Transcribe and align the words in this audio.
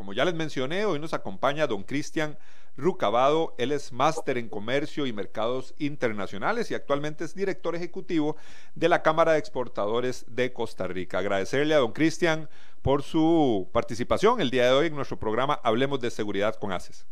Como 0.00 0.14
ya 0.14 0.24
les 0.24 0.32
mencioné, 0.32 0.86
hoy 0.86 0.98
nos 0.98 1.12
acompaña 1.12 1.66
don 1.66 1.82
Cristian 1.82 2.38
Rucabado. 2.74 3.54
Él 3.58 3.70
es 3.70 3.92
máster 3.92 4.38
en 4.38 4.48
comercio 4.48 5.04
y 5.04 5.12
mercados 5.12 5.74
internacionales 5.76 6.70
y 6.70 6.74
actualmente 6.74 7.22
es 7.22 7.34
director 7.34 7.76
ejecutivo 7.76 8.36
de 8.74 8.88
la 8.88 9.02
Cámara 9.02 9.32
de 9.32 9.38
Exportadores 9.40 10.24
de 10.26 10.54
Costa 10.54 10.86
Rica. 10.86 11.18
Agradecerle 11.18 11.74
a 11.74 11.80
don 11.80 11.92
Cristian 11.92 12.48
por 12.80 13.02
su 13.02 13.68
participación 13.74 14.40
el 14.40 14.48
día 14.48 14.64
de 14.64 14.70
hoy 14.70 14.86
en 14.86 14.96
nuestro 14.96 15.18
programa 15.18 15.60
Hablemos 15.62 16.00
de 16.00 16.10
Seguridad 16.10 16.54
con 16.54 16.72
ACES. 16.72 17.06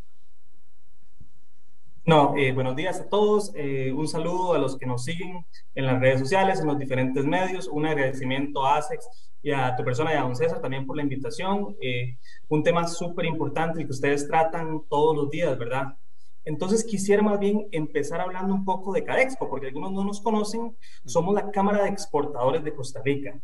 No, 2.07 2.39
eh, 2.39 2.53
buenos 2.53 2.75
días 2.75 2.99
a 3.01 3.09
todos. 3.11 3.53
Eh, 3.55 3.93
un 3.93 4.09
saludo 4.09 4.55
a 4.55 4.59
los 4.59 4.79
que 4.79 4.87
nos 4.87 5.05
siguen 5.05 5.45
en 5.75 5.85
las 5.85 6.01
redes 6.01 6.21
sociales, 6.21 6.59
en 6.59 6.69
los 6.69 6.79
diferentes 6.79 7.27
medios. 7.27 7.69
Un 7.69 7.85
agradecimiento 7.85 8.65
a 8.65 8.79
ASEX 8.79 9.28
y 9.43 9.53
a 9.53 9.75
tu 9.77 9.85
persona 9.85 10.13
y 10.13 10.17
a 10.17 10.23
don 10.23 10.37
César 10.37 10.61
también 10.61 10.87
por 10.87 10.97
la 10.97 11.03
invitación. 11.03 11.77
Eh, 11.81 12.19
un 12.49 12.63
tema 12.63 12.87
súper 12.87 13.27
importante 13.27 13.85
que 13.85 13.91
ustedes 13.91 14.27
tratan 14.27 14.83
todos 14.89 15.17
los 15.17 15.31
días, 15.31 15.57
¿verdad? 15.59 15.97
Entonces 16.45 16.85
quisiera 16.85 17.23
más 17.23 17.39
bien 17.39 17.69
empezar 17.73 18.21
hablando 18.21 18.55
un 18.55 18.65
poco 18.65 18.93
de 18.93 19.05
Cadexpo, 19.05 19.49
porque 19.49 19.67
algunos 19.67 19.93
no 19.93 20.05
nos 20.05 20.21
conocen. 20.21 20.77
Somos 21.05 21.35
la 21.35 21.51
Cámara 21.51 21.83
de 21.83 21.91
Exportadores 21.91 22.65
de 22.65 22.75
Costa 22.75 23.03
Rica. 23.05 23.39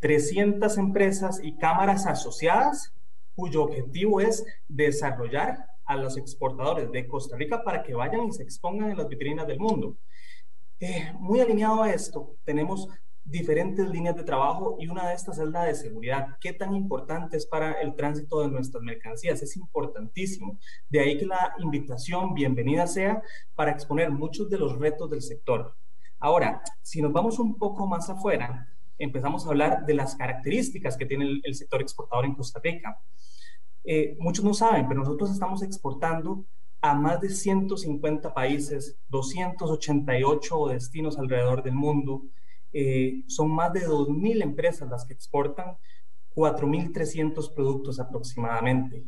300 0.00 0.76
empresas 0.78 1.40
y 1.42 1.56
cámaras 1.56 2.06
asociadas 2.06 2.92
cuyo 3.34 3.62
objetivo 3.64 4.20
es 4.20 4.44
desarrollar 4.68 5.66
a 5.84 5.96
los 5.96 6.16
exportadores 6.16 6.90
de 6.92 7.08
Costa 7.08 7.36
Rica 7.36 7.64
para 7.64 7.82
que 7.82 7.94
vayan 7.94 8.26
y 8.26 8.32
se 8.32 8.42
expongan 8.42 8.90
en 8.90 8.98
las 8.98 9.08
vitrinas 9.08 9.46
del 9.46 9.58
mundo. 9.58 9.96
Eh, 10.78 11.12
muy 11.18 11.40
alineado 11.40 11.82
a 11.82 11.90
esto, 11.90 12.36
tenemos 12.44 12.88
diferentes 13.24 13.88
líneas 13.88 14.16
de 14.16 14.24
trabajo 14.24 14.76
y 14.78 14.88
una 14.88 15.08
de 15.08 15.14
estas 15.14 15.38
es 15.38 15.48
la 15.48 15.64
de 15.64 15.74
seguridad. 15.74 16.36
¿Qué 16.40 16.52
tan 16.52 16.74
importante 16.74 17.36
es 17.36 17.46
para 17.46 17.72
el 17.80 17.94
tránsito 17.94 18.40
de 18.40 18.48
nuestras 18.48 18.82
mercancías? 18.82 19.42
Es 19.42 19.56
importantísimo. 19.56 20.58
De 20.88 21.00
ahí 21.00 21.18
que 21.18 21.26
la 21.26 21.54
invitación, 21.58 22.34
bienvenida 22.34 22.86
sea, 22.86 23.22
para 23.54 23.70
exponer 23.70 24.10
muchos 24.10 24.50
de 24.50 24.58
los 24.58 24.78
retos 24.78 25.10
del 25.10 25.22
sector. 25.22 25.74
Ahora, 26.18 26.62
si 26.82 27.00
nos 27.00 27.12
vamos 27.12 27.38
un 27.38 27.56
poco 27.56 27.86
más 27.86 28.10
afuera, 28.10 28.68
empezamos 28.98 29.46
a 29.46 29.50
hablar 29.50 29.86
de 29.86 29.94
las 29.94 30.14
características 30.16 30.96
que 30.96 31.06
tiene 31.06 31.24
el, 31.24 31.40
el 31.44 31.54
sector 31.54 31.80
exportador 31.80 32.24
en 32.24 32.34
Costa 32.34 32.60
Rica. 32.62 33.00
Eh, 33.84 34.16
muchos 34.20 34.44
no 34.44 34.54
saben, 34.54 34.86
pero 34.88 35.00
nosotros 35.00 35.30
estamos 35.30 35.62
exportando 35.62 36.44
a 36.82 36.94
más 36.94 37.20
de 37.20 37.28
150 37.28 38.32
países, 38.32 38.98
288 39.08 40.68
destinos 40.68 41.18
alrededor 41.18 41.62
del 41.62 41.74
mundo. 41.74 42.22
Eh, 42.72 43.24
son 43.26 43.50
más 43.50 43.72
de 43.72 43.86
2.000 43.86 44.42
empresas 44.42 44.88
las 44.88 45.04
que 45.04 45.12
exportan 45.12 45.76
4.300 46.34 47.54
productos 47.54 48.00
aproximadamente. 48.00 49.04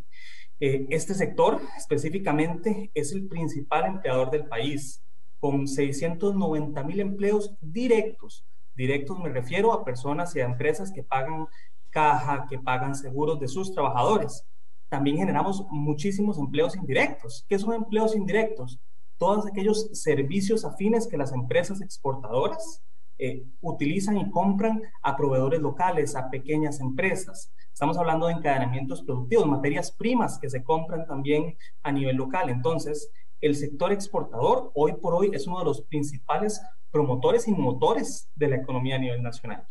Eh, 0.61 0.87
este 0.91 1.15
sector 1.15 1.61
específicamente 1.77 2.91
es 2.95 3.13
el 3.13 3.27
principal 3.27 3.87
empleador 3.87 4.31
del 4.31 4.47
país, 4.47 5.03
con 5.39 5.67
690.000 5.67 7.01
empleos 7.01 7.55
directos. 7.61 8.45
Directos 8.75 9.19
me 9.19 9.29
refiero 9.29 9.73
a 9.73 9.85
personas 9.85 10.35
y 10.37 10.41
a 10.41 10.45
empresas 10.45 10.93
que 10.93 11.03
pagan 11.03 11.47
caja, 11.91 12.47
que 12.49 12.59
pagan 12.59 12.95
seguros 12.95 13.39
de 13.41 13.49
sus 13.49 13.73
trabajadores 13.73 14.47
también 14.93 15.17
generamos 15.17 15.65
muchísimos 15.71 16.37
empleos 16.37 16.77
indirectos. 16.77 17.47
¿Qué 17.49 17.59
son 17.59 17.73
empleos 17.73 18.15
indirectos? 18.15 18.79
Todos 19.17 19.47
aquellos 19.47 19.89
servicios 19.95 20.67
afines 20.67 21.09
que 21.09 21.17
las 21.17 21.33
empresas 21.33 21.81
exportadoras 21.81 22.83
eh, 23.19 23.45
utilizan 23.61 24.17
y 24.19 24.31
compran 24.31 24.83
a 25.03 25.17
proveedores 25.17 25.61
locales, 25.61 26.17
a 26.17 26.31
pequeñas 26.31 26.81
empresas. 26.81 27.53
Estamos 27.73 27.97
hablando 27.97 28.27
de 28.27 28.35
encadenamientos 28.35 29.03
productivos, 29.03 29.47
materias 29.47 29.91
primas 29.93 30.39
que 30.39 30.51
se 30.51 30.63
compran 30.63 31.07
también 31.07 31.57
a 31.83 31.93
nivel 31.93 32.17
local. 32.17 32.51
Entonces, 32.51 33.11
el 33.41 33.57
sector 33.57 33.93
exportador 33.93 34.71
hoy 34.75 34.95
por 34.95 35.15
hoy 35.15 35.31
es 35.33 35.47
uno 35.47 35.59
de 35.59 35.65
los 35.65 35.83
principales 35.83 36.61
promotores 36.91 37.49
y 37.49 37.53
motores 37.53 38.29
de 38.37 38.49
la 38.49 38.57
economía 38.57 38.97
a 38.97 38.99
nivel 38.99 39.23
nacional. 39.23 39.67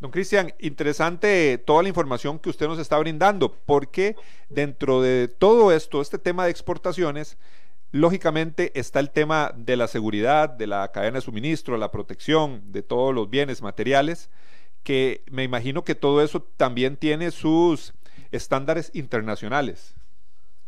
Don 0.00 0.12
Cristian, 0.12 0.54
interesante 0.60 1.58
toda 1.58 1.82
la 1.82 1.88
información 1.88 2.38
que 2.38 2.50
usted 2.50 2.68
nos 2.68 2.78
está 2.78 2.98
brindando, 2.98 3.52
porque 3.66 4.14
dentro 4.48 5.02
de 5.02 5.26
todo 5.26 5.72
esto, 5.72 6.00
este 6.00 6.18
tema 6.18 6.44
de 6.44 6.52
exportaciones, 6.52 7.36
lógicamente 7.92 8.78
está 8.78 9.00
el 9.00 9.10
tema 9.10 9.52
de 9.56 9.76
la 9.76 9.88
seguridad, 9.88 10.48
de 10.48 10.66
la 10.66 10.88
cadena 10.88 11.16
de 11.16 11.22
suministro, 11.22 11.76
la 11.76 11.90
protección 11.90 12.72
de 12.72 12.82
todos 12.82 13.14
los 13.14 13.30
bienes 13.30 13.62
materiales, 13.62 14.30
que 14.82 15.22
me 15.30 15.44
imagino 15.44 15.84
que 15.84 15.94
todo 15.94 16.22
eso 16.22 16.42
también 16.42 16.96
tiene 16.96 17.30
sus 17.30 17.94
estándares 18.30 18.90
internacionales. 18.94 19.94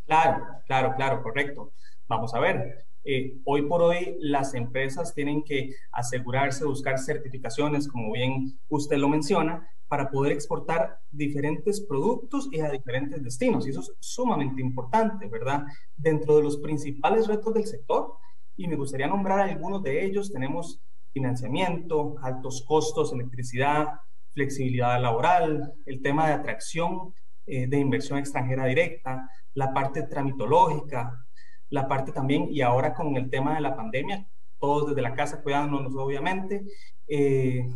Claro, 0.06 0.44
claro, 0.66 0.94
claro, 0.96 1.22
correcto. 1.22 1.72
Vamos 2.08 2.34
a 2.34 2.40
ver, 2.40 2.84
eh, 3.04 3.38
hoy 3.44 3.62
por 3.62 3.82
hoy 3.82 4.16
las 4.20 4.54
empresas 4.54 5.14
tienen 5.14 5.42
que 5.42 5.74
asegurarse, 5.92 6.64
buscar 6.64 6.98
certificaciones, 6.98 7.88
como 7.88 8.12
bien 8.12 8.58
usted 8.68 8.96
lo 8.98 9.08
menciona, 9.08 9.68
para 9.88 10.10
poder 10.10 10.32
exportar 10.32 11.00
diferentes 11.10 11.80
productos 11.80 12.48
y 12.52 12.60
a 12.60 12.70
diferentes 12.70 13.22
destinos. 13.22 13.66
Y 13.66 13.70
eso 13.70 13.80
es 13.80 13.92
sumamente 13.98 14.62
importante, 14.62 15.26
¿verdad? 15.26 15.64
Dentro 15.96 16.36
de 16.36 16.44
los 16.44 16.58
principales 16.58 17.26
retos 17.26 17.54
del 17.54 17.66
sector, 17.66 18.14
y 18.56 18.68
me 18.68 18.76
gustaría 18.76 19.08
nombrar 19.08 19.40
algunos 19.40 19.82
de 19.82 20.04
ellos, 20.04 20.30
tenemos 20.30 20.80
financiamiento, 21.12 22.16
altos 22.22 22.64
costos, 22.66 23.12
electricidad, 23.12 23.88
flexibilidad 24.32 25.00
laboral, 25.00 25.72
el 25.86 26.02
tema 26.02 26.28
de 26.28 26.34
atracción 26.34 27.14
eh, 27.46 27.66
de 27.66 27.78
inversión 27.78 28.18
extranjera 28.18 28.66
directa, 28.66 29.28
la 29.54 29.72
parte 29.72 30.04
tramitológica, 30.04 31.26
la 31.70 31.88
parte 31.88 32.12
también, 32.12 32.48
y 32.50 32.60
ahora 32.60 32.94
con 32.94 33.16
el 33.16 33.30
tema 33.30 33.54
de 33.54 33.60
la 33.60 33.76
pandemia, 33.76 34.26
todos 34.58 34.88
desde 34.88 35.02
la 35.02 35.14
casa 35.14 35.42
cuidándonos 35.42 35.94
obviamente, 35.96 36.64
eh, 37.08 37.68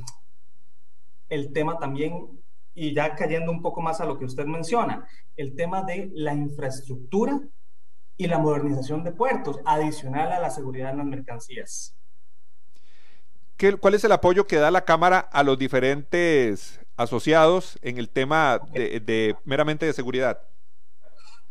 el 1.29 1.53
tema 1.53 1.79
también, 1.79 2.29
y 2.75 2.93
ya 2.93 3.15
cayendo 3.15 3.51
un 3.51 3.63
poco 3.63 3.81
más 3.81 4.01
a 4.01 4.05
lo 4.05 4.19
que 4.19 4.25
usted 4.25 4.45
menciona, 4.47 5.07
el 5.37 5.55
tema 5.55 5.83
de 5.83 6.11
la 6.13 6.35
infraestructura 6.35 7.41
y 8.17 8.27
la 8.27 8.39
modernización 8.39 9.03
de 9.05 9.13
puertos, 9.13 9.61
adicional 9.65 10.33
a 10.33 10.41
la 10.41 10.51
seguridad 10.51 10.91
en 10.91 10.99
las 10.99 11.07
mercancías. 11.07 11.97
¿Qué, 13.57 13.77
¿Cuál 13.77 13.95
es 13.95 14.05
el 14.05 14.13
apoyo 14.13 14.47
que 14.47 14.57
da 14.57 14.73
la 14.73 14.85
Cámara 14.85 15.21
a 15.21 15.45
los 15.45 15.57
diferentes 15.57 16.81
asociados 16.97 17.79
en 17.83 17.99
el 17.99 18.09
tema 18.09 18.61
de 18.73 19.37
meramente 19.45 19.87
de 19.87 19.93
seguridad? 19.93 20.41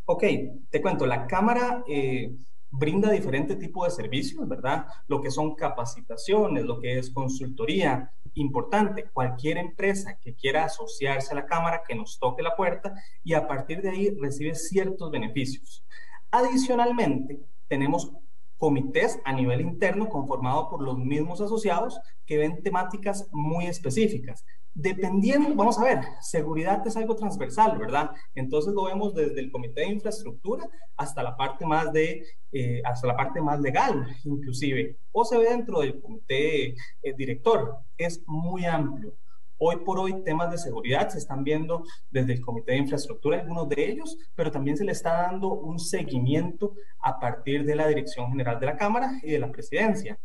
Ok, 0.06 0.24
te 0.70 0.82
cuento, 0.82 1.06
la 1.06 1.28
Cámara 1.28 1.84
eh, 1.88 2.36
brinda 2.70 3.10
diferentes 3.10 3.58
tipos 3.58 3.88
de 3.88 4.04
servicios, 4.04 4.46
¿verdad? 4.50 4.86
Lo 5.08 5.22
que 5.22 5.32
son 5.32 5.56
capacitaciones, 5.56 6.66
lo 6.66 6.80
que 6.82 6.98
es 6.98 7.10
consultoría. 7.10 8.12
Importante, 8.34 9.06
cualquier 9.14 9.58
empresa 9.58 10.18
que 10.20 10.34
quiera 10.34 10.66
asociarse 10.66 11.32
a 11.32 11.36
la 11.36 11.46
Cámara, 11.46 11.84
que 11.88 11.96
nos 11.96 12.20
toque 12.20 12.42
la 12.44 12.56
puerta 12.56 12.94
y 13.24 13.34
a 13.34 13.48
partir 13.48 13.82
de 13.82 13.92
ahí 13.92 14.10
recibe 14.20 14.56
ciertos 14.56 15.10
beneficios. 15.10 15.86
Adicionalmente, 16.32 17.40
tenemos 17.68 18.12
comités 18.58 19.20
a 19.24 19.34
nivel 19.34 19.62
interno 19.62 20.10
conformados 20.10 20.68
por 20.70 20.82
los 20.82 20.98
mismos 20.98 21.42
asociados 21.42 22.00
que 22.26 22.38
ven 22.38 22.62
temáticas 22.64 23.30
muy 23.32 23.68
específicas. 23.68 24.44
Dependiendo, 24.76 25.54
vamos 25.56 25.78
a 25.78 25.84
ver, 25.84 26.00
seguridad 26.20 26.86
es 26.88 26.98
algo 26.98 27.16
transversal, 27.16 27.78
¿verdad? 27.78 28.10
Entonces 28.34 28.74
lo 28.74 28.86
vemos 28.86 29.14
desde 29.14 29.40
el 29.40 29.52
comité 29.52 29.82
de 29.82 29.94
infraestructura 29.94 30.68
hasta 30.98 31.22
la 31.22 31.38
parte 31.38 31.64
más 31.66 31.94
de, 31.94 32.26
eh, 32.52 32.82
hasta 32.84 33.08
la 33.08 33.16
parte 33.16 33.40
más 33.40 33.60
legal, 33.60 34.08
inclusive, 34.24 34.98
o 35.12 35.26
se 35.26 35.38
ve 35.38 35.50
dentro 35.50 35.82
del 35.82 36.02
comité 36.02 36.70
eh, 37.04 37.14
director. 37.16 37.78
Es 37.98 38.24
muy 38.26 38.66
amplio. 38.66 39.16
Hoy 39.60 39.78
por 39.86 40.00
hoy 40.00 40.24
temas 40.24 40.52
de 40.52 40.58
seguridad 40.58 41.08
se 41.10 41.20
están 41.20 41.44
viendo 41.44 41.84
desde 42.10 42.34
el 42.34 42.42
Comité 42.42 42.74
de 42.74 42.80
Infraestructura, 42.80 43.40
algunos 43.40 43.70
de 43.70 43.92
ellos, 43.92 44.18
pero 44.36 44.52
también 44.52 44.76
se 44.76 44.84
le 44.84 44.92
está 44.92 45.14
dando 45.14 45.54
un 45.54 45.80
seguimiento 45.80 46.74
a 47.00 47.20
partir 47.20 47.64
de 47.64 47.76
la 47.76 47.88
Dirección 47.88 48.30
General 48.30 48.60
de 48.60 48.66
la 48.66 48.76
Cámara 48.76 49.20
y 49.22 49.32
de 49.32 49.40
la 49.40 49.52
Presidencia. 49.52 50.20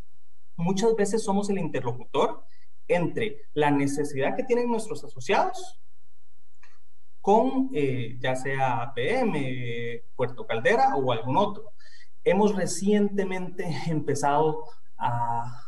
Muchas 0.57 0.93
veces 0.95 1.23
somos 1.23 1.49
el 1.49 1.59
interlocutor 1.59 2.43
entre 2.89 3.43
la 3.53 3.71
necesidad 3.71 4.35
que 4.35 4.43
tienen 4.43 4.69
nuestros 4.69 5.03
asociados 5.05 5.79
con 7.21 7.69
eh, 7.73 8.17
ya 8.19 8.35
sea 8.35 8.91
PM, 8.95 10.03
Puerto 10.15 10.45
Caldera 10.45 10.95
o 10.95 11.11
algún 11.11 11.37
otro. 11.37 11.71
Hemos 12.23 12.55
recientemente 12.55 13.65
empezado 13.87 14.65
a 14.97 15.63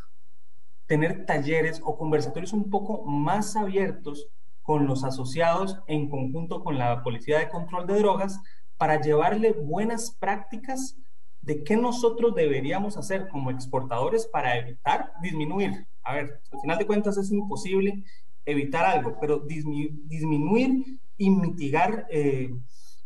tener 0.88 1.26
talleres 1.26 1.82
o 1.84 1.98
conversatorios 1.98 2.52
un 2.52 2.70
poco 2.70 3.06
más 3.06 3.56
abiertos 3.56 4.28
con 4.62 4.88
los 4.88 5.04
asociados 5.04 5.80
en 5.88 6.10
conjunto 6.10 6.64
con 6.64 6.78
la 6.78 7.02
Policía 7.04 7.40
de 7.40 7.50
Control 7.50 7.88
de 7.88 8.00
Drogas 8.00 8.40
para 8.78 9.00
llevarle 9.00 9.52
buenas 9.54 10.12
prácticas 10.20 10.98
de 11.42 11.64
qué 11.64 11.78
nosotros 11.78 12.36
deberíamos 12.36 12.98
hacer 12.98 13.28
como 13.30 13.52
exportadores 13.52 14.28
para 14.28 14.58
evitar 14.58 15.14
disminuir. 15.22 15.88
A 16.04 16.16
ver, 16.16 16.42
al 16.52 16.62
final 16.62 16.78
de 16.78 16.88
cuentas 16.88 17.18
es 17.18 17.32
imposible 17.32 18.04
evitar 18.46 18.86
algo, 18.86 19.18
pero 19.20 19.40
disminuir 19.40 21.00
y 21.18 21.30
mitigar 21.30 22.08
eh, 22.10 22.50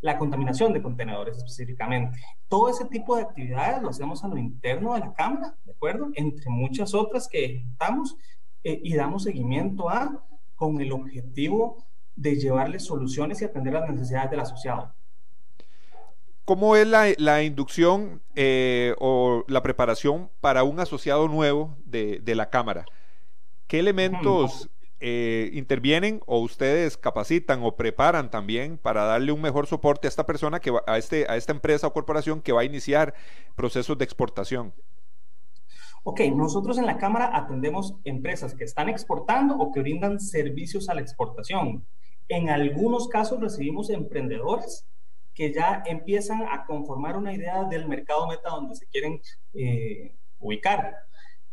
la 0.01 0.17
contaminación 0.17 0.71
de 0.71 0.81
contenedores 0.81 1.37
específicamente. 1.37 2.17
Todo 2.47 2.69
ese 2.69 2.85
tipo 2.85 3.15
de 3.15 3.23
actividades 3.23 3.81
lo 3.81 3.89
hacemos 3.89 4.23
a 4.23 4.27
lo 4.27 4.37
interno 4.37 4.93
de 4.93 5.01
la 5.01 5.13
Cámara, 5.13 5.57
¿de 5.65 5.71
acuerdo? 5.71 6.09
Entre 6.13 6.49
muchas 6.49 6.93
otras 6.93 7.27
que 7.27 7.45
ejecutamos 7.45 8.15
eh, 8.63 8.79
y 8.83 8.93
damos 8.95 9.23
seguimiento 9.23 9.89
a 9.89 10.25
con 10.55 10.79
el 10.79 10.91
objetivo 10.91 11.83
de 12.15 12.35
llevarle 12.35 12.79
soluciones 12.79 13.41
y 13.41 13.45
atender 13.45 13.73
las 13.73 13.89
necesidades 13.89 14.31
del 14.31 14.39
asociado. 14.39 14.93
¿Cómo 16.45 16.75
es 16.75 16.87
la, 16.87 17.41
inducción 17.43 18.21
eh, 18.35 18.93
o 18.99 19.43
la 19.47 19.63
preparación 19.63 20.29
para 20.41 20.63
un 20.63 20.79
asociado 20.79 21.27
nuevo 21.27 21.75
de, 21.85 22.21
la 22.35 22.51
Cámara? 22.51 22.85
¿Qué 23.65 23.79
elementos 23.79 24.69
eh, 24.99 25.49
intervienen 25.53 26.21
o 26.27 26.39
ustedes 26.39 26.97
capacitan 26.97 27.63
o 27.63 27.75
preparan 27.75 28.29
también 28.29 28.77
para 28.77 29.05
darle 29.05 29.31
un 29.31 29.41
mejor 29.41 29.65
soporte 29.65 30.07
a 30.07 30.09
esta 30.09 30.27
persona, 30.27 30.59
que 30.59 30.71
a, 30.85 30.97
este, 30.99 31.25
a 31.27 31.35
esta 31.35 31.51
empresa 31.51 31.87
o 31.87 31.93
corporación 31.93 32.43
que 32.43 32.51
va 32.51 32.61
a 32.61 32.65
iniciar 32.65 33.15
procesos 33.55 33.97
de 33.97 34.05
exportación? 34.05 34.71
Ok, 36.03 36.21
nosotros 36.35 36.77
en 36.77 36.85
la 36.85 36.99
Cámara 36.99 37.35
atendemos 37.35 37.95
empresas 38.03 38.53
que 38.53 38.65
están 38.65 38.87
exportando 38.87 39.55
o 39.57 39.71
que 39.71 39.79
brindan 39.79 40.19
servicios 40.19 40.89
a 40.89 40.93
la 40.93 41.01
exportación. 41.01 41.83
En 42.29 42.51
algunos 42.51 43.07
casos 43.07 43.39
recibimos 43.39 43.89
emprendedores 43.89 44.85
que 45.35 45.53
ya 45.53 45.83
empiezan 45.85 46.43
a 46.43 46.65
conformar 46.65 47.17
una 47.17 47.33
idea 47.33 47.65
del 47.65 47.87
mercado 47.87 48.25
meta 48.27 48.49
donde 48.49 48.75
se 48.75 48.87
quieren 48.87 49.21
eh, 49.53 50.15
ubicar. 50.39 50.95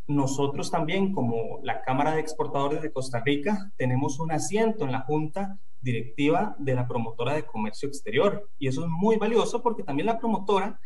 Nosotros 0.06 0.70
también, 0.70 1.12
como 1.12 1.60
la 1.62 1.82
Cámara 1.82 2.14
de 2.14 2.20
Exportadores 2.20 2.80
de 2.80 2.92
Costa 2.92 3.20
Rica, 3.24 3.72
tenemos 3.76 4.20
un 4.20 4.32
asiento 4.32 4.84
en 4.84 4.92
la 4.92 5.00
Junta 5.00 5.58
Directiva 5.80 6.54
de 6.58 6.74
la 6.74 6.86
Promotora 6.86 7.34
de 7.34 7.44
Comercio 7.44 7.88
Exterior. 7.88 8.48
Y 8.58 8.68
eso 8.68 8.82
es 8.84 8.88
muy 8.88 9.16
valioso 9.16 9.62
porque 9.62 9.82
también 9.82 10.06
la 10.06 10.18
promotora 10.18 10.78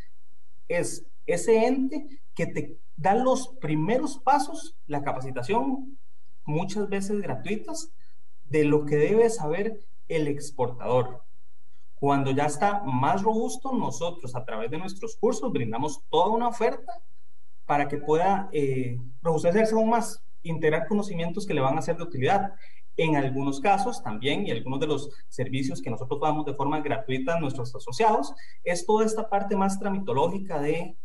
es 0.69 1.07
ese 1.27 1.67
ente 1.67 2.07
que 2.35 2.47
te 2.47 2.79
da 2.97 3.15
los 3.15 3.49
primeros 3.61 4.19
pasos, 4.19 4.77
la 4.87 5.03
capacitación, 5.03 5.99
muchas 6.45 6.89
veces 6.89 7.21
gratuitas, 7.21 7.93
de 8.45 8.65
lo 8.65 8.87
que 8.87 8.97
debe 8.97 9.29
saber 9.29 9.81
el 10.09 10.29
exportador. 10.29 11.26
Cuando 11.99 12.31
ya 12.31 12.45
está 12.45 12.83
más 12.85 13.23
robusto, 13.23 13.73
nosotros 13.73 14.35
a 14.37 14.45
través 14.45 14.71
de 14.71 14.79
nuestros 14.79 15.17
cursos 15.17 15.51
brindamos 15.53 16.03
toda 16.11 16.29
una 16.29 16.49
oferta 16.49 16.93
para 17.65 17.89
que 17.89 17.97
pueda 17.97 18.49
eh, 18.53 18.99
robustecerse 19.23 19.75
aún 19.75 19.91
más, 19.91 20.23
integrar 20.43 20.87
conocimientos 20.87 21.47
que 21.47 21.55
le 21.55 21.61
van 21.61 21.79
a 21.79 21.83
ser 21.83 21.97
de 21.97 22.05
utilidad. 22.05 22.53
En 22.99 23.17
algunos 23.17 23.61
casos 23.61 24.03
también, 24.03 24.47
y 24.47 24.51
algunos 24.51 24.81
de 24.81 24.87
los 24.87 25.11
servicios 25.29 25.83
que 25.83 25.91
nosotros 25.91 26.21
damos 26.21 26.47
de 26.47 26.55
forma 26.55 26.81
gratuita 26.81 27.35
a 27.35 27.41
nuestros 27.41 27.75
asociados, 27.75 28.33
es 28.63 28.87
toda 28.87 29.05
esta 29.05 29.29
parte 29.29 29.57
más 29.57 29.79
tramitológica 29.79 30.61
de 30.61 30.97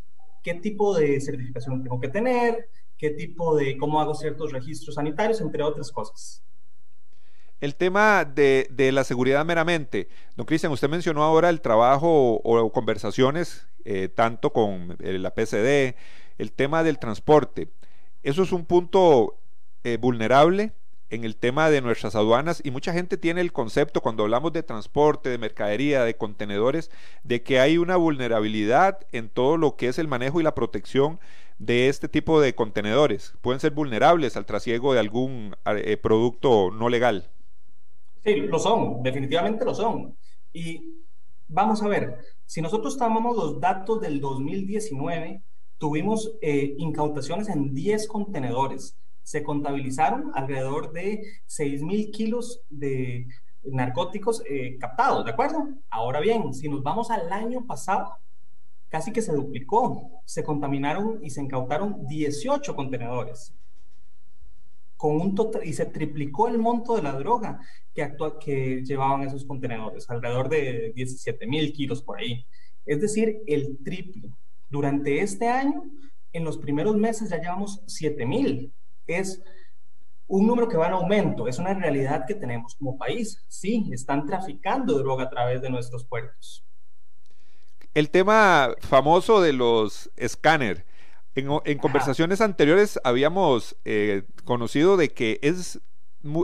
qué 0.43 0.55
tipo 0.55 0.95
de 0.95 1.19
certificación 1.19 1.83
tengo 1.83 1.99
que 1.99 2.09
tener, 2.09 2.69
qué 2.97 3.11
tipo 3.11 3.55
de, 3.55 3.77
cómo 3.77 3.99
hago 3.99 4.13
ciertos 4.13 4.51
registros 4.51 4.95
sanitarios, 4.95 5.41
entre 5.41 5.63
otras 5.63 5.91
cosas. 5.91 6.43
El 7.61 7.75
tema 7.75 8.25
de, 8.25 8.67
la 8.91 9.03
seguridad 9.03 9.45
meramente. 9.45 10.09
Don 10.35 10.47
Cristian, 10.47 10.71
usted 10.71 10.89
mencionó 10.89 11.23
ahora 11.23 11.49
el 11.49 11.61
trabajo 11.61 12.41
o, 12.43 12.71
conversaciones 12.71 13.67
eh, 13.85 14.09
tanto 14.09 14.51
con 14.51 14.97
eh, 14.99 15.19
la 15.19 15.35
PCD, 15.35 15.95
el 16.39 16.51
tema 16.51 16.83
del 16.83 16.97
transporte. 16.97 17.69
Eso 18.23 18.41
es 18.41 18.51
un 18.51 18.65
punto 18.65 19.37
eh, 19.83 19.97
vulnerable 19.97 20.73
en 21.11 21.23
el 21.23 21.35
tema 21.35 21.69
de 21.69 21.81
nuestras 21.81 22.15
aduanas 22.15 22.61
y 22.63 22.71
mucha 22.71 22.93
gente 22.93 23.17
tiene 23.17 23.41
el 23.41 23.51
concepto 23.51 24.01
cuando 24.01 24.23
hablamos 24.23 24.53
de 24.53 24.63
transporte, 24.63 25.29
de 25.29 25.37
mercadería, 25.37 26.03
de 26.03 26.15
contenedores, 26.15 26.89
de 27.23 27.43
que 27.43 27.59
hay 27.59 27.77
una 27.77 27.95
vulnerabilidad 27.95 28.99
en 29.11 29.29
todo 29.29 29.57
lo 29.57 29.75
que 29.75 29.87
es 29.87 29.99
el 29.99 30.07
manejo 30.07 30.39
y 30.39 30.43
la 30.43 30.55
protección 30.55 31.19
de 31.59 31.89
este 31.89 32.07
tipo 32.07 32.41
de 32.41 32.55
contenedores. 32.55 33.33
Pueden 33.41 33.59
ser 33.59 33.71
vulnerables 33.71 34.35
al 34.35 34.47
trasiego 34.47 34.93
de 34.93 34.99
algún 34.99 35.55
eh, 35.65 35.97
producto 35.97 36.71
no 36.71 36.89
legal. 36.89 37.29
Sí, 38.23 38.35
lo 38.35 38.59
son, 38.59 39.01
definitivamente 39.01 39.65
lo 39.65 39.73
son. 39.73 40.15
Y 40.53 41.03
vamos 41.47 41.81
a 41.81 41.87
ver, 41.87 42.19
si 42.45 42.61
nosotros 42.61 42.97
tomamos 42.97 43.35
los 43.35 43.59
datos 43.59 43.99
del 44.01 44.19
2019, 44.19 45.41
tuvimos 45.77 46.33
eh, 46.41 46.75
incautaciones 46.77 47.49
en 47.49 47.73
10 47.73 48.07
contenedores. 48.07 48.95
Se 49.23 49.43
contabilizaron 49.43 50.31
alrededor 50.35 50.91
de 50.91 51.23
6 51.47 51.81
mil 51.83 52.11
kilos 52.11 52.61
de 52.69 53.27
narcóticos 53.63 54.43
eh, 54.49 54.77
captados, 54.79 55.25
¿de 55.25 55.31
acuerdo? 55.31 55.67
Ahora 55.89 56.19
bien, 56.19 56.53
si 56.53 56.69
nos 56.69 56.83
vamos 56.83 57.11
al 57.11 57.31
año 57.31 57.65
pasado, 57.65 58.17
casi 58.89 59.11
que 59.11 59.21
se 59.21 59.33
duplicó. 59.33 60.21
Se 60.25 60.43
contaminaron 60.43 61.23
y 61.23 61.31
se 61.31 61.41
incautaron 61.41 62.07
18 62.07 62.75
contenedores. 62.75 63.53
Con 65.01 65.19
un 65.19 65.33
total, 65.33 65.65
y 65.65 65.73
se 65.73 65.87
triplicó 65.87 66.47
el 66.47 66.59
monto 66.59 66.95
de 66.95 67.01
la 67.01 67.13
droga 67.13 67.59
que, 67.91 68.03
actua, 68.03 68.37
que 68.37 68.83
llevaban 68.83 69.23
esos 69.23 69.45
contenedores, 69.45 70.07
alrededor 70.11 70.47
de 70.47 70.93
17 70.93 71.47
mil 71.47 71.73
kilos 71.73 72.03
por 72.03 72.19
ahí. 72.19 72.45
Es 72.85 73.01
decir, 73.01 73.41
el 73.47 73.79
triple. 73.83 74.29
Durante 74.69 75.21
este 75.21 75.47
año, 75.47 75.85
en 76.31 76.43
los 76.43 76.59
primeros 76.59 76.95
meses 76.97 77.31
ya 77.31 77.41
llevamos 77.41 77.81
7000. 77.87 78.71
Es 79.07 79.41
un 80.27 80.45
número 80.45 80.69
que 80.69 80.77
va 80.77 80.85
en 80.85 80.93
aumento, 80.93 81.47
es 81.47 81.57
una 81.57 81.73
realidad 81.73 82.25
que 82.27 82.35
tenemos 82.35 82.75
como 82.75 82.95
país. 82.95 83.43
Sí, 83.47 83.89
están 83.91 84.27
traficando 84.27 84.99
droga 84.99 85.23
a 85.23 85.29
través 85.31 85.63
de 85.63 85.71
nuestros 85.71 86.05
puertos. 86.05 86.63
El 87.95 88.11
tema 88.11 88.75
famoso 88.81 89.41
de 89.41 89.53
los 89.53 90.11
escáner. 90.15 90.85
En, 91.35 91.77
conversaciones 91.77 92.41
anteriores 92.41 92.99
habíamos 93.03 93.77
eh, 93.85 94.23
conocido 94.43 94.97
de 94.97 95.09
que 95.09 95.39
es, 95.41 95.79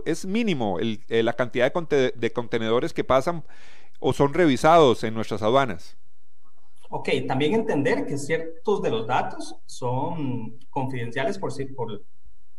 es 0.05 0.25
mínimo 0.25 0.79
eh, 0.79 1.23
la 1.23 1.33
cantidad 1.33 1.71
de 1.73 2.33
contenedores 2.33 2.93
que 2.93 3.03
pasan 3.03 3.43
o 3.99 4.13
son 4.13 4.33
revisados 4.33 5.03
en 5.03 5.13
nuestras 5.13 5.41
aduanas. 5.41 5.97
Ok, 6.89 7.09
también 7.27 7.53
entender 7.53 8.05
que 8.05 8.17
ciertos 8.17 8.81
de 8.81 8.91
los 8.91 9.07
datos 9.07 9.57
son 9.65 10.57
confidenciales 10.69 11.37
por, 11.37 11.51
por, 11.75 12.03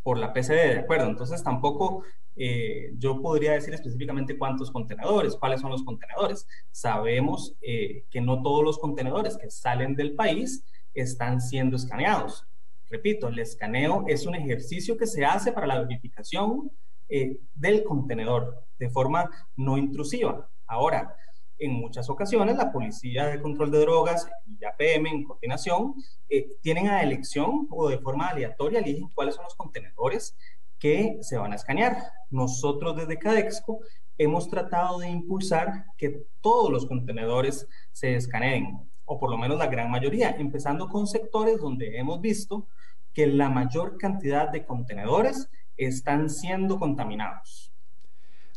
por 0.02 0.18
la 0.18 0.34
PCD, 0.34 0.74
¿de 0.74 0.78
acuerdo? 0.80 1.06
Entonces 1.06 1.42
tampoco 1.42 2.02
eh, 2.36 2.92
yo 2.98 3.20
podría 3.20 3.52
decir 3.52 3.74
específicamente 3.74 4.38
cuántos 4.38 4.70
contenedores, 4.70 5.34
cuáles 5.36 5.60
son 5.60 5.70
los 5.70 5.82
contenedores. 5.82 6.46
Sabemos 6.70 7.56
eh, 7.62 8.04
que 8.10 8.20
no 8.20 8.42
todos 8.42 8.62
los 8.62 8.78
contenedores 8.78 9.36
que 9.36 9.50
salen 9.50 9.96
del 9.96 10.14
país 10.14 10.64
están 10.94 11.40
siendo 11.40 11.76
escaneados. 11.76 12.46
Repito, 12.90 13.28
el 13.28 13.38
escaneo 13.38 14.04
es 14.08 14.26
un 14.26 14.34
ejercicio 14.34 14.96
que 14.96 15.06
se 15.06 15.24
hace 15.24 15.52
para 15.52 15.66
la 15.66 15.80
verificación 15.80 16.70
eh, 17.08 17.40
del 17.54 17.84
contenedor 17.84 18.64
de 18.78 18.88
forma 18.88 19.30
no 19.56 19.76
intrusiva. 19.76 20.48
Ahora, 20.66 21.14
en 21.58 21.72
muchas 21.72 22.08
ocasiones 22.08 22.56
la 22.56 22.72
Policía 22.72 23.26
de 23.26 23.40
Control 23.40 23.70
de 23.70 23.80
Drogas 23.80 24.28
y 24.46 24.64
APM 24.64 25.06
en 25.06 25.24
coordinación 25.24 25.94
eh, 26.28 26.56
tienen 26.62 26.88
a 26.88 27.02
elección 27.02 27.66
o 27.70 27.88
de 27.88 27.98
forma 27.98 28.28
aleatoria 28.28 28.78
eligen 28.78 29.08
cuáles 29.14 29.34
son 29.34 29.44
los 29.44 29.56
contenedores 29.56 30.36
que 30.78 31.18
se 31.20 31.36
van 31.36 31.52
a 31.52 31.56
escanear. 31.56 31.96
Nosotros 32.30 32.96
desde 32.96 33.18
Cadexco 33.18 33.80
hemos 34.16 34.48
tratado 34.48 34.98
de 34.98 35.08
impulsar 35.08 35.86
que 35.96 36.26
todos 36.40 36.70
los 36.70 36.86
contenedores 36.86 37.68
se 37.92 38.14
escaneen, 38.14 38.87
o 39.08 39.18
por 39.18 39.30
lo 39.30 39.38
menos 39.38 39.58
la 39.58 39.66
gran 39.66 39.90
mayoría, 39.90 40.36
empezando 40.38 40.88
con 40.88 41.06
sectores 41.06 41.60
donde 41.60 41.98
hemos 41.98 42.20
visto 42.20 42.66
que 43.14 43.26
la 43.26 43.48
mayor 43.48 43.96
cantidad 43.96 44.48
de 44.50 44.64
contenedores 44.64 45.48
están 45.76 46.28
siendo 46.28 46.78
contaminados. 46.78 47.72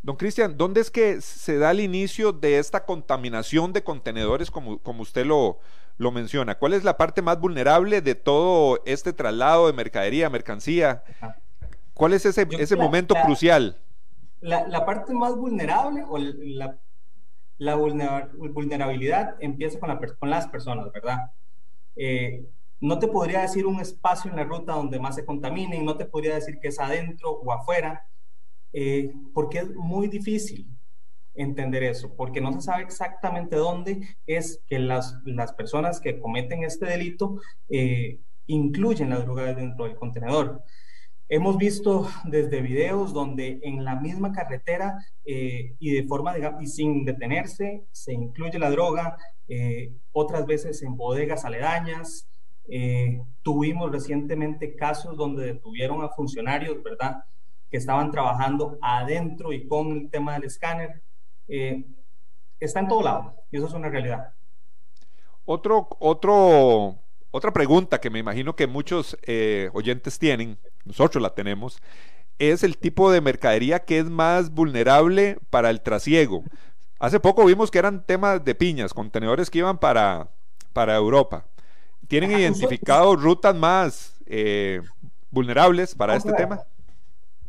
Don 0.04 0.18
Cristian, 0.18 0.58
¿dónde 0.58 0.82
es 0.82 0.92
que 0.92 1.22
se 1.22 1.58
da 1.58 1.72
el 1.72 1.80
inicio 1.80 2.34
de 2.34 2.60
esta 2.60 2.86
contaminación 2.86 3.72
de 3.72 3.84
contenedores 3.84 4.52
como, 4.52 4.80
como 4.80 5.04
usted 5.04 5.26
lo, 5.26 5.60
lo 5.98 6.12
menciona? 6.12 6.56
¿Cuál 6.56 6.74
es 6.74 6.84
la 6.84 6.98
parte 6.98 7.22
más 7.22 7.40
vulnerable 7.40 8.02
de 8.02 8.16
todo 8.16 8.82
este 8.86 9.14
traslado 9.14 9.68
de 9.68 9.74
mercadería, 9.74 10.30
mercancía? 10.30 11.04
¿Cuál 11.94 12.14
es 12.14 12.26
ese, 12.26 12.48
ese 12.60 12.76
momento 12.76 13.16
crucial? 13.24 13.80
La, 14.42 14.86
parte 14.86 15.14
más 15.14 15.36
vulnerable 15.36 16.04
o 16.08 16.18
la, 16.18 16.78
la 17.62 17.76
vulnerabilidad 17.76 19.36
empieza 19.40 19.80
con, 19.80 19.90
la, 19.90 20.00
con, 20.00 20.32
las 20.32 20.48
personas, 20.48 20.92
¿verdad? 20.92 21.32
Eh, 21.96 22.44
no 22.80 22.98
te 22.98 23.08
podría 23.08 23.42
decir 23.42 23.68
un 23.68 23.80
espacio 23.80 24.32
en 24.32 24.38
la 24.38 24.46
ruta 24.46 24.74
donde 24.74 25.00
más 25.00 25.14
se 25.14 25.26
contaminen, 25.26 25.86
no 25.86 25.96
te 25.96 26.06
podría 26.06 26.34
decir 26.34 26.58
que 26.60 26.70
es 26.70 26.80
adentro 26.80 27.30
o 27.30 27.54
afuera, 27.54 28.04
eh, 28.74 29.14
porque 29.36 29.60
es 29.60 29.76
muy 29.76 30.08
difícil 30.08 30.66
entender 31.36 31.84
eso, 31.84 32.12
porque 32.16 32.42
no 32.42 32.52
se 32.52 32.62
sabe 32.62 32.82
exactamente 32.82 33.56
dónde 33.58 34.08
es 34.26 34.64
que 34.66 34.80
las, 34.80 35.20
las 35.24 35.54
personas 35.54 36.02
que 36.02 36.20
cometen 36.20 36.64
este 36.64 36.88
delito 36.88 37.40
eh, 37.70 38.22
incluyen 38.48 39.12
la 39.12 39.20
droga 39.20 39.54
dentro 39.54 39.86
del 39.86 39.98
contenedor. 39.98 40.64
Hemos 41.34 41.58
visto 41.58 42.08
desde 42.26 42.62
videos 42.62 43.14
donde 43.14 43.60
en 43.64 43.86
la 43.86 43.96
misma 43.96 44.34
carretera 44.34 45.00
eh, 45.24 45.76
y 45.80 45.92
de 45.92 46.04
forma 46.04 46.34
de, 46.34 46.52
y 46.60 46.68
sin 46.68 47.06
detenerse 47.06 47.86
se 47.92 48.14
incluye 48.14 48.60
la 48.60 48.70
droga, 48.70 49.18
otras 50.14 50.46
veces 50.46 50.82
en 50.82 50.96
bodegas 50.96 51.44
aledañas. 51.44 52.28
tuvimos 53.42 53.92
recientemente 53.92 54.76
casos 54.76 55.18
donde 55.18 55.46
detuvieron 55.46 56.04
a 56.04 56.10
funcionarios, 56.10 56.82
¿verdad? 56.82 57.24
que 57.72 57.78
estaban 57.78 58.12
trabajando 58.12 58.78
adentro 58.82 59.54
y 59.54 59.66
con 59.66 59.92
el 59.94 60.10
tema 60.10 60.34
del 60.34 60.44
escáner. 60.44 61.02
Eh, 61.48 61.86
está 62.60 62.82
en 62.82 62.90
todo 62.90 63.02
lado 63.02 63.36
y 63.50 63.58
eso 63.58 63.68
es 63.68 63.74
una 63.74 63.90
realidad. 63.90 64.34
Otro, 65.46 65.88
otro, 66.00 67.00
otra 67.32 67.52
pregunta 67.52 68.00
que 68.00 68.10
me 68.10 68.20
imagino 68.20 68.56
que 68.56 68.68
muchos 68.68 69.18
eh, 69.24 69.70
oyentes 69.74 70.20
tienen, 70.20 70.60
nosotros 70.86 71.22
la 71.22 71.34
tenemos, 71.34 71.82
es 72.40 72.64
el 72.64 72.78
tipo 72.78 73.12
de 73.12 73.22
mercadería 73.22 73.80
que 73.80 74.00
es 74.00 74.10
más 74.10 74.52
vulnerable 74.52 75.38
para 75.50 75.70
el 75.70 75.82
trasiego. 75.82 76.44
Hace 77.00 77.20
poco 77.20 77.46
vimos 77.46 77.72
que 77.72 77.80
eran 77.80 78.06
temas 78.06 78.44
de 78.44 78.56
piñas, 78.56 78.94
contenedores 78.94 79.50
que 79.50 79.60
iban 79.60 79.78
para, 79.78 80.30
para 80.74 80.96
Europa. 80.96 81.46
¿Tienen 82.08 82.32
identificado 82.32 83.16
rutas 83.16 83.56
más 83.56 84.20
eh, 84.26 84.82
vulnerables 85.30 85.96
para 85.96 86.16
este 86.16 86.34
tema? 86.34 86.62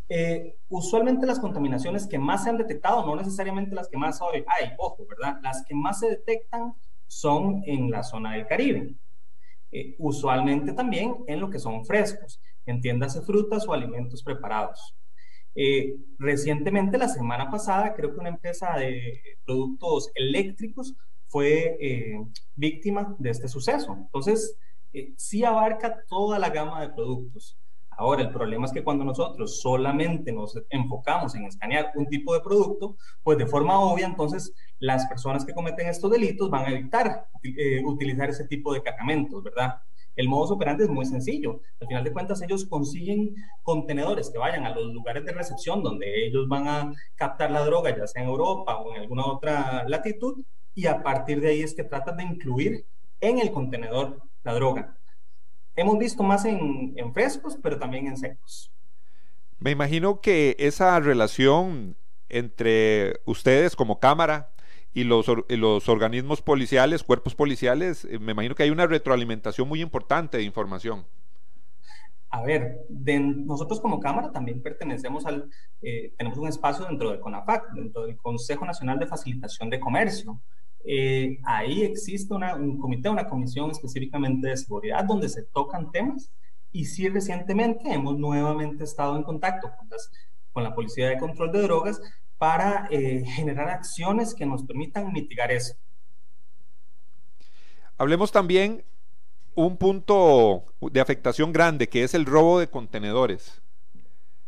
Eh, 0.09 0.57
usualmente 0.69 1.27
las 1.27 1.39
contaminaciones 1.39 2.07
que 2.07 2.19
más 2.19 2.45
se 2.45 2.51
han 2.51 2.59
detectado, 2.59 3.05
no 3.07 3.17
necesariamente 3.17 3.75
las 3.75 3.89
que 3.89 3.97
más 3.97 4.21
hoy 4.21 4.45
hay, 4.47 4.73
ojo, 4.77 5.07
¿verdad? 5.09 5.39
Las 5.43 5.65
que 5.65 5.75
más 5.75 6.01
se 6.01 6.11
detectan 6.11 6.75
son 7.07 7.63
en 7.67 7.91
la 7.91 8.03
zona 8.03 8.35
del 8.35 8.47
Caribe. 8.47 8.95
Eh, 9.71 9.97
usualmente 9.99 10.75
también 10.75 11.17
en 11.27 11.41
lo 11.41 11.49
que 11.49 11.59
son 11.59 11.85
frescos, 11.87 12.41
entiéndase 12.67 13.23
frutas 13.23 13.67
o 13.67 13.73
alimentos 13.73 14.23
preparados. 14.23 14.95
Eh, 15.55 15.97
recientemente, 16.19 16.99
la 16.99 17.09
semana 17.09 17.51
pasada, 17.51 17.95
creo 17.95 18.13
que 18.13 18.21
una 18.21 18.31
empresa 18.31 18.77
de 18.79 19.21
productos 19.45 20.11
eléctricos 20.15 20.95
fue 21.29 21.79
víctima 22.55 23.15
de 23.19 23.31
este 23.31 23.49
suceso. 23.49 23.97
Entonces, 23.99 24.57
sí 25.17 25.45
abarca 25.45 26.05
toda 26.09 26.39
la 26.39 26.51
gama 26.51 26.83
de 26.83 26.91
productos. 26.91 27.59
Ahora, 27.97 28.23
el 28.23 28.31
problema 28.31 28.67
es 28.67 28.73
que 28.73 28.83
cuando 28.83 29.05
nosotros 29.05 29.61
solamente 29.61 30.33
nos 30.33 30.59
enfocamos 30.71 31.35
en 31.35 31.45
escanear 31.45 31.93
un 31.95 32.07
tipo 32.07 32.35
de 32.35 32.41
producto, 32.41 32.97
pues 33.23 33.39
de 33.39 33.47
forma 33.47 33.79
obvia, 33.79 34.07
entonces 34.07 34.53
las 34.79 35.07
personas 35.07 35.45
que 35.45 35.53
cometen 35.53 35.89
estos 35.89 36.11
delitos 36.11 36.51
van 36.51 36.67
a 36.67 36.71
evitar 36.71 37.27
eh, 37.43 37.83
utilizar 37.85 38.31
ese 38.31 38.47
tipo 38.47 38.73
de 38.73 38.83
cargamentos, 38.83 39.43
¿verdad? 39.43 39.77
El 40.15 40.29
modus 40.29 40.51
operandi 40.51 40.85
es 40.85 40.91
muy 40.91 41.07
sencillo. 41.07 41.61
Al 41.81 41.89
final 41.89 42.05
de 42.05 42.13
cuentas, 42.13 42.43
ellos 42.43 42.67
consiguen 42.67 43.35
contenedores 43.63 44.31
que 44.31 44.39
vayan 44.39 44.65
a 44.65 44.75
los 44.75 44.93
lugares 44.93 45.25
de 45.25 45.33
recepción 45.33 45.83
donde 45.83 46.27
ellos 46.27 46.49
van 46.49 46.69
a 46.69 46.93
captar 47.15 47.51
la 47.51 47.65
droga, 47.65 47.97
ya 47.97 48.07
sea 48.07 48.23
en 48.23 48.29
Europa 48.29 48.77
o 48.77 48.95
en 48.95 49.01
alguna 49.01 49.27
otra 49.27 49.85
latitud, 49.89 50.45
y 50.75 50.87
a 50.87 51.03
partir 51.03 51.41
de 51.41 51.51
ahí 51.51 51.63
es 51.63 51.75
que 51.75 51.85
tratan 51.85 52.17
de 52.19 52.25
incluir 52.25 52.85
en 53.21 53.39
el 53.39 53.53
contenedor 53.53 54.21
la 54.45 54.55
droga. 54.55 54.97
Hemos 55.75 55.99
visto 55.99 56.23
más 56.23 56.45
en, 56.45 56.95
frescos, 57.15 57.59
pero 57.63 57.79
también 57.79 58.07
en 58.07 58.17
secos. 58.17 58.71
Me 59.59 59.71
imagino 59.71 60.21
que 60.21 60.57
esa 60.59 60.99
relación 61.01 61.97
entre 62.29 63.21
ustedes 63.25 63.77
como 63.77 64.01
Cámara 64.01 64.52
y 64.95 65.05
los, 65.05 65.27
los 65.49 65.89
organismos 65.89 66.43
policiales, 66.43 67.03
cuerpos 67.03 67.35
policiales, 67.35 68.05
eh, 68.05 68.19
me 68.19 68.33
imagino 68.33 68.55
que 68.55 68.65
hay 68.65 68.71
una 68.71 68.87
retroalimentación 68.87 69.69
muy 69.69 69.81
importante 69.81 70.37
de 70.37 70.43
información. 70.43 71.05
A 72.31 72.43
ver, 72.43 72.87
nosotros 72.89 73.79
como 73.79 74.01
Cámara 74.01 74.33
también 74.33 74.63
pertenecemos 74.63 75.27
al, 75.27 75.51
eh, 75.83 76.15
tenemos 76.17 76.39
un 76.39 76.49
espacio 76.49 76.87
dentro 76.87 77.11
del 77.11 77.21
CONAFAC, 77.21 77.73
dentro 77.75 78.07
del 78.07 78.17
Consejo 78.17 78.65
Nacional 78.65 78.99
de 78.99 79.07
Facilitación 79.07 79.69
de 79.69 79.79
Comercio. 79.79 80.41
Eh, 80.85 81.39
ahí 81.45 81.83
existe 81.83 82.33
un 82.33 82.79
comité, 82.79 83.11
una 83.11 83.29
comisión 83.29 83.71
específicamente 83.71 84.49
de 84.49 84.57
seguridad 84.57 85.05
donde 85.05 85.29
se 85.29 85.43
tocan 85.43 85.93
temas 85.93 86.33
y 86.73 86.87
sí 86.87 87.09
recientemente 87.09 87.93
hemos 87.93 88.19
nuevamente 88.19 88.85
estado 88.85 89.17
en 89.17 89.23
contacto 89.23 89.71
con, 90.53 90.65
la 90.65 90.75
Policía 90.75 91.09
de 91.11 91.19
Control 91.19 91.53
de 91.53 91.63
Drogas 91.63 92.01
para 92.43 92.89
eh, 92.91 93.23
generar 93.25 93.69
acciones 93.69 94.35
que 94.35 94.45
nos 94.45 94.65
permitan 94.65 95.13
mitigar 95.13 95.53
eso. 95.53 95.77
Hablemos 97.97 98.33
también 98.33 98.85
un 99.55 99.77
punto 99.77 100.65
de 100.81 101.01
afectación 101.01 101.53
grande 101.53 101.89
que 101.89 102.03
es 102.03 102.15
el 102.15 102.27
robo 102.27 102.59
de 102.59 102.69
contenedores. 102.69 103.63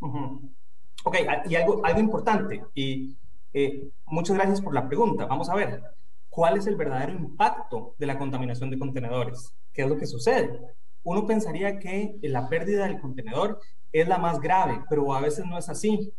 Ok, 0.00 1.18
y 1.48 1.54
algo, 1.54 1.86
algo 1.86 2.00
importante, 2.00 2.64
y 2.74 3.16
eh, 3.52 3.88
muchas 4.06 4.34
gracias 4.34 4.60
por 4.60 4.74
la 4.74 4.88
pregunta. 4.88 5.26
Vamos 5.26 5.48
a 5.48 5.54
ver, 5.54 5.80
cuál 6.28 6.56
es 6.56 6.66
el 6.66 6.74
verdadero 6.74 7.12
impacto 7.12 7.94
de 7.96 8.06
la 8.06 8.18
contaminación 8.18 8.70
de 8.70 8.78
contenedores. 8.80 9.54
¿Qué 9.72 9.82
es 9.82 9.88
lo 9.88 9.96
que 9.96 10.06
sucede? 10.06 10.60
Uno 11.04 11.28
pensaría 11.28 11.78
que 11.78 12.16
la 12.22 12.48
pérdida 12.48 12.88
del 12.88 13.00
contenedor 13.00 13.60
es 13.92 14.08
la 14.08 14.18
más 14.18 14.40
grave, 14.40 14.82
pero 14.90 15.14
a 15.14 15.20
veces 15.20 15.46
no 15.46 15.56
es 15.56 15.68
así. 15.68 16.12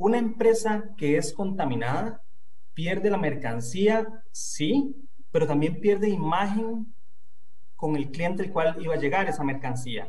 Una 0.00 0.16
empresa 0.16 0.94
que 0.96 1.18
es 1.18 1.34
contaminada 1.34 2.22
pierde 2.72 3.10
la 3.10 3.18
mercancía, 3.18 4.24
sí, 4.32 4.96
pero 5.30 5.46
también 5.46 5.78
pierde 5.78 6.08
imagen 6.08 6.94
con 7.76 7.96
el 7.96 8.10
cliente 8.10 8.42
al 8.42 8.50
cual 8.50 8.76
iba 8.80 8.94
a 8.94 8.98
llegar 8.98 9.28
esa 9.28 9.44
mercancía. 9.44 10.08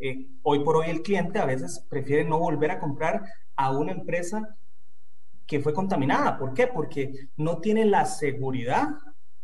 Eh, 0.00 0.26
hoy 0.42 0.64
por 0.64 0.74
hoy 0.74 0.90
el 0.90 1.02
cliente 1.02 1.38
a 1.38 1.44
veces 1.44 1.86
prefiere 1.88 2.24
no 2.24 2.40
volver 2.40 2.72
a 2.72 2.80
comprar 2.80 3.22
a 3.54 3.70
una 3.70 3.92
empresa 3.92 4.56
que 5.46 5.60
fue 5.60 5.72
contaminada. 5.72 6.36
¿Por 6.36 6.52
qué? 6.52 6.66
Porque 6.66 7.28
no 7.36 7.58
tiene 7.58 7.84
la 7.84 8.06
seguridad 8.06 8.88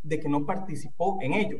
de 0.02 0.18
que 0.18 0.28
no 0.28 0.46
participó 0.46 1.18
en 1.22 1.34
ello. 1.34 1.58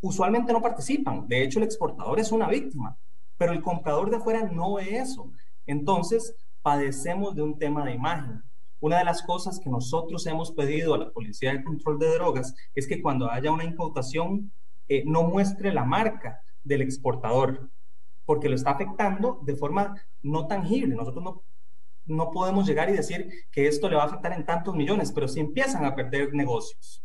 Usualmente 0.00 0.52
no 0.52 0.60
participan. 0.60 1.28
De 1.28 1.44
hecho, 1.44 1.60
el 1.60 1.66
exportador 1.66 2.18
es 2.18 2.32
una 2.32 2.48
víctima, 2.48 2.98
pero 3.38 3.52
el 3.52 3.62
comprador 3.62 4.10
de 4.10 4.16
afuera 4.16 4.50
no 4.50 4.80
es 4.80 5.10
eso. 5.10 5.30
Entonces, 5.64 6.34
padecemos 6.62 7.34
de 7.34 7.42
un 7.42 7.58
tema 7.58 7.84
de 7.84 7.92
imagen. 7.92 8.42
Una 8.80 8.98
de 8.98 9.04
las 9.04 9.22
cosas 9.22 9.60
que 9.60 9.70
nosotros 9.70 10.26
hemos 10.26 10.52
pedido 10.52 10.94
a 10.94 10.98
la 10.98 11.10
Policía 11.10 11.52
de 11.52 11.62
Control 11.62 11.98
de 11.98 12.14
Drogas 12.14 12.54
es 12.74 12.86
que 12.86 13.00
cuando 13.00 13.30
haya 13.30 13.52
una 13.52 13.64
incautación 13.64 14.52
eh, 14.88 15.04
no 15.06 15.22
muestre 15.22 15.72
la 15.72 15.84
marca 15.84 16.40
del 16.64 16.82
exportador, 16.82 17.70
porque 18.24 18.48
lo 18.48 18.54
está 18.54 18.70
afectando 18.70 19.40
de 19.44 19.56
forma 19.56 19.94
no 20.22 20.46
tangible. 20.46 20.94
Nosotros 20.94 21.22
no 21.22 21.42
no 22.06 22.30
podemos 22.30 22.66
llegar 22.66 22.90
y 22.90 22.94
decir 22.94 23.28
que 23.50 23.66
esto 23.66 23.88
le 23.88 23.96
va 23.96 24.02
a 24.02 24.06
afectar 24.06 24.32
en 24.32 24.44
tantos 24.44 24.74
millones, 24.74 25.12
pero 25.12 25.28
si 25.28 25.40
empiezan 25.40 25.84
a 25.84 25.94
perder 25.94 26.34
negocios. 26.34 27.02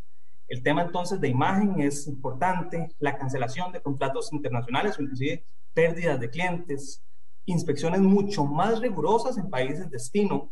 El 0.48 0.64
tema 0.64 0.82
entonces 0.82 1.20
de 1.20 1.28
imagen 1.28 1.82
es 1.82 2.08
importante, 2.08 2.90
la 3.00 3.18
cancelación 3.18 3.72
de 3.72 3.82
contratos 3.82 4.32
internacionales 4.32 4.96
inclusive 5.00 5.44
pérdidas 5.74 6.20
de 6.20 6.30
clientes, 6.30 7.04
inspecciones 7.48 8.02
mucho 8.02 8.46
más 8.46 8.80
rigurosas 8.80 9.38
en 9.38 9.50
países 9.50 9.80
de 9.80 9.90
destino. 9.90 10.52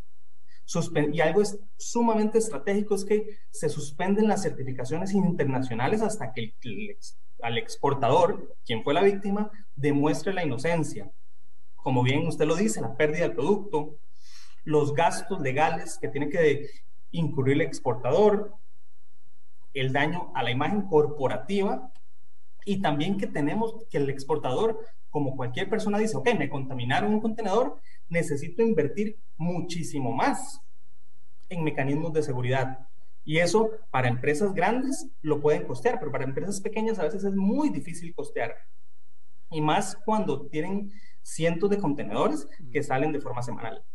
y 1.14 1.20
algo 1.20 1.42
es 1.42 1.60
sumamente 1.78 2.40
estratégico 2.40 2.96
es 2.96 3.06
que 3.06 3.38
se 3.52 3.70
suspenden 3.70 4.28
las 4.28 4.42
certificaciones 4.42 5.14
internacionales 5.14 6.02
hasta 6.02 6.32
que 6.34 6.56
el, 6.64 6.98
al 7.44 7.58
exportador, 7.58 8.56
quien 8.66 8.84
fue 8.84 8.94
la 8.94 9.04
víctima, 9.04 9.52
demuestre 9.75 10.34
la 10.34 10.44
inocencia. 10.44 11.12
Como 11.75 12.02
bien 12.02 12.25
usted 12.25 12.46
lo 12.46 12.56
dice, 12.56 12.82
la 12.82 12.96
pérdida 12.96 13.28
del 13.28 13.36
producto, 13.36 13.98
los 14.64 14.94
gastos 14.94 15.42
legales 15.42 16.00
que 16.00 16.08
tiene 16.08 16.30
que 16.30 16.70
incurrir 17.12 17.56
el 17.56 17.62
exportador, 17.62 18.56
el 19.74 19.92
daño 19.92 20.32
a 20.34 20.44
la 20.44 20.52
imagen 20.52 20.84
corporativa 20.84 21.92
y 22.66 22.82
también 22.82 23.18
que 23.18 23.28
tenemos 23.28 23.75
que 23.90 23.98
el 23.98 24.10
exportador, 24.10 24.80
como 25.15 25.38
cualquier 25.38 25.69
persona 25.69 25.98
dice, 25.98 26.17
ok, 26.17 26.27
me 26.38 26.50
contaminaron 26.50 27.13
un 27.13 27.22
contenedor, 27.22 27.79
necesito 28.10 28.62
invertir 28.62 29.17
muchísimo 29.38 30.12
más 30.12 30.60
en 31.48 31.63
mecanismos 31.63 32.12
de 32.12 32.22
seguridad. 32.22 32.79
Y 33.24 33.38
eso 33.38 33.72
para 33.91 34.10
empresas 34.10 34.53
grandes 34.53 35.07
lo 35.22 35.39
pueden 35.39 35.63
costear, 35.63 36.00
pero 36.00 36.12
para 36.12 36.25
empresas 36.25 36.60
pequeñas 36.60 37.00
a 37.00 37.03
veces 37.03 37.24
es 37.24 37.34
muy 37.34 37.69
difícil 37.69 38.13
costear. 38.13 38.57
Y 39.50 39.62
más 39.62 39.98
cuando 40.03 40.48
tienen 40.48 40.91
cientos 41.22 41.69
de 41.69 41.77
contenedores 41.77 42.50
que 42.74 42.84
salen 42.84 43.13
de 43.13 43.22
forma 43.22 43.41
semanal. 43.41 43.86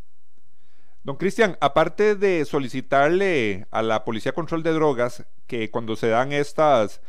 Don 1.02 1.16
Cristian, 1.16 1.58
aparte 1.60 2.14
de 2.14 2.46
solicitarle 2.46 3.66
a 3.70 3.82
la 3.82 4.06
Policía 4.06 4.32
Control 4.32 4.62
de 4.62 4.72
Drogas 4.72 5.26
que 5.46 5.70
cuando 5.70 5.96
se 5.96 6.08
dan 6.08 6.32
estas 6.32 7.02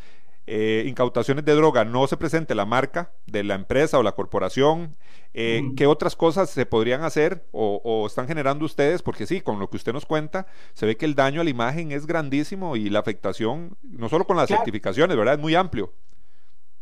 eh, 0.53 0.83
incautaciones 0.85 1.45
de 1.45 1.55
droga 1.55 1.85
no 1.85 2.05
se 2.07 2.17
presente 2.17 2.55
la 2.55 2.65
marca 2.65 3.13
de 3.25 3.41
la 3.41 3.55
empresa 3.55 3.97
o 3.97 4.03
la 4.03 4.11
corporación, 4.11 4.97
eh, 5.33 5.61
¿qué 5.77 5.87
otras 5.87 6.17
cosas 6.17 6.49
se 6.49 6.65
podrían 6.65 7.05
hacer 7.05 7.47
o, 7.53 8.05
están 8.05 8.27
generando 8.27 8.65
ustedes? 8.65 9.01
Porque 9.01 9.25
sí, 9.25 9.39
con 9.39 9.59
lo 9.59 9.69
que 9.69 9.77
usted 9.77 9.93
nos 9.93 10.05
cuenta, 10.05 10.47
se 10.73 10.85
ve 10.85 10.97
que 10.97 11.05
el 11.05 11.15
daño 11.15 11.39
a 11.39 11.45
la 11.45 11.49
imagen 11.49 11.93
es 11.93 12.05
grandísimo 12.05 12.75
y 12.75 12.89
la 12.89 12.99
afectación, 12.99 13.77
no 13.81 14.09
solo 14.09 14.25
con 14.25 14.35
las 14.35 14.49
certificaciones, 14.49 15.15
¿verdad? 15.15 15.35
Es 15.35 15.39
muy 15.39 15.55
amplio. 15.55 15.93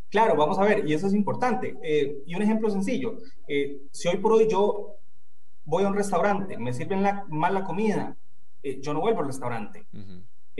Claro, 0.10 0.36
vamos 0.36 0.58
a 0.58 0.64
ver, 0.64 0.90
y 0.90 0.96
eso 0.96 1.06
es 1.06 1.14
importante. 1.14 1.78
Eh, 1.84 2.24
y 2.26 2.34
un 2.34 2.42
ejemplo 2.42 2.72
sencillo, 2.72 3.20
si 3.92 4.08
hoy 4.08 4.18
por 4.18 4.32
hoy 4.32 4.48
yo 4.50 4.96
voy 5.66 5.84
a 5.84 5.90
un 5.90 5.96
restaurante, 5.96 6.58
me 6.58 6.74
sirven 6.74 7.04
la, 7.04 7.24
mal 7.30 7.54
la 7.54 7.64
comida, 7.64 8.18
yo 8.64 8.96
no 8.96 9.02
vuelvo 9.02 9.20
al 9.20 9.28
restaurante. 9.28 9.86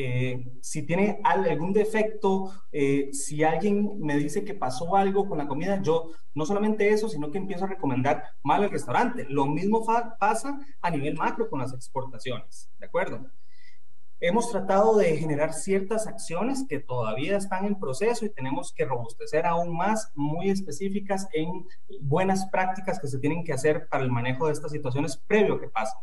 Eh, 0.02 0.46
si 0.62 0.84
tiene 0.84 1.20
algún 1.26 1.74
defecto, 1.74 2.54
eh, 2.72 3.10
si 3.12 3.44
alguien 3.44 4.00
me 4.00 4.16
dice 4.16 4.46
que 4.46 4.54
pasó 4.54 4.96
algo 4.96 5.28
con 5.28 5.38
la 5.38 5.46
comida, 5.46 5.82
yo 5.82 6.12
no 6.34 6.46
solamente 6.46 6.88
eso, 6.88 7.10
sino 7.10 7.30
que 7.32 7.38
empiezo 7.38 7.66
a 7.66 7.68
recomendar 7.68 8.24
mal 8.42 8.64
el 8.64 8.70
restaurante. 8.70 9.26
Lo 9.28 9.46
mismo 9.46 9.86
pasa 10.18 10.58
a 10.82 10.90
nivel 10.90 11.16
macro 11.16 11.50
con 11.50 11.60
las 11.60 11.74
exportaciones, 11.74 12.70
¿de 12.78 12.86
acuerdo? 12.86 13.26
Hemos 14.22 14.50
tratado 14.50 14.96
de 14.98 15.18
generar 15.18 15.52
ciertas 15.52 16.08
acciones 16.08 16.66
que 16.70 16.80
todavía 16.80 17.36
están 17.36 17.66
en 17.66 17.78
proceso 17.78 18.26
y 18.26 18.30
tenemos 18.30 18.72
que 18.72 18.86
robustecer 18.86 19.46
aún 19.46 19.76
más, 19.76 20.14
muy 20.16 20.50
específicas 20.50 21.28
en 21.34 21.68
buenas 22.00 22.46
prácticas 22.50 23.02
que 23.02 23.08
se 23.10 23.20
tienen 23.20 23.44
que 23.44 23.52
hacer 23.52 23.90
para 23.90 24.06
el 24.06 24.12
manejo 24.12 24.48
de 24.48 24.54
estas 24.54 24.72
situaciones 24.72 25.18
previo 25.18 25.60
que 25.60 25.68
pasen. 25.68 26.00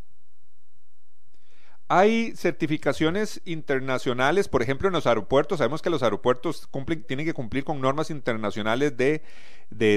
Hay 1.88 2.34
certificaciones 2.34 3.40
internacionales, 3.44 4.48
por 4.48 4.60
ejemplo, 4.60 4.88
en 4.88 4.94
los 4.94 5.06
aeropuertos. 5.06 5.58
Sabemos 5.58 5.82
que 5.82 5.90
los 5.90 6.02
aeropuertos 6.02 6.68
tienen 7.06 7.24
que 7.24 7.34
cumplir 7.34 7.62
con 7.62 7.80
normas 7.80 8.10
internacionales 8.10 8.96
de, 8.96 9.22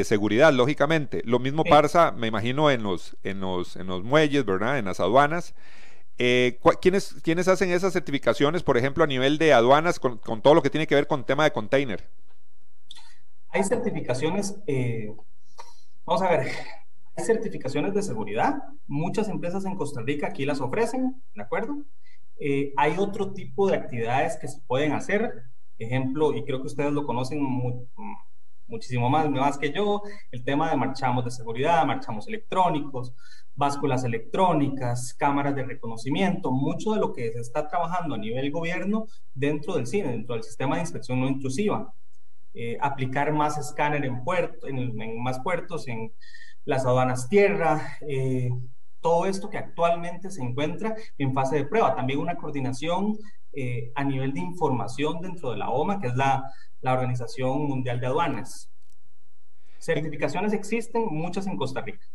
seguridad, 0.03 0.53
lógicamente. 0.53 1.23
Lo 1.25 1.39
mismo 1.39 1.63
pasa, 1.63 2.11
me 2.11 2.27
imagino, 2.27 2.69
en 2.69 2.83
los, 2.83 3.17
en 3.23 3.39
los, 3.39 3.75
en 3.75 3.87
los 3.87 4.03
muelles, 4.03 4.45
¿verdad? 4.45 4.77
En 4.77 4.85
las 4.85 4.99
aduanas. 4.99 5.55
Eh, 6.19 6.59
¿quiénes, 6.81 7.15
¿quiénes, 7.23 7.47
hacen 7.47 7.71
esas 7.71 7.93
certificaciones, 7.93 8.61
por 8.61 8.77
ejemplo, 8.77 9.03
a 9.03 9.07
nivel 9.07 9.37
de 9.39 9.53
aduanas 9.53 9.99
con, 9.99 10.19
todo 10.19 10.53
lo 10.53 10.61
que 10.61 10.69
tiene 10.69 10.85
que 10.85 10.93
ver 10.93 11.07
con 11.07 11.25
tema 11.25 11.45
de 11.45 11.51
container? 11.51 12.07
Hay 13.49 13.63
certificaciones, 13.63 14.55
eh, 14.67 15.11
vamos 16.05 16.21
a 16.21 16.29
ver, 16.29 16.51
certificaciones 17.25 17.93
de 17.93 18.03
seguridad. 18.03 18.55
Muchas 18.87 19.29
empresas 19.29 19.65
en 19.65 19.75
Costa 19.75 20.01
Rica 20.01 20.27
aquí 20.27 20.45
las 20.45 20.61
ofrecen, 20.61 21.21
¿de 21.35 21.41
acuerdo? 21.41 21.77
Eh, 22.39 22.73
hay 22.77 22.95
otro 22.97 23.33
tipo 23.33 23.69
de 23.69 23.75
actividades 23.75 24.37
que 24.37 24.47
se 24.47 24.61
pueden 24.61 24.93
hacer. 24.93 25.43
Ejemplo, 25.77 26.33
y 26.33 26.43
creo 26.43 26.61
que 26.61 26.67
ustedes 26.67 26.91
lo 26.91 27.05
conocen 27.05 27.41
muchísimo 28.67 29.09
más, 29.09 29.29
más 29.29 29.57
que 29.57 29.71
yo, 29.71 30.01
el 30.31 30.43
tema 30.43 30.69
de 30.69 30.77
marchamos 30.77 31.25
de 31.25 31.31
seguridad, 31.31 31.85
marchamos 31.85 32.27
electrónicos, 32.27 33.13
básculas 33.55 34.03
electrónicas, 34.03 35.13
cámaras 35.13 35.55
de 35.55 35.63
reconocimiento, 35.63 36.51
mucho 36.51 36.93
de 36.93 36.99
lo 36.99 37.13
que 37.13 37.31
se 37.33 37.39
está 37.39 37.67
trabajando 37.67 38.15
a 38.15 38.17
nivel 38.17 38.51
gobierno 38.51 39.07
dentro 39.33 39.75
del 39.75 39.87
cine, 39.87 40.11
dentro 40.11 40.35
del 40.35 40.43
sistema 40.43 40.75
de 40.75 40.81
inspección 40.81 41.19
no 41.19 41.27
intrusiva. 41.27 41.93
Eh, 42.53 42.77
aplicar 42.81 43.31
más 43.31 43.57
escáner 43.57 44.03
en, 44.05 44.23
puerto, 44.23 44.67
en 44.67 45.21
más 45.21 45.39
puertos, 45.39 45.87
en 45.87 46.11
las 46.69 46.85
aduanas 46.85 47.27
tierra, 47.27 47.97
eh, 48.07 48.51
todo 49.01 49.25
esto 49.25 49.49
que 49.49 49.57
actualmente 49.57 50.29
se 50.29 50.43
encuentra 50.43 50.95
en 51.17 51.33
fase 51.33 51.55
de 51.55 51.65
prueba. 51.65 51.95
También 51.95 52.19
una 52.19 52.35
coordinación 52.35 53.17
eh, 53.53 53.91
a 53.95 54.03
nivel 54.03 54.33
de 54.33 54.41
información 54.41 55.19
dentro 55.19 55.49
de 55.49 55.57
la 55.57 55.71
OMA, 55.71 55.99
que 55.99 56.07
es 56.07 56.15
la, 56.15 56.43
Organización 56.83 57.67
Mundial 57.67 57.99
de 57.99 58.05
Aduanas. 58.05 58.69
Certificaciones 59.79 60.53
existen, 60.53 61.07
muchas 61.09 61.47
en 61.47 61.57
Costa 61.57 61.81
Rica. 61.81 62.05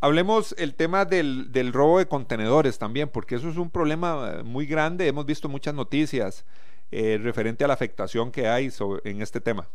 Hablemos 0.00 0.54
el 0.58 0.74
tema 0.74 1.04
del, 1.04 1.72
robo 1.72 2.00
de 2.00 2.06
contenedores 2.06 2.78
también, 2.78 3.08
porque 3.08 3.36
eso 3.36 3.48
es 3.48 3.56
un 3.56 3.70
problema 3.70 4.32
eh, 4.34 4.42
muy 4.42 4.66
grande. 4.66 5.06
Hemos 5.06 5.24
visto 5.24 5.48
muchas 5.48 5.72
noticias 5.72 6.44
referente 6.90 7.64
a 7.64 7.66
la 7.66 7.74
afectación 7.74 8.30
que 8.30 8.46
hay 8.46 8.70
en 9.04 9.20
este 9.20 9.40
tema. 9.40 9.68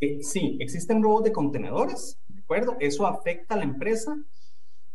Eh, 0.00 0.22
sí, 0.22 0.56
existen 0.60 1.02
robos 1.02 1.24
de 1.24 1.32
contenedores, 1.32 2.18
¿de 2.28 2.40
acuerdo? 2.40 2.76
Eso 2.80 3.06
afecta 3.06 3.54
a 3.54 3.58
la 3.58 3.64
empresa 3.64 4.16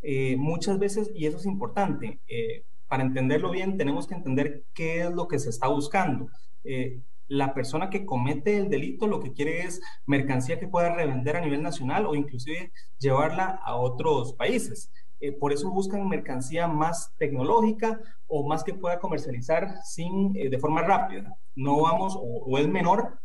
eh, 0.02 0.36
muchas 0.38 0.80
veces 0.80 1.12
y 1.16 1.26
eso 1.26 1.38
es 1.38 1.46
importante. 1.46 2.20
Eh, 2.28 2.64
para 2.88 3.04
entenderlo 3.04 3.52
bien, 3.52 3.78
tenemos 3.78 4.08
que 4.08 4.16
entender 4.16 4.66
qué 4.74 5.02
es 5.02 5.12
lo 5.12 5.28
que 5.28 5.40
se 5.40 5.50
está 5.50 5.68
buscando. 5.68 6.28
la 7.28 7.54
persona 7.54 7.90
que 7.90 8.06
comete 8.06 8.58
el 8.58 8.70
delito 8.70 9.08
lo 9.08 9.22
que 9.22 9.32
quiere 9.32 9.62
es 9.62 9.82
mercancía 10.06 10.60
que 10.60 10.68
pueda 10.68 10.94
revender 10.94 11.38
a 11.38 11.42
nivel 11.42 11.62
nacional 11.64 12.06
o 12.06 12.14
inclusive 12.14 12.74
llevarla 13.00 13.62
a 13.64 13.76
otros 13.78 14.34
países. 14.34 14.92
por 15.40 15.54
eso 15.54 15.72
buscan 15.72 16.10
mercancía 16.10 16.68
más 16.68 17.14
tecnológica 17.18 18.00
o 18.28 18.48
más 18.48 18.64
que 18.64 18.74
pueda 18.74 19.00
comercializar 19.00 19.78
sin, 19.86 20.34
de 20.34 20.60
forma 20.60 20.82
rápida. 20.82 21.38
No 21.56 21.82
vamos, 21.82 22.18
o 22.20 22.58
es 22.58 22.68
menor 22.68 23.20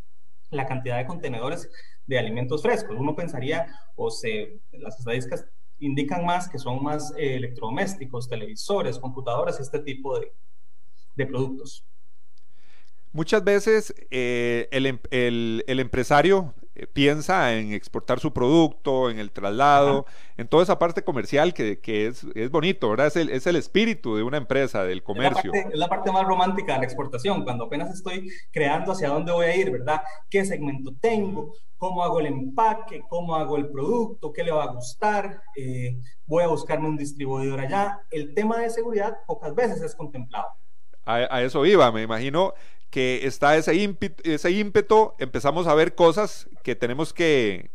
la 0.50 0.66
cantidad 0.66 0.98
de 0.98 1.06
contenedores 1.06 1.70
de 2.06 2.18
alimentos 2.18 2.62
frescos. 2.62 2.96
Uno 2.98 3.14
pensaría, 3.14 3.66
o 3.94 4.10
se, 4.10 4.60
las 4.72 4.98
estadísticas 4.98 5.46
indican 5.78 6.24
más 6.24 6.48
que 6.48 6.58
son 6.58 6.82
más 6.82 7.12
eh, 7.16 7.36
electrodomésticos, 7.36 8.28
televisores, 8.28 8.98
computadoras, 8.98 9.60
este 9.60 9.80
tipo 9.80 10.18
de, 10.18 10.32
de 11.16 11.26
productos. 11.26 11.84
Muchas 13.12 13.42
veces 13.42 13.94
eh, 14.10 14.68
em, 14.70 14.98
el, 15.10 15.64
el, 15.66 15.80
empresario 15.80 16.54
eh, 16.78 16.86
piensa 16.86 17.54
en 17.54 17.72
exportar 17.72 18.20
su 18.20 18.34
producto, 18.34 19.08
en 19.08 19.18
el 19.18 19.30
traslado, 19.30 20.04
en 20.36 20.46
toda 20.46 20.62
esa 20.62 20.78
parte 20.78 21.02
comercial 21.02 21.54
que, 21.54 21.80
que 21.80 22.06
es, 22.08 22.26
es, 22.34 22.50
bonito, 22.50 22.90
¿verdad? 22.90 23.06
Es 23.06 23.16
el, 23.16 23.30
es 23.30 23.46
el, 23.46 23.56
espíritu 23.56 24.14
de 24.14 24.22
una 24.22 24.36
empresa, 24.36 24.84
del 24.84 25.02
comercio. 25.02 25.52
Es 25.54 25.56
la, 25.56 25.62
parte, 25.62 25.74
es 25.74 25.78
la, 25.78 25.88
parte, 25.88 26.12
más 26.12 26.26
romántica 26.26 26.74
de 26.74 26.80
la 26.80 26.84
exportación, 26.84 27.44
cuando 27.44 27.64
apenas 27.64 27.94
estoy 27.94 28.30
creando 28.52 28.92
hacia 28.92 29.08
dónde 29.08 29.32
voy 29.32 29.46
a 29.46 29.56
ir, 29.56 29.70
¿verdad? 29.70 30.02
¿Qué 30.28 30.44
segmento 30.44 30.92
tengo? 31.00 31.54
¿Cómo 31.78 32.04
hago 32.04 32.20
el 32.20 32.26
empaque? 32.26 33.02
¿Cómo 33.08 33.34
hago 33.36 33.56
el 33.56 33.70
producto? 33.70 34.30
¿Qué 34.30 34.44
le 34.44 34.52
va 34.52 34.64
a 34.64 34.72
gustar? 34.74 35.40
Eh, 35.56 35.98
voy 36.26 36.44
a 36.44 36.48
buscarme 36.48 36.88
un 36.88 36.98
distribuidor 36.98 37.58
allá. 37.58 38.00
El 38.10 38.34
tema 38.34 38.58
de 38.58 38.68
seguridad 38.68 39.16
pocas 39.26 39.54
veces 39.54 39.80
es 39.80 39.94
contemplado. 39.94 40.48
A, 41.06 41.14
a, 41.30 41.42
eso 41.42 41.64
iba, 41.64 41.90
me 41.90 42.02
imagino 42.02 42.52
que 42.90 43.26
está 43.26 43.56
ese 43.56 43.74
ímpetu, 43.74 44.22
ese 44.24 44.50
ímpetu, 44.50 45.12
empezamos 45.18 45.66
a 45.66 45.74
ver 45.74 45.94
cosas 45.94 46.48
que 46.62 46.74
tenemos 46.74 47.12
que, 47.12 47.70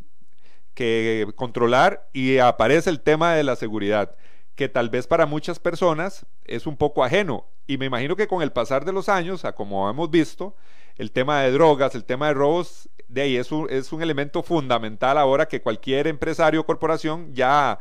que 0.74 1.28
controlar 1.36 2.10
y 2.14 2.38
aparece 2.38 2.90
el 2.90 3.02
tema 3.02 3.34
de 3.34 3.44
la 3.44 3.56
seguridad, 3.56 4.16
que 4.56 4.70
tal 4.70 4.90
vez 4.90 5.08
para 5.08 5.26
muchas 5.26 5.60
personas 5.60 6.26
es 6.46 6.68
un 6.68 6.78
poco 6.78 7.04
ajeno. 7.04 7.46
Y 7.68 7.78
me 7.78 7.86
imagino 7.86 8.16
que 8.16 8.28
con 8.28 8.42
el 8.42 8.52
pasar 8.52 8.86
de 8.86 8.94
los 8.94 9.10
años, 9.10 9.46
a 9.46 9.54
como 9.54 9.90
hemos 9.90 10.10
visto, 10.10 10.56
el 10.98 11.12
tema 11.12 11.42
de 11.42 11.52
drogas, 11.52 11.96
el 11.96 12.04
tema 12.04 12.28
de 12.28 12.34
robos, 12.34 12.90
de 13.08 13.22
ahí 13.22 13.36
es 13.36 13.52
un, 13.52 13.68
es 13.70 13.92
un 13.92 14.02
elemento 14.02 14.42
fundamental 14.42 15.18
ahora 15.18 15.48
que 15.48 15.62
cualquier 15.62 16.08
empresario 16.08 16.62
o 16.62 16.66
corporación 16.66 17.34
ya 17.34 17.80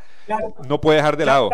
no 0.68 0.80
puede 0.80 0.98
dejar 0.98 1.16
de 1.16 1.26
lado. 1.26 1.50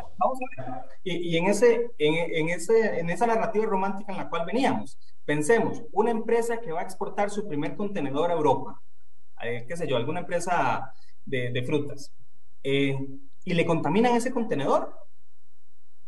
Y, 1.04 1.36
en, 1.36 1.46
ese, 1.46 1.90
en, 1.98 2.48
ese, 2.48 3.00
en 3.00 3.10
esa 3.10 3.26
narrativa 3.26 3.66
romántica 3.66 4.12
en 4.12 4.18
la 4.18 4.28
cual 4.28 4.46
veníamos, 4.46 4.98
pensemos, 5.26 5.82
una 5.92 6.10
empresa 6.10 6.60
que 6.60 6.72
va 6.72 6.80
a 6.80 6.84
exportar 6.84 7.30
su 7.30 7.46
primer 7.46 7.76
contenedor 7.76 8.30
a 8.30 8.34
Europa, 8.34 8.80
eh, 9.42 9.66
qué 9.68 9.76
sé 9.76 9.86
yo, 9.86 9.96
alguna 9.96 10.20
empresa 10.20 10.92
de, 11.26 11.62
frutas, 11.66 12.12
eh, 12.62 12.96
y 13.44 13.52
le 13.52 13.66
contaminan 13.66 14.14
ese 14.14 14.30
contenedor, 14.30 14.94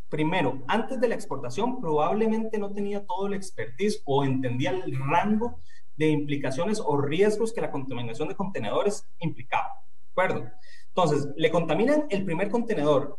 primero, 0.09 0.63
antes 0.69 1.01
de 1.01 1.09
la 1.09 1.17
exportación 1.17 1.81
probablemente 1.81 2.59
no 2.59 2.73
tenía 2.73 3.05
todo 3.05 3.27
el 3.27 3.35
expertise 3.35 4.01
o 4.05 4.25
entendía 4.25 4.71
el 4.71 4.99
rango 4.99 5.59
de 5.97 6.09
implicaciones 6.09 6.81
o 6.81 6.97
riesgos 6.97 7.53
que 7.53 7.61
la 7.61 7.73
contaminación 7.73 8.29
de 8.29 8.37
contenedores 8.37 9.05
implicaba. 9.19 9.83
¿De 9.85 10.11
acuerdo? 10.13 10.51
Entonces, 10.89 11.29
le 11.37 11.51
contaminan 11.51 12.07
el 12.09 12.25
primer 12.25 12.51
contenedor. 12.51 13.19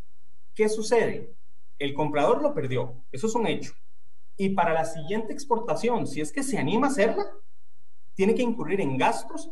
¿Qué 0.56 0.68
sucede? 0.70 1.34
El 1.78 1.94
comprador 1.94 2.42
lo 2.42 2.54
perdió. 2.54 2.96
Eso 3.12 3.28
es 3.28 3.36
un 3.36 3.48
hecho. 3.48 3.74
Y 4.39 4.52
para 4.52 4.73
la 4.73 4.86
siguiente 4.86 5.34
exportación, 5.34 6.08
si 6.08 6.21
es 6.21 6.32
que 6.32 6.43
se 6.43 6.58
anima 6.58 6.88
a 6.88 6.91
hacerla, 6.91 7.25
tiene 8.13 8.34
que 8.34 8.41
incurrir 8.41 8.80
en 8.80 8.97
gastos 8.97 9.52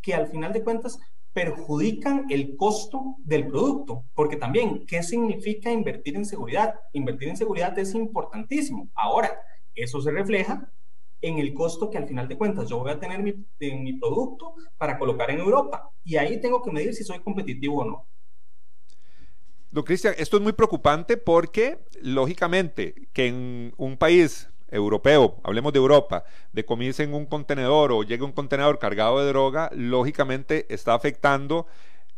que 0.00 0.14
al 0.14 0.28
final 0.28 0.52
de 0.52 0.62
cuentas 0.62 1.00
perjudican 1.32 2.24
el 2.30 2.56
costo 2.56 3.16
del 3.18 3.48
producto, 3.48 4.04
porque 4.14 4.36
también, 4.36 4.86
¿qué 4.86 5.02
significa 5.02 5.72
invertir 5.72 6.14
en 6.14 6.24
seguridad? 6.24 6.76
Invertir 6.92 7.30
en 7.30 7.36
seguridad 7.36 7.76
es 7.80 7.96
importantísimo. 7.96 8.88
Ahora, 8.94 9.40
eso 9.74 10.00
se 10.00 10.12
refleja 10.12 10.72
en 11.20 11.40
el 11.40 11.52
costo 11.52 11.90
que 11.90 11.98
al 11.98 12.06
final 12.06 12.28
de 12.28 12.38
cuentas 12.38 12.68
yo 12.68 12.78
voy 12.78 12.92
a 12.92 13.00
tener 13.00 13.20
mi, 13.20 13.44
en 13.58 13.82
mi 13.82 13.94
producto 13.94 14.54
para 14.76 15.00
colocar 15.00 15.32
en 15.32 15.40
Europa. 15.40 15.90
Y 16.04 16.14
ahí 16.14 16.40
tengo 16.40 16.62
que 16.62 16.70
medir 16.70 16.94
si 16.94 17.02
soy 17.02 17.18
competitivo 17.18 17.80
o 17.80 17.84
no. 17.84 18.06
Don 19.70 19.84
Cristian, 19.84 20.14
esto 20.16 20.38
es 20.38 20.42
muy 20.42 20.52
preocupante 20.52 21.18
porque, 21.18 21.78
lógicamente, 22.00 22.94
que 23.12 23.26
en 23.26 23.74
un 23.76 23.98
país 23.98 24.48
europeo, 24.70 25.40
hablemos 25.44 25.72
de 25.72 25.78
Europa, 25.78 26.24
decomisen 26.52 27.12
un 27.12 27.26
contenedor 27.26 27.92
o 27.92 28.02
llegue 28.02 28.22
un 28.22 28.32
contenedor 28.32 28.78
cargado 28.78 29.20
de 29.20 29.28
droga, 29.28 29.70
lógicamente 29.74 30.66
está 30.72 30.94
afectando 30.94 31.66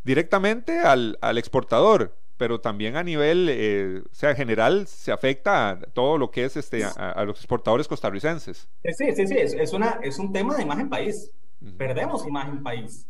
directamente 0.04 0.78
al, 0.78 1.18
exportador, 1.38 2.16
pero 2.36 2.60
también 2.60 2.96
a 2.96 3.02
nivel, 3.02 3.48
eh, 3.50 4.02
o 4.10 4.14
sea, 4.14 4.34
general, 4.34 4.86
se 4.86 5.10
afecta 5.10 5.70
a 5.70 5.80
todo 5.80 6.18
lo 6.18 6.30
que 6.30 6.44
es 6.44 6.56
este, 6.56 6.84
a, 6.84 7.24
los 7.24 7.38
exportadores 7.38 7.88
costarricenses. 7.88 8.68
Sí, 8.84 9.12
sí, 9.14 9.26
sí, 9.26 9.36
es, 9.36 9.72
una, 9.72 9.98
es 10.02 10.18
un 10.18 10.32
tema 10.32 10.56
de 10.56 10.62
imagen 10.62 10.88
país. 10.88 11.30
Perdemos 11.76 12.26
imagen 12.26 12.62
país. 12.62 13.06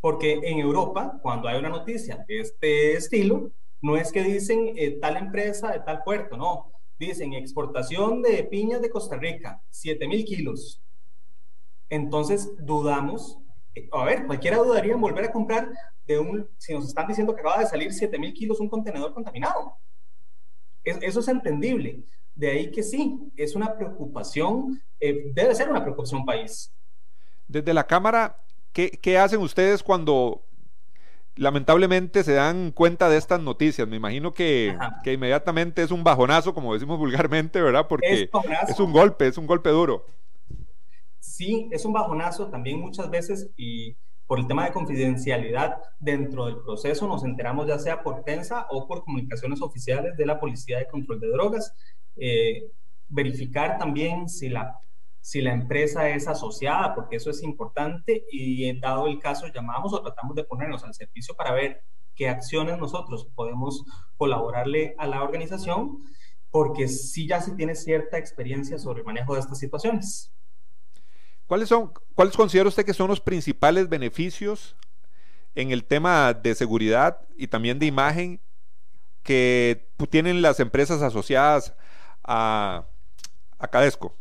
Porque 0.00 0.34
en 0.44 0.60
Europa, 0.60 1.18
cuando 1.22 1.48
hay 1.48 1.58
una 1.58 1.70
noticia 1.70 2.24
de 2.28 2.38
este 2.38 2.92
estilo, 2.92 3.50
no 3.80 3.96
es 3.96 4.12
que 4.12 4.22
dicen 4.22 4.72
eh, 4.76 4.98
tal 5.00 5.16
empresa 5.16 5.72
de 5.72 5.80
tal 5.80 6.02
puerto, 6.02 6.36
no 6.36 6.72
Dicen 6.98 7.32
exportación 7.32 8.22
de 8.22 8.42
piñas 8.42 8.82
de 8.82 8.90
Costa 8.90 9.16
Rica, 9.16 9.62
7 9.70 10.08
mil 10.08 10.24
kilos. 10.24 10.82
Entonces 11.88 12.50
dudamos, 12.58 13.38
eh, 13.76 13.88
a 13.92 14.04
ver, 14.04 14.26
cualquiera 14.26 14.56
dudaría 14.56 14.94
en 14.94 15.00
volver 15.00 15.26
a 15.26 15.32
comprar 15.32 15.70
de 16.08 16.18
un, 16.18 16.48
si 16.58 16.74
nos 16.74 16.88
están 16.88 17.06
diciendo 17.06 17.34
que 17.34 17.40
acaba 17.40 17.60
de 17.60 17.66
salir 17.66 17.92
7 17.92 18.18
mil 18.18 18.34
kilos 18.34 18.58
un 18.58 18.68
contenedor 18.68 19.14
contaminado. 19.14 19.76
eso 20.82 21.20
es 21.20 21.28
entendible. 21.28 22.02
De 22.34 22.50
ahí 22.50 22.70
que 22.72 22.82
sí, 22.82 23.16
es 23.36 23.54
una 23.54 23.76
preocupación, 23.76 24.82
eh, 24.98 25.30
debe 25.34 25.54
ser 25.54 25.68
una 25.68 25.82
preocupación 25.82 26.24
país. 26.24 26.72
Desde 27.46 27.74
la 27.74 27.86
Cámara, 27.86 28.42
¿qué, 28.72 28.90
¿qué, 28.90 29.18
hacen 29.18 29.40
ustedes 29.40 29.84
cuando 29.84 30.47
lamentablemente 31.38 32.24
se 32.24 32.34
dan 32.34 32.72
cuenta 32.72 33.08
de 33.08 33.16
estas 33.16 33.40
noticias. 33.40 33.88
Me 33.88 33.96
imagino 33.96 34.34
que, 34.34 34.76
inmediatamente 35.04 35.82
es 35.82 35.90
un 35.90 36.04
bajonazo, 36.04 36.52
como 36.52 36.74
decimos 36.74 36.98
vulgarmente, 36.98 37.62
¿verdad? 37.62 37.86
Porque 37.88 38.28
es, 38.68 38.80
un 38.80 38.92
golpe, 38.92 39.28
es 39.28 39.38
un 39.38 39.46
golpe 39.46 39.70
duro. 39.70 40.04
Sí, 41.20 41.68
es 41.70 41.84
un 41.84 41.92
bajonazo 41.92 42.48
también 42.48 42.80
muchas 42.80 43.08
veces 43.10 43.50
y 43.56 43.96
por 44.26 44.38
el 44.38 44.46
tema 44.46 44.66
de 44.66 44.72
confidencialidad 44.72 45.78
dentro 45.98 46.46
del 46.46 46.58
proceso 46.58 47.06
nos 47.08 47.24
enteramos 47.24 47.66
ya 47.66 47.78
sea 47.78 48.02
por 48.02 48.22
prensa 48.24 48.66
o 48.70 48.86
por 48.86 49.04
comunicaciones 49.04 49.62
oficiales 49.62 50.16
de 50.16 50.26
la 50.26 50.38
Policía 50.38 50.78
de 50.78 50.88
Control 50.88 51.20
de 51.20 51.28
Drogas. 51.28 51.72
Eh, 52.16 52.70
verificar 53.08 53.78
también 53.78 54.28
si 54.28 54.48
la 54.48 54.78
si 55.28 55.42
la 55.42 55.52
empresa 55.52 56.08
es 56.08 56.26
asociada, 56.26 56.94
porque 56.94 57.16
eso 57.16 57.28
es 57.28 57.42
importante 57.42 58.24
y 58.32 58.80
dado 58.80 59.06
el 59.06 59.18
caso 59.18 59.46
llamamos 59.48 59.92
o 59.92 60.00
tratamos 60.00 60.34
de 60.34 60.42
ponernos 60.42 60.82
al 60.84 60.94
servicio 60.94 61.36
para 61.36 61.52
ver 61.52 61.82
qué 62.14 62.30
acciones 62.30 62.78
nosotros 62.78 63.28
podemos 63.34 63.84
colaborarle 64.16 64.94
a 64.96 65.06
la 65.06 65.22
organización, 65.22 65.98
porque 66.50 66.88
sí 66.88 67.28
ya 67.28 67.42
se 67.42 67.52
tiene 67.52 67.74
cierta 67.74 68.16
experiencia 68.16 68.78
sobre 68.78 69.00
el 69.00 69.04
manejo 69.04 69.34
de 69.34 69.40
estas 69.40 69.58
situaciones. 69.58 70.32
¿Cuáles 71.46 71.68
son, 71.68 71.92
cuáles 72.14 72.34
considera 72.34 72.66
usted 72.66 72.86
que 72.86 72.94
son 72.94 73.08
los 73.08 73.20
principales 73.20 73.90
beneficios 73.90 74.76
en 75.54 75.72
el 75.72 75.84
tema 75.84 76.32
de 76.32 76.54
seguridad 76.54 77.20
y 77.36 77.48
también 77.48 77.78
de 77.78 77.84
imagen 77.84 78.40
que 79.22 79.90
tienen 80.08 80.40
las 80.40 80.58
empresas 80.58 81.02
asociadas 81.02 81.74
a, 82.24 82.86
a 83.58 83.68
Cadesco? 83.68 84.16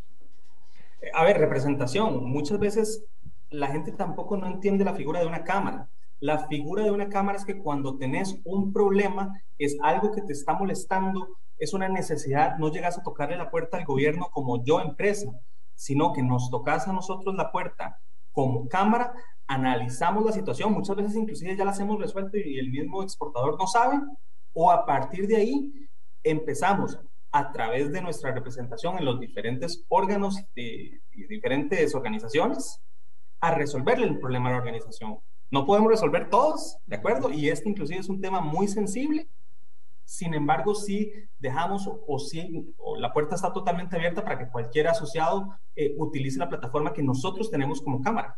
A 1.14 1.24
ver, 1.24 1.38
representación. 1.38 2.26
Muchas 2.26 2.60
veces 2.60 3.06
la 3.50 3.68
gente 3.68 3.92
tampoco 3.92 4.38
no 4.38 4.48
entiende 4.48 4.84
la 4.84 4.94
figura 4.94 5.20
de 5.20 5.28
una 5.28 5.44
cámara. 5.44 5.90
La 6.20 6.48
figura 6.48 6.84
de 6.84 6.92
una 6.92 7.10
cámara 7.10 7.38
es 7.38 7.46
que 7.46 7.60
cuando 7.60 7.98
tenés 7.98 8.40
un 8.44 8.74
problema, 8.74 9.40
es 9.58 9.78
algo 9.84 10.12
que 10.12 10.22
te 10.22 10.34
está 10.34 10.54
molestando, 10.54 11.28
es 11.60 11.74
una 11.74 11.90
necesidad, 11.90 12.58
no 12.58 12.72
llegas 12.72 12.98
a 12.98 13.04
tocarle 13.04 13.38
la 13.38 13.52
puerta 13.52 13.78
al 13.78 13.86
gobierno 13.86 14.30
como 14.32 14.64
yo 14.64 14.82
empresa, 14.82 15.32
sino 15.76 16.14
que 16.14 16.24
nos 16.24 16.50
tocas 16.50 16.88
a 16.88 16.94
nosotros 16.94 17.36
la 17.36 17.52
puerta 17.52 18.00
como 18.32 18.68
cámara, 18.68 19.14
analizamos 19.48 20.26
la 20.26 20.32
situación, 20.32 20.74
muchas 20.74 20.96
veces 20.96 21.16
inclusive 21.16 21.56
ya 21.56 21.66
las 21.66 21.80
hemos 21.80 22.00
resuelto 22.00 22.38
y 22.38 22.60
el 22.60 22.70
mismo 22.72 23.02
exportador 23.02 23.58
no 23.58 23.68
sabe, 23.68 24.00
o 24.54 24.72
a 24.72 24.86
partir 24.86 25.28
de 25.28 25.38
ahí 25.38 25.74
empezamos 26.24 27.00
a 27.32 27.52
través 27.52 27.92
de 27.92 28.02
nuestra 28.02 28.32
representación 28.32 28.98
en 28.98 29.06
los 29.06 29.20
diferentes 29.20 29.84
órganos 29.90 30.38
y 30.56 30.98
diferentes 31.28 31.94
organizaciones 31.94 32.82
a 33.40 33.54
resolverle 33.54 34.08
el 34.08 34.20
problema 34.20 34.50
a 34.50 34.54
la 34.54 34.58
organización. 34.58 35.20
No 35.50 35.66
podemos 35.66 35.92
resolver 35.92 36.30
todos, 36.30 36.78
¿de 36.86 36.98
acuerdo? 36.98 37.32
Y 37.32 37.50
este 37.50 37.70
inclusive 37.70 38.00
es 38.00 38.10
un 38.10 38.20
tema 38.22 38.42
muy 38.42 38.68
sensible. 38.68 39.30
Sin 40.04 40.34
embargo, 40.34 40.74
sí 40.74 41.12
dejamos 41.38 41.90
o, 42.08 42.20
sí, 42.20 42.74
o 42.78 42.98
la 42.98 43.14
puerta 43.14 43.36
está 43.36 43.52
totalmente 43.52 43.96
abierta 43.96 44.24
para 44.24 44.40
que 44.40 44.50
cualquier 44.50 44.88
asociado 44.88 45.50
eh, 45.76 45.96
utilice 45.98 46.40
la 46.40 46.50
plataforma 46.50 46.94
que 46.94 47.04
nosotros 47.04 47.52
tenemos 47.52 47.82
como 47.82 48.02
cámara. 48.02 48.38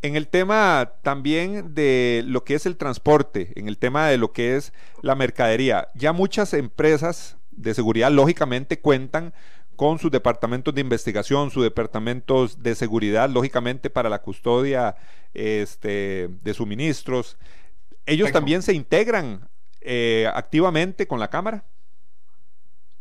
En 0.00 0.16
el 0.16 0.28
tema 0.28 0.94
también 1.02 1.74
de 1.74 2.22
lo 2.26 2.44
que 2.44 2.54
es 2.54 2.66
el 2.66 2.76
transporte, 2.76 3.52
en 3.56 3.68
el 3.68 3.78
tema 3.78 4.08
de 4.08 4.16
lo 4.16 4.32
que 4.32 4.56
es 4.56 4.72
la 5.02 5.14
mercadería, 5.14 5.88
ya 5.94 6.12
muchas 6.12 6.54
empresas 6.54 7.36
de 7.50 7.74
seguridad 7.74 8.10
lógicamente 8.10 8.80
cuentan 8.80 9.34
con 9.76 9.98
sus 9.98 10.10
departamentos 10.10 10.74
de 10.74 10.80
investigación, 10.80 11.50
sus 11.50 11.62
departamentos 11.62 12.62
de 12.62 12.74
seguridad, 12.74 13.28
lógicamente 13.28 13.90
para 13.90 14.08
la 14.08 14.22
custodia 14.22 14.96
este, 15.34 16.28
de 16.42 16.54
suministros. 16.54 17.38
¿Ellos 18.06 18.32
también 18.32 18.62
se 18.62 18.74
integran 18.74 19.48
eh, 19.80 20.28
activamente 20.34 21.06
con 21.06 21.20
la 21.20 21.28
Cámara? 21.28 21.64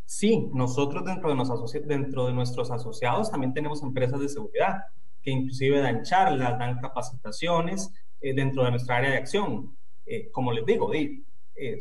Sí, 0.05 0.49
nosotros 0.53 1.05
dentro 1.05 1.33
de, 1.33 1.79
dentro 1.85 2.27
de 2.27 2.33
nuestros 2.33 2.69
asociados 2.69 3.31
también 3.31 3.53
tenemos 3.53 3.81
empresas 3.81 4.19
de 4.19 4.29
seguridad 4.29 4.83
que 5.21 5.31
inclusive 5.31 5.79
dan 5.79 6.03
charlas, 6.03 6.57
dan 6.57 6.79
capacitaciones 6.79 7.91
eh, 8.21 8.33
dentro 8.33 8.63
de 8.63 8.71
nuestra 8.71 8.97
área 8.97 9.11
de 9.11 9.17
acción. 9.17 9.75
Eh, 10.05 10.29
como 10.31 10.51
les 10.51 10.65
digo, 10.65 10.91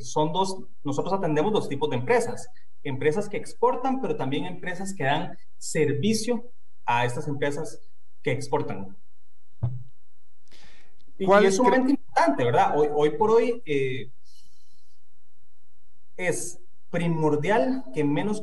son 0.00 0.32
dos, 0.32 0.58
nosotros 0.84 1.14
atendemos 1.14 1.52
dos 1.52 1.68
tipos 1.68 1.88
de 1.88 1.96
empresas 1.96 2.48
empresas 2.82 3.28
que 3.28 3.36
exportan, 3.36 4.00
pero 4.00 4.16
también 4.16 4.46
empresas 4.46 4.94
que 4.94 5.04
dan 5.04 5.36
servicio 5.58 6.50
a 6.84 7.04
estas 7.04 7.28
empresas 7.28 7.80
que 8.22 8.32
exportan. 8.32 8.96
Y, 11.18 11.30
es 11.44 11.56
sumamente 11.56 11.90
importante, 11.90 12.44
¿verdad? 12.44 12.78
Hoy, 12.78 12.88
hoy 12.92 13.10
por 13.10 13.30
hoy 13.30 13.62
eh, 13.66 14.10
es 16.16 16.58
primordial 16.90 17.84
que 17.94 18.04
menos, 18.04 18.40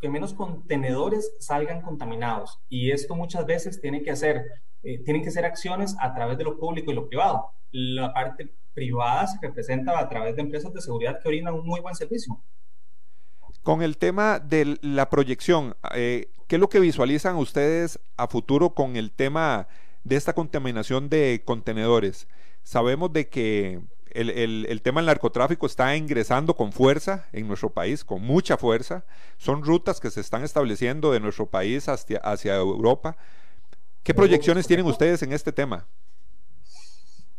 que 0.00 0.08
menos 0.08 0.34
contenedores 0.34 1.32
salgan 1.38 1.82
contaminados. 1.82 2.58
Y 2.68 2.90
esto 2.90 3.14
muchas 3.14 3.46
veces 3.46 3.80
tiene 3.80 4.02
que 4.02 4.10
hacer, 4.10 4.46
eh, 4.82 5.02
tienen 5.04 5.22
que 5.22 5.30
ser 5.30 5.44
acciones 5.44 5.96
a 6.00 6.14
través 6.14 6.38
de 6.38 6.44
lo 6.44 6.58
público 6.58 6.90
y 6.90 6.94
lo 6.94 7.08
privado. 7.08 7.50
La 7.70 8.12
parte 8.12 8.52
privada 8.72 9.26
se 9.26 9.38
representa 9.42 9.98
a 9.98 10.08
través 10.08 10.36
de 10.36 10.42
empresas 10.42 10.72
de 10.72 10.80
seguridad 10.80 11.20
que 11.22 11.28
brindan 11.28 11.54
un 11.54 11.66
muy 11.66 11.80
buen 11.80 11.94
servicio. 11.94 12.40
Con 13.62 13.82
el 13.82 13.98
tema 13.98 14.38
de 14.38 14.78
la 14.80 15.10
proyección, 15.10 15.76
eh, 15.94 16.30
¿qué 16.46 16.56
es 16.56 16.60
lo 16.60 16.70
que 16.70 16.80
visualizan 16.80 17.36
ustedes 17.36 18.00
a 18.16 18.26
futuro 18.26 18.70
con 18.70 18.96
el 18.96 19.12
tema 19.12 19.68
de 20.02 20.16
esta 20.16 20.32
contaminación 20.32 21.10
de 21.10 21.42
contenedores? 21.44 22.26
Sabemos 22.62 23.12
de 23.12 23.28
que 23.28 23.80
el, 24.12 24.82
tema 24.82 25.00
del 25.00 25.06
narcotráfico 25.06 25.66
está 25.66 25.96
ingresando 25.96 26.54
con 26.54 26.72
fuerza 26.72 27.28
en 27.32 27.48
nuestro 27.48 27.70
país, 27.70 28.04
con 28.04 28.22
mucha 28.22 28.56
fuerza. 28.56 29.04
Son 29.36 29.64
rutas 29.64 30.00
que 30.00 30.10
se 30.10 30.20
están 30.20 30.42
estableciendo 30.42 31.12
de 31.12 31.20
nuestro 31.20 31.46
país 31.46 31.88
hacia, 31.88 32.18
hacia 32.18 32.56
Europa. 32.56 33.16
¿Qué 34.02 34.14
proyecciones 34.14 34.66
tienen 34.66 34.86
ustedes 34.86 35.22
en 35.22 35.32
este 35.32 35.52
tema? 35.52 35.86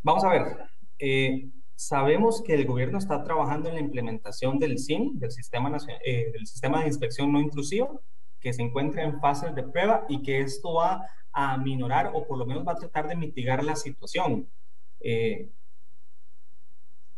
Vamos 0.03 0.23
a 0.23 0.29
ver. 0.29 0.57
Eh, 0.99 1.49
Sabemos 1.81 2.43
que 2.43 2.53
el 2.53 2.67
gobierno 2.67 2.99
está 2.99 3.23
trabajando 3.23 3.67
en 3.67 3.73
la 3.73 3.81
implementación 3.81 4.59
del 4.59 4.77
SIN, 4.77 5.17
del 5.17 5.31
Sistema, 5.31 5.75
eh, 6.05 6.31
del 6.31 6.45
sistema 6.45 6.81
de 6.81 6.85
Inspección 6.85 7.31
No 7.31 7.41
Intrusivo, 7.41 8.03
que 8.39 8.53
se 8.53 8.61
encuentra 8.61 9.01
en 9.01 9.19
fases 9.19 9.55
de 9.55 9.63
prueba 9.63 10.05
y 10.07 10.21
que 10.21 10.41
esto 10.41 10.75
va 10.75 11.07
a 11.33 11.57
minorar 11.57 12.11
o 12.13 12.27
por 12.27 12.37
lo 12.37 12.45
menos 12.45 12.67
va 12.67 12.73
a 12.73 12.75
tratar 12.75 13.07
de 13.07 13.15
mitigar 13.15 13.63
la 13.63 13.75
situación. 13.75 14.47
Eh, 14.99 15.49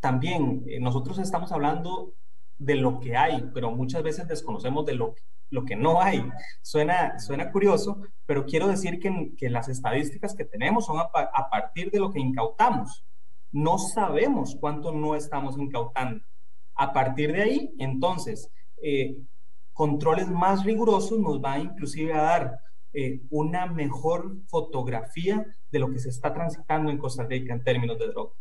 también 0.04 0.66
eh, 0.68 0.82
nosotros 0.82 1.18
estamos 1.18 1.54
hablando 1.54 2.14
de 2.58 2.76
lo 2.76 3.00
que 3.00 3.16
hay, 3.16 3.50
pero 3.54 3.72
muchas 3.72 4.04
veces 4.04 4.28
desconocemos 4.28 4.86
de 4.86 4.96
lo, 4.96 5.16
lo 5.50 5.64
que 5.64 5.78
no 5.78 6.02
hay. 6.02 6.30
Suena, 6.62 7.18
suena 7.20 7.50
curioso, 7.54 8.02
pero 8.26 8.46
quiero 8.46 8.68
decir 8.68 9.00
que, 9.00 9.32
que 9.38 9.50
las 9.50 9.70
estadísticas 9.70 10.36
que 10.36 10.44
tenemos 10.44 10.88
son 10.88 11.00
a, 11.00 11.50
partir 11.50 11.90
de 11.90 12.00
lo 12.00 12.12
que 12.12 12.20
incautamos. 12.20 13.06
No 13.54 13.78
sabemos 13.78 14.58
cuánto 14.60 14.92
no 14.92 15.16
estamos 15.16 15.58
incautando. 15.58 16.22
A 16.76 16.92
partir 16.92 17.32
de 17.32 17.42
ahí, 17.42 17.74
entonces, 17.80 18.52
eh, 18.82 19.16
controles 19.72 20.30
más 20.30 20.66
rigurosos 20.66 21.18
nos 21.18 21.42
va 21.42 21.60
inclusive 21.60 22.12
a 22.12 22.24
dar 22.24 22.60
eh, 22.92 23.22
una 23.30 23.68
mejor 23.68 24.36
fotografía 24.48 25.46
de 25.72 25.80
lo 25.80 25.90
que 25.90 26.00
se 26.00 26.10
está 26.10 26.34
transitando 26.34 26.92
en 26.92 26.98
Costa 26.98 27.24
Rica 27.24 27.54
en 27.54 27.64
términos 27.64 27.98
de 27.98 28.08
droga. 28.08 28.34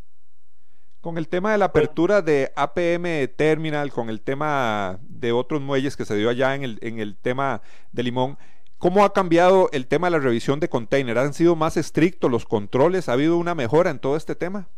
Con 1.02 1.18
el 1.18 1.26
tema 1.26 1.50
de 1.50 1.58
la 1.58 1.64
apertura 1.64 2.22
de 2.22 2.52
APM 2.54 3.26
Terminal, 3.34 3.90
con 3.90 4.08
el 4.08 4.20
tema 4.20 5.00
de 5.02 5.32
otros 5.32 5.60
muelles 5.60 5.96
que 5.96 6.04
se 6.04 6.14
dio 6.14 6.30
allá 6.30 6.54
en 6.54 6.62
el, 6.62 6.78
en 6.80 7.00
el 7.00 7.16
tema 7.16 7.60
de 7.90 8.04
Limón, 8.04 8.38
¿cómo 8.78 9.04
ha 9.04 9.12
cambiado 9.12 9.68
el 9.72 9.88
tema 9.88 10.06
de 10.06 10.12
la 10.12 10.20
revisión 10.20 10.60
de 10.60 10.68
container? 10.68 11.18
¿Han 11.18 11.34
sido 11.34 11.56
más 11.56 11.76
estrictos 11.76 12.30
los 12.30 12.44
controles? 12.44 13.08
¿Ha 13.08 13.14
habido 13.14 13.36
una 13.36 13.56
mejora 13.56 13.90
en 13.90 13.98
todo 13.98 14.14
este 14.14 14.36
tema? 14.36 14.68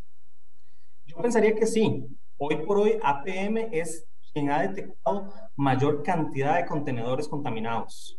Yo 1.05 1.15
pensaría 1.17 1.53
que 1.53 1.67
sí. 1.67 2.07
Hoy 2.37 2.55
por 2.65 2.79
hoy 2.79 2.97
APM 3.03 3.69
es 3.71 4.07
quien 4.33 4.49
ha 4.49 4.63
detectado 4.63 5.31
mayor 5.55 6.01
cantidad 6.01 6.55
de 6.55 6.65
contenedores 6.65 7.27
contaminados. 7.27 8.17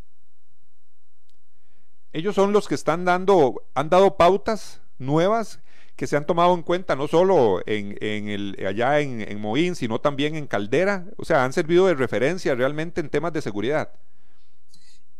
Ellos 2.13 2.37
son 2.37 2.53
los 2.53 2.69
que 2.69 2.77
están 2.77 3.05
dando, 3.05 3.65
han 3.75 3.91
dado 3.91 4.17
pautas 4.17 4.81
nuevas 4.97 5.61
que 5.97 6.07
se 6.07 6.17
han 6.17 6.27
tomado 6.27 6.55
en 6.55 6.63
cuenta 6.63 6.95
no 6.95 7.09
solo 7.09 7.63
en, 7.67 7.97
el, 8.01 8.57
allá 8.67 9.01
en, 9.01 9.23
en 9.23 9.41
Moín, 9.41 9.75
sino 9.75 10.01
también 10.01 10.37
en 10.37 10.47
Caldera? 10.47 11.07
O 11.17 11.25
sea, 11.25 11.45
han 11.45 11.53
servido 11.53 11.87
de 11.87 11.95
referencia 11.95 12.55
realmente 12.55 13.01
en 13.01 13.09
temas 13.09 13.33
de 13.33 13.43
seguridad. 13.43 13.93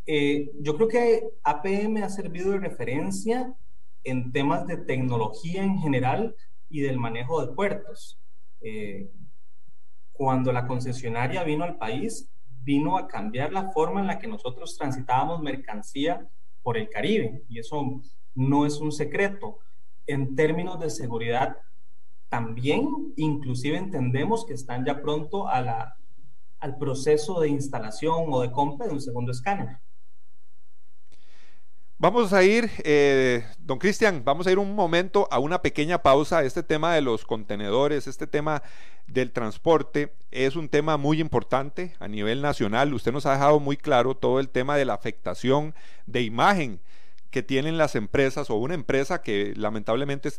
Eh, 0.07 0.53
yo 0.61 0.77
creo 0.77 0.89
que 0.89 1.29
APM 1.43 2.05
ha 2.05 2.09
servido 2.09 2.53
de 2.53 2.59
referencia 2.59 3.55
en 4.05 4.31
temas 4.31 4.67
de 4.67 4.77
tecnología 4.77 5.65
en 5.65 5.79
general 5.79 6.37
y 6.69 6.81
del 6.81 6.99
manejo 6.99 7.45
de 7.45 7.53
puertos. 7.55 8.19
Eh, 8.61 9.11
cuando 10.13 10.53
la 10.53 10.67
concesionaria 10.67 11.43
vino 11.43 11.65
al 11.65 11.77
país, 11.77 12.31
vino 12.63 12.99
a 12.99 13.09
cambiar 13.09 13.53
la 13.53 13.71
forma 13.71 14.01
en 14.01 14.07
la 14.07 14.19
que 14.19 14.29
nosotros 14.29 14.77
transitábamos 14.77 15.43
mercancía 15.43 16.27
por 16.63 16.77
el 16.77 16.89
Caribe. 16.89 17.43
Y 17.49 17.59
eso 17.59 18.01
no 18.35 18.67
es 18.67 18.79
un 18.79 18.93
secreto 18.93 19.59
en 20.07 20.37
términos 20.37 20.81
de 20.81 20.91
seguridad 20.91 21.57
también, 22.29 23.13
inclusive 23.17 23.77
entendemos 23.77 24.45
que 24.45 24.55
están 24.55 24.85
ya 24.85 25.01
pronto 25.01 25.49
al 25.49 26.79
proceso 26.79 27.41
de 27.41 27.49
instalación 27.49 28.25
o 28.29 28.41
de 28.41 28.51
compra 28.51 28.87
de 28.87 28.95
un 28.95 29.01
segundo 29.01 29.33
escáner. 29.33 29.79
Vamos 31.99 32.35
a 32.35 32.45
ir, 32.45 32.71
eh, 32.85 33.47
don 33.59 33.79
Cristian, 33.79 34.23
vamos 34.23 34.47
a 34.47 34.53
ir 34.53 34.59
un 34.59 34.75
momento 34.75 35.29
a 35.31 35.39
una 35.39 35.63
pequeña 35.63 36.03
pausa. 36.03 36.45
Este 36.45 36.63
tema 36.63 36.95
de 36.95 37.01
los 37.01 37.25
contenedores, 37.25 38.07
este 38.07 38.27
tema 38.27 38.63
del 39.07 39.33
transporte 39.33 40.13
es 40.31 40.57
un 40.57 40.69
tema 40.69 40.99
muy 40.99 41.23
importante 41.23 41.95
a 41.99 42.07
nivel 42.07 42.43
nacional. 42.43 42.93
Usted 42.93 43.13
nos 43.13 43.25
ha 43.25 43.33
dejado 43.33 43.61
muy 43.61 43.79
claro 43.79 44.15
todo 44.15 44.41
el 44.41 44.51
tema 44.51 44.77
de 44.77 44.85
la 44.85 44.93
afectación 44.93 45.75
de 46.05 46.21
imagen 46.21 46.81
que 47.37 47.43
tienen 47.43 47.77
las 47.77 47.97
empresas 47.97 48.49
o 48.49 48.55
una 48.55 48.73
empresa 48.73 49.21
que 49.21 49.53
lamentablemente 49.57 50.31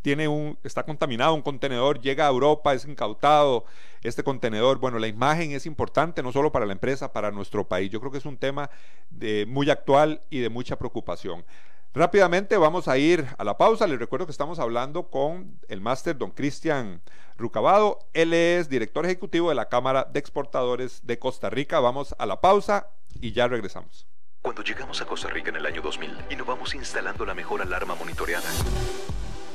tiene 0.00 0.26
un, 0.26 0.58
está 0.64 0.84
contaminado, 0.84 1.34
un 1.34 1.42
contenedor 1.42 2.00
llega 2.00 2.26
a 2.26 2.30
Europa, 2.30 2.72
es 2.72 2.86
incautado 2.86 3.66
este 4.02 4.24
contenedor. 4.24 4.78
Bueno, 4.78 4.98
la 4.98 5.06
imagen 5.06 5.50
es 5.50 5.66
importante 5.66 6.22
no 6.22 6.32
solo 6.32 6.52
para 6.52 6.64
la 6.64 6.72
empresa, 6.72 7.12
para 7.12 7.30
nuestro 7.30 7.68
país. 7.68 7.90
Yo 7.90 8.00
creo 8.00 8.10
que 8.10 8.16
es 8.16 8.24
un 8.24 8.38
tema 8.38 8.70
de, 9.10 9.44
muy 9.44 9.68
actual 9.68 10.22
y 10.30 10.38
de 10.38 10.48
mucha 10.48 10.78
preocupación. 10.78 11.44
Rápidamente 11.92 12.56
vamos 12.56 12.88
a 12.88 12.96
ir 12.96 13.26
a 13.36 13.44
la 13.44 13.58
pausa. 13.58 13.86
Les 13.86 13.98
recuerdo 13.98 14.24
que 14.24 14.32
estamos 14.32 14.58
hablando 14.58 15.10
con 15.10 15.60
el 15.68 15.82
máster 15.82 16.16
don 16.16 16.30
Cristian 16.30 17.02
Rucabado. 17.36 17.98
Él 18.14 18.32
es 18.32 18.70
director 18.70 19.04
ejecutivo 19.04 19.50
de 19.50 19.56
la 19.56 19.68
Cámara 19.68 20.08
de 20.10 20.20
Exportadores 20.20 21.06
de 21.06 21.18
Costa 21.18 21.50
Rica. 21.50 21.80
Vamos 21.80 22.14
a 22.18 22.24
la 22.24 22.40
pausa 22.40 22.88
y 23.20 23.32
ya 23.32 23.46
regresamos. 23.46 24.06
Cuando 24.46 24.62
llegamos 24.62 25.02
a 25.02 25.06
Costa 25.06 25.26
Rica 25.28 25.50
en 25.50 25.56
el 25.56 25.66
año 25.66 25.82
2000, 25.82 26.18
innovamos 26.30 26.76
instalando 26.76 27.26
la 27.26 27.34
mejor 27.34 27.62
alarma 27.62 27.96
monitoreada. 27.96 28.48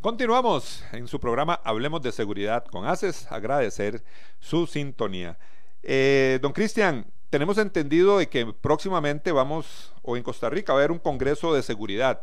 Continuamos 0.00 0.84
en 0.92 1.08
su 1.08 1.18
programa 1.18 1.60
Hablemos 1.64 2.00
de 2.02 2.12
Seguridad 2.12 2.64
con 2.66 2.86
ACES. 2.86 3.30
Agradecer 3.32 4.04
su 4.38 4.66
sintonía. 4.66 5.38
Eh, 5.82 6.38
don 6.42 6.52
Cristian, 6.52 7.06
tenemos 7.30 7.58
entendido 7.58 8.18
de 8.18 8.28
que 8.28 8.46
próximamente 8.46 9.32
vamos, 9.32 9.92
o 10.02 10.16
en 10.16 10.22
Costa 10.22 10.48
Rica, 10.48 10.72
va 10.72 10.78
a 10.78 10.82
haber 10.82 10.92
un 10.92 10.98
congreso 10.98 11.52
de 11.52 11.62
seguridad. 11.62 12.22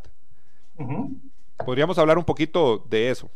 ¿Podríamos 1.65 1.97
hablar 1.97 2.17
un 2.17 2.23
poquito 2.23 2.85
de 2.89 3.09
eso? 3.09 3.29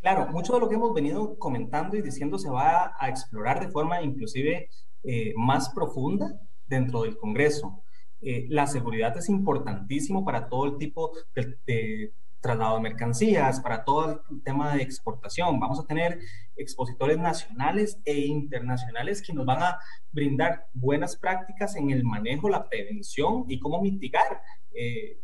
Claro, 0.00 0.26
mucho 0.32 0.54
de 0.54 0.60
lo 0.60 0.68
que 0.68 0.74
hemos 0.74 0.92
venido 0.92 1.38
comentando 1.38 1.96
y 1.96 2.02
diciendo 2.02 2.38
se 2.38 2.50
va 2.50 2.94
a 2.98 3.08
explorar 3.08 3.60
de 3.60 3.70
forma 3.70 4.02
inclusive 4.02 4.68
eh, 5.04 5.32
más 5.36 5.70
profunda 5.70 6.40
dentro 6.66 7.02
del 7.02 7.16
Congreso. 7.16 7.82
Eh, 8.20 8.46
la 8.48 8.66
seguridad 8.66 9.16
es 9.16 9.28
importantísimo 9.28 10.24
para 10.24 10.48
todo 10.48 10.64
el 10.64 10.78
tipo 10.78 11.12
de 11.34 12.12
traslado 12.44 12.76
de 12.76 12.82
mercancías, 12.82 13.58
para 13.60 13.84
todo 13.84 14.22
el 14.30 14.42
tema 14.42 14.74
de 14.74 14.82
exportación. 14.82 15.58
Vamos 15.58 15.80
a 15.80 15.86
tener 15.86 16.18
expositores 16.56 17.16
nacionales 17.16 17.98
e 18.04 18.18
internacionales 18.18 19.22
que 19.22 19.32
nos 19.32 19.46
van 19.46 19.62
a 19.62 19.78
brindar 20.12 20.66
buenas 20.74 21.16
prácticas 21.16 21.74
en 21.74 21.90
el 21.90 22.04
manejo, 22.04 22.50
la 22.50 22.68
prevención 22.68 23.46
y 23.48 23.58
cómo 23.58 23.80
mitigar 23.80 24.42
eh, 24.74 25.20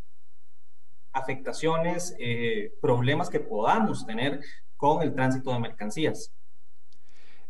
afectaciones, 1.12 2.16
eh, 2.18 2.72
problemas 2.80 3.28
que 3.28 3.40
podamos 3.40 4.06
tener 4.06 4.40
con 4.78 5.02
el 5.02 5.14
tránsito 5.14 5.52
de 5.52 5.58
mercancías. 5.58 6.32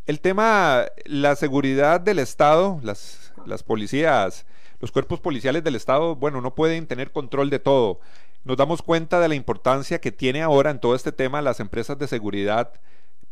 El 0.05 0.21
tema, 0.21 0.87
la 1.05 1.37
seguridad 1.37 2.01
del 2.01 2.19
Estado, 2.19 2.81
las, 2.83 3.33
las 3.47 3.63
policías, 3.63 4.47
los 4.81 4.91
cuerpos 4.91 5.21
policiales 5.21 5.63
del 5.63 5.77
Estado, 5.77 6.17
bueno, 6.17 6.41
no 6.41 6.57
pueden 6.57 6.89
tener 6.89 7.13
control 7.13 7.51
de 7.51 7.61
todo 7.61 8.01
nos 8.45 8.57
damos 8.57 8.83
cuenta 8.83 9.21
de 9.21 9.29
la 9.29 9.35
importancia 9.35 10.01
que 10.01 10.13
tiene 10.13 10.43
ahora 10.43 10.71
en 10.71 10.81
todo 10.81 10.95
este 10.95 11.13
tema 11.13 11.43
las 11.43 11.61
empresas 11.61 11.99
de 11.99 12.07
seguridad 12.07 12.73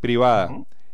privada. 0.00 0.50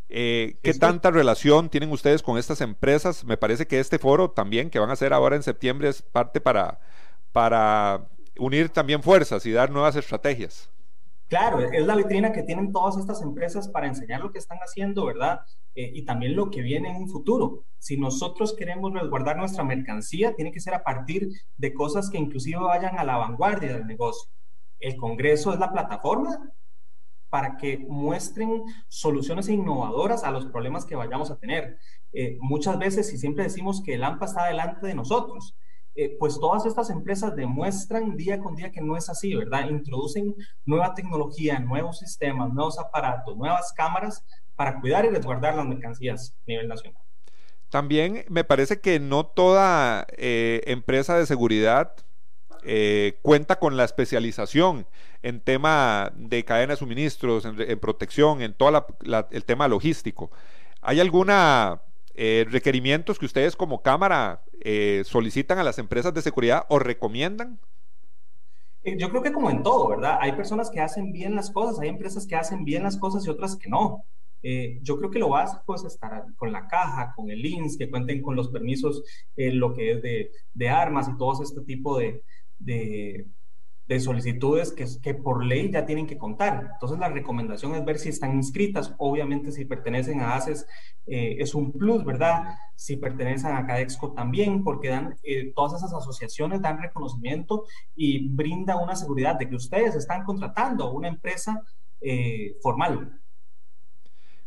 Eh, 0.08 0.58
¿Qué 0.62 0.74
tanta 0.74 1.10
relación 1.10 1.68
tienen 1.68 1.90
ustedes 1.90 2.22
con 2.22 2.38
estas 2.38 2.60
empresas? 2.60 3.24
Me 3.24 3.36
parece 3.36 3.66
que 3.66 3.80
este 3.80 3.98
foro 3.98 4.30
también, 4.30 4.70
que 4.70 4.78
van 4.78 4.90
a 4.90 4.92
hacer 4.92 5.12
ahora 5.12 5.36
en 5.36 5.42
septiembre, 5.42 5.88
es 5.88 6.02
parte 6.02 6.40
para, 6.40 6.78
para 7.32 8.06
unir 8.38 8.68
también 8.68 9.02
fuerzas 9.02 9.44
y 9.46 9.52
dar 9.52 9.70
nuevas 9.70 9.96
estrategias. 9.96 10.70
Claro, 11.28 11.60
es 11.60 11.86
la 11.86 11.96
vitrina 11.96 12.32
que 12.32 12.42
tienen 12.42 12.72
todas 12.72 12.96
estas 12.96 13.22
empresas 13.22 13.68
para 13.68 13.86
enseñar 13.86 14.20
lo 14.20 14.30
que 14.30 14.38
están 14.38 14.58
haciendo, 14.58 15.06
¿verdad? 15.06 15.40
Eh, 15.76 15.90
y 15.92 16.04
también 16.04 16.36
lo 16.36 16.50
que 16.50 16.62
viene 16.62 16.90
en 16.90 16.96
un 16.96 17.08
futuro. 17.08 17.64
Si 17.78 17.96
nosotros 17.96 18.54
queremos 18.54 18.92
resguardar 18.92 19.36
nuestra 19.36 19.64
mercancía, 19.64 20.34
tiene 20.34 20.52
que 20.52 20.60
ser 20.60 20.74
a 20.74 20.84
partir 20.84 21.28
de 21.56 21.74
cosas 21.74 22.08
que 22.10 22.18
inclusive 22.18 22.60
vayan 22.60 22.98
a 22.98 23.04
la 23.04 23.16
vanguardia 23.16 23.74
del 23.74 23.86
negocio. 23.86 24.30
El 24.78 24.96
Congreso 24.96 25.52
es 25.52 25.58
la 25.58 25.72
plataforma 25.72 26.52
para 27.28 27.56
que 27.56 27.78
muestren 27.78 28.62
soluciones 28.86 29.48
innovadoras 29.48 30.22
a 30.22 30.30
los 30.30 30.46
problemas 30.46 30.84
que 30.84 30.94
vayamos 30.94 31.32
a 31.32 31.36
tener. 31.36 31.78
Eh, 32.12 32.38
muchas 32.40 32.78
veces, 32.78 33.12
y 33.12 33.18
siempre 33.18 33.42
decimos 33.42 33.82
que 33.82 33.94
el 33.94 34.04
AMPA 34.04 34.26
está 34.26 34.46
delante 34.46 34.86
de 34.86 34.94
nosotros, 34.94 35.56
eh, 35.96 36.16
pues 36.18 36.38
todas 36.38 36.66
estas 36.66 36.90
empresas 36.90 37.34
demuestran 37.34 38.16
día 38.16 38.38
con 38.40 38.54
día 38.54 38.70
que 38.70 38.80
no 38.80 38.96
es 38.96 39.08
así, 39.08 39.34
¿verdad? 39.34 39.68
Introducen 39.68 40.34
nueva 40.64 40.94
tecnología, 40.94 41.58
nuevos 41.58 41.98
sistemas, 41.98 42.52
nuevos 42.52 42.78
aparatos, 42.78 43.36
nuevas 43.36 43.72
cámaras 43.72 44.24
para 44.56 44.80
cuidar 44.80 45.04
y 45.04 45.08
resguardar 45.08 45.54
las 45.54 45.66
mercancías 45.66 46.34
a 46.40 46.44
nivel 46.46 46.68
nacional. 46.68 47.02
También 47.70 48.24
me 48.28 48.44
parece 48.44 48.80
que 48.80 49.00
no 49.00 49.26
toda 49.26 50.06
eh, 50.16 50.62
empresa 50.66 51.18
de 51.18 51.26
seguridad 51.26 51.94
eh, 52.66 53.18
cuenta 53.20 53.58
con 53.58 53.76
la 53.76 53.84
especialización 53.84 54.86
en 55.22 55.40
tema 55.40 56.12
de 56.16 56.44
cadena 56.44 56.72
de 56.72 56.78
suministros, 56.78 57.44
en, 57.44 57.78
protección, 57.78 58.40
en 58.40 58.54
todo 58.54 58.86
el 59.30 59.44
tema 59.44 59.68
logístico. 59.68 60.30
¿Hay 60.80 61.00
alguna 61.00 61.82
eh, 62.14 62.46
requerimientos 62.48 63.18
que 63.18 63.26
ustedes 63.26 63.56
como 63.56 63.82
Cámara 63.82 64.42
eh, 64.60 65.02
solicitan 65.04 65.58
a 65.58 65.64
las 65.64 65.78
empresas 65.78 66.14
de 66.14 66.22
seguridad 66.22 66.64
o 66.68 66.78
recomiendan? 66.78 67.58
Yo 68.84 69.10
creo 69.10 69.22
que 69.22 69.32
como 69.32 69.50
en 69.50 69.62
todo, 69.62 69.88
¿verdad? 69.88 70.18
Hay 70.20 70.32
personas 70.32 70.70
que 70.70 70.80
hacen 70.80 71.12
bien 71.12 71.34
las 71.34 71.50
cosas, 71.50 71.80
hay 71.80 71.88
empresas 71.88 72.26
que 72.26 72.36
hacen 72.36 72.64
bien 72.64 72.82
las 72.82 72.96
cosas 72.96 73.26
y 73.26 73.30
otras 73.30 73.56
que 73.56 73.68
no. 73.68 74.04
Yo 74.82 74.98
creo 74.98 75.10
que 75.10 75.18
lo 75.18 75.30
básico 75.30 75.74
es 75.74 75.84
estar 75.84 76.26
con 76.36 76.52
la 76.52 76.68
caja, 76.68 77.14
con 77.16 77.30
el 77.30 77.44
INS, 77.44 77.78
que 77.78 77.88
cuenten 77.88 78.20
con 78.20 78.36
los 78.36 78.48
permisos, 78.48 79.02
lo 79.36 79.72
que 79.72 79.92
es 79.92 80.02
de, 80.02 80.30
de, 80.52 80.68
armas 80.68 81.08
y 81.08 81.16
todo 81.16 81.42
este 81.42 81.62
tipo 81.62 81.98
de, 81.98 82.22
de, 82.58 83.26
de 83.86 84.00
solicitudes 84.00 84.72
que, 84.72 84.86
que, 85.02 85.14
por 85.14 85.44
ley 85.44 85.70
ya 85.70 85.84
tienen 85.84 86.06
que 86.06 86.16
contar. 86.16 86.70
Entonces 86.72 86.98
la 86.98 87.08
recomendación 87.08 87.74
es 87.74 87.84
ver 87.84 87.98
si 87.98 88.08
están 88.08 88.34
inscritas. 88.34 88.94
Obviamente 88.98 89.52
si 89.52 89.64
pertenecen 89.64 90.20
a 90.20 90.34
ACES 90.34 90.66
eh, 91.06 91.36
es 91.38 91.54
un 91.54 91.72
plus, 91.72 92.04
¿verdad? 92.04 92.56
Si 92.76 92.96
pertenecen 92.96 93.54
a 93.54 93.66
Cadexco 93.66 94.12
también, 94.12 94.64
porque 94.64 94.88
dan, 94.88 95.16
eh, 95.22 95.52
todas 95.54 95.74
esas 95.74 95.92
asociaciones 95.92 96.62
dan 96.62 96.80
reconocimiento 96.80 97.64
y 97.94 98.28
brinda 98.28 98.76
una 98.76 98.96
seguridad 98.96 99.36
de 99.36 99.48
que 99.48 99.56
ustedes 99.56 99.94
están 99.94 100.24
contratando 100.24 100.84
a 100.84 100.92
una 100.92 101.08
empresa 101.08 101.62
eh, 102.00 102.56
formal. 102.62 103.20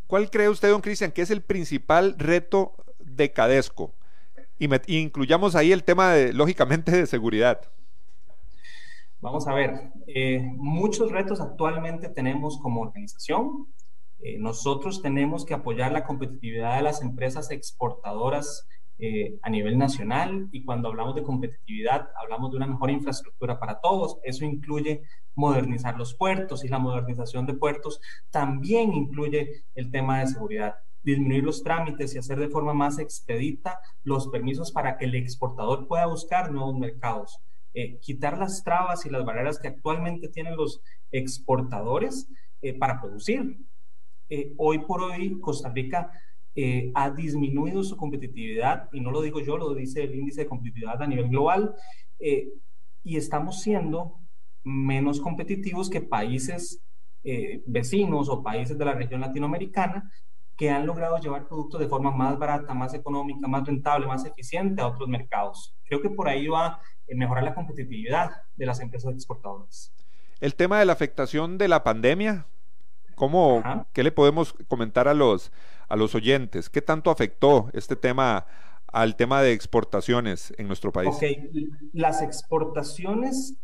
¿Cuál 0.08 0.32
cree 0.32 0.50
usted, 0.50 0.70
don 0.70 0.82
Cristian, 0.82 1.12
que 1.12 1.22
es 1.22 1.32
el 1.32 1.42
principal 1.42 2.16
reto 2.18 2.74
de 3.00 3.32
Cadesco? 3.32 3.94
Y, 4.58 4.74
y 4.92 5.00
incluyamos 5.00 5.56
ahí 5.56 5.72
el 5.72 5.84
tema, 5.84 6.14
de, 6.14 6.34
lógicamente, 6.34 6.92
de 6.92 7.06
seguridad. 7.06 7.62
Vamos 9.20 9.48
a 9.48 9.54
ver, 9.54 9.92
eh, 10.08 10.42
muchos 10.56 11.12
retos 11.12 11.42
actualmente 11.42 12.08
tenemos 12.08 12.60
como 12.62 12.82
organización. 12.82 13.68
Eh, 14.20 14.38
nosotros 14.40 15.02
tenemos 15.02 15.46
que 15.46 15.54
apoyar 15.54 15.92
la 15.92 16.06
competitividad 16.06 16.78
de 16.78 16.84
las 16.84 17.02
empresas 17.02 17.52
exportadoras 17.52 18.68
eh, 19.00 19.38
a 19.44 19.52
nivel 19.52 19.78
nacional 19.78 20.50
y 20.52 20.66
cuando 20.66 20.88
hablamos 20.88 21.14
de 21.14 21.22
competitividad 21.22 22.10
hablamos 22.20 22.50
de 22.50 22.58
una 22.58 22.66
mejor 22.66 22.90
infraestructura 22.90 23.60
para 23.60 23.80
todos. 23.80 24.18
Eso 24.24 24.44
incluye 24.44 25.04
modernizar 25.36 25.96
los 25.96 26.16
puertos 26.16 26.66
y 26.66 26.68
la 26.68 26.80
modernización 26.80 27.46
de 27.46 27.54
puertos 27.54 28.02
también 28.32 28.94
incluye 28.94 29.66
el 29.76 29.92
tema 29.92 30.20
de 30.20 30.28
seguridad 30.28 30.78
disminuir 31.04 31.44
los 31.44 31.62
trámites 31.62 32.16
y 32.16 32.18
hacer 32.18 32.40
de 32.40 32.50
forma 32.50 32.74
más 32.74 32.98
expedita 32.98 33.80
los 34.04 34.30
permisos 34.30 34.72
para 34.72 34.98
que 34.98 35.06
el 35.06 35.14
exportador 35.14 35.88
pueda 35.88 36.08
buscar 36.08 36.52
nuevos 36.52 36.76
mercados. 36.76 37.40
Eh, 37.76 38.00
quitar 38.00 38.40
las 38.40 38.64
trabas 38.64 39.06
y 39.06 39.12
las 39.12 39.24
barreras 39.24 39.60
que 39.60 39.68
actualmente 39.68 40.28
tienen 40.28 40.58
los 40.58 40.82
exportadores 41.12 42.28
eh, 42.64 42.74
para 42.74 43.00
producir. 43.00 43.60
Hoy 44.58 44.80
por 44.80 45.04
hoy 45.04 45.40
Costa 45.40 45.70
Rica 45.70 46.12
ha 46.94 47.12
disminuido 47.12 47.84
su 47.84 47.96
competitividad, 47.98 48.90
y 48.92 49.00
no 49.00 49.12
lo 49.12 49.22
digo 49.22 49.40
yo, 49.42 49.58
lo 49.58 49.74
dice 49.74 50.04
el 50.04 50.16
índice 50.16 50.42
de 50.42 50.48
competitividad 50.48 51.02
a 51.02 51.08
nivel 51.08 51.30
global, 51.30 51.76
y 52.20 53.16
estamos 53.16 53.62
siendo 53.62 54.20
menos 54.64 55.20
competitivos 55.22 55.90
que 55.90 56.02
países 56.02 56.82
vecinos 57.66 58.30
o 58.30 58.42
países 58.42 58.78
de 58.78 58.86
la 58.86 58.94
región 58.94 59.22
latinoamericana 59.22 60.12
que 60.56 60.72
han 60.72 60.88
logrado 60.88 61.20
llevar 61.20 61.48
productos 61.48 61.80
de 61.80 61.88
forma 61.88 62.10
más 62.10 62.40
barata, 62.40 62.74
más 62.74 62.96
económica, 62.96 63.48
más 63.48 63.68
rentable, 63.68 64.08
más 64.08 64.26
eficiente 64.26 64.82
a 64.82 64.88
otros 64.88 65.08
mercados. 65.08 65.76
Creo 65.86 66.02
que 66.02 66.10
por 66.10 66.28
ahí 66.28 66.48
va 66.48 66.82
mejorar 67.16 67.44
la 67.44 67.54
competitividad 67.54 68.32
de 68.56 68.66
las 68.66 68.80
empresas 68.80 69.14
exportadoras. 69.14 69.94
El 70.40 70.56
tema 70.56 70.80
de 70.80 70.86
la 70.86 70.94
afectación 70.94 71.58
de 71.58 71.68
la 71.68 71.84
pandemia, 71.84 72.46
¿cómo, 73.16 73.64
¿qué 73.94 74.04
le 74.04 74.12
podemos 74.12 74.54
comentar 74.68 75.08
a 75.08 75.14
los, 75.14 75.52
a 75.88 75.96
los 75.96 76.16
oyentes? 76.16 76.70
¿Qué 76.70 76.82
tanto 76.82 77.12
afectó 77.12 77.70
este 77.74 77.96
tema 77.96 78.46
al 78.88 79.16
tema 79.16 79.42
de 79.42 79.54
exportaciones 79.54 80.54
en 80.58 80.68
nuestro 80.68 80.92
país? 80.92 81.16
Ok, 81.16 81.24
las 81.94 82.22
exportaciones 82.22 83.58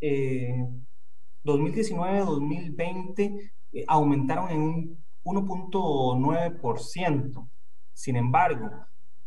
2019-2020 1.43 3.19
eh, 3.19 3.51
eh, 3.73 3.83
aumentaron 3.87 4.49
en 4.51 4.61
un 4.61 5.03
1.9%. 5.23 7.49
Sin 7.93 8.15
embargo, 8.15 8.69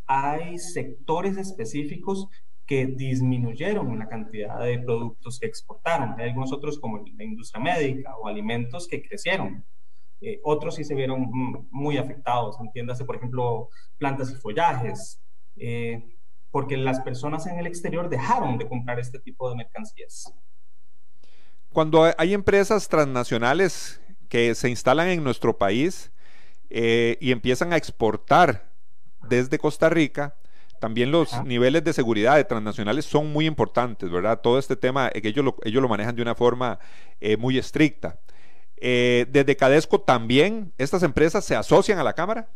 hay 0.07 0.59
sectores 0.59 1.37
específicos 1.37 2.29
que 2.67 2.87
disminuyeron 2.87 3.99
la 3.99 4.09
cantidad 4.09 4.59
de 4.61 4.79
productos 4.81 5.39
que 5.39 5.47
exportaron. 5.47 6.19
Hay 6.19 6.31
algunos 6.31 6.53
otros 6.53 6.79
como 6.79 7.05
la 7.17 7.25
industria 7.25 7.63
médica 7.63 8.17
o 8.17 8.27
alimentos 8.27 8.89
que 8.89 9.03
crecieron. 9.03 9.65
Eh, 10.21 10.41
otros 10.45 10.77
sí 10.77 10.85
se 10.85 10.95
vieron 10.95 11.67
muy 11.71 11.99
afectados, 11.99 12.57
entiéndase, 12.61 13.05
por 13.05 13.17
ejemplo, 13.17 13.69
plantas 13.99 14.31
y 14.31 14.35
follajes, 14.35 15.21
eh, 15.57 16.03
porque 16.51 16.77
las 16.77 17.01
personas 17.01 17.47
en 17.47 17.59
el 17.59 17.67
exterior 17.67 18.09
dejaron 18.09 18.57
de 18.59 18.69
comprar 18.69 18.99
este 18.99 19.19
tipo 19.19 19.49
de 19.51 19.57
mercancías. 19.57 20.33
Cuando 21.73 22.11
hay 22.17 22.33
empresas 22.33 22.89
transnacionales 22.89 24.01
que 24.29 24.55
se 24.55 24.71
instalan 24.71 25.09
en 25.09 25.23
nuestro 25.23 25.59
país 25.59 26.11
eh, 26.71 27.19
y 27.21 27.33
empiezan 27.33 27.73
a 27.73 27.77
exportar 27.77 28.71
desde 29.29 29.59
Costa 29.59 29.91
Rica, 29.91 30.35
también 30.81 31.11
los 31.11 31.43
niveles 31.45 31.85
de 31.85 31.93
seguridad 31.93 32.37
de 32.37 32.45
transnacionales 32.45 33.05
son 33.05 33.33
muy 33.33 33.47
importantes, 33.47 34.11
¿verdad? 34.11 34.41
Todo 34.41 34.59
este 34.59 34.77
tema, 34.77 35.11
que 35.11 35.29
ellos 35.29 35.45
lo, 35.45 35.57
ellos 35.65 35.83
lo 35.83 35.89
manejan 35.89 36.15
de 36.15 36.23
una 36.23 36.35
forma 36.35 36.79
eh, 37.21 37.37
muy 37.37 37.59
estricta. 37.59 38.19
Eh, 38.79 39.27
desde 39.31 39.57
Cadesco 39.57 40.01
también, 40.01 40.73
¿estas 40.79 41.03
empresas 41.03 41.45
se 41.45 41.57
asocian 41.57 41.99
a 41.99 42.05
la 42.05 42.13
Cámara? 42.13 42.51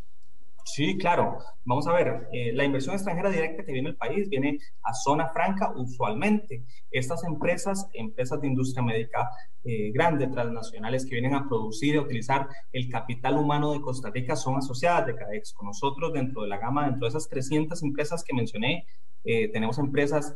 Sí, 0.65 0.99
claro. 0.99 1.39
Vamos 1.65 1.87
a 1.89 1.93
ver, 1.93 2.29
eh, 2.33 2.53
la 2.53 2.65
inversión 2.65 2.95
extranjera 2.95 3.31
directa 3.31 3.65
que 3.65 3.73
viene 3.73 3.89
al 3.89 3.97
país 3.97 4.29
viene 4.29 4.59
a 4.83 4.93
zona 4.93 5.29
franca 5.31 5.73
usualmente. 5.75 6.65
Estas 6.91 7.25
empresas, 7.25 7.89
empresas 7.95 8.41
de 8.41 8.49
industria 8.49 8.83
médica 8.83 9.31
eh, 9.65 9.91
grandes, 9.93 10.31
transnacionales, 10.31 11.05
que 11.07 11.13
vienen 11.13 11.35
a 11.35 11.49
producir 11.49 11.95
y 11.95 11.99
utilizar 11.99 12.47
el 12.73 12.89
capital 12.91 13.39
humano 13.39 13.73
de 13.73 13.81
Costa 13.81 14.11
Rica 14.11 14.37
son 14.37 14.57
asociadas 14.59 15.07
de 15.07 15.17
CADEX. 15.17 15.55
Con 15.55 15.69
nosotros, 15.69 16.13
dentro 16.13 16.43
de 16.43 16.49
la 16.49 16.59
gama, 16.59 16.87
dentro 16.87 17.07
de 17.07 17.09
esas 17.09 17.29
300 17.29 17.83
empresas 17.83 18.23
que 18.23 18.37
mencioné, 18.37 18.87
tenemos 19.23 19.79
empresas 19.79 20.35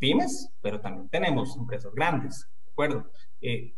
pymes, 0.00 0.52
pero 0.60 0.80
también 0.80 1.08
tenemos 1.08 1.56
empresas 1.56 1.92
grandes, 1.92 2.48
¿de 2.76 2.84
acuerdo? 2.84 3.10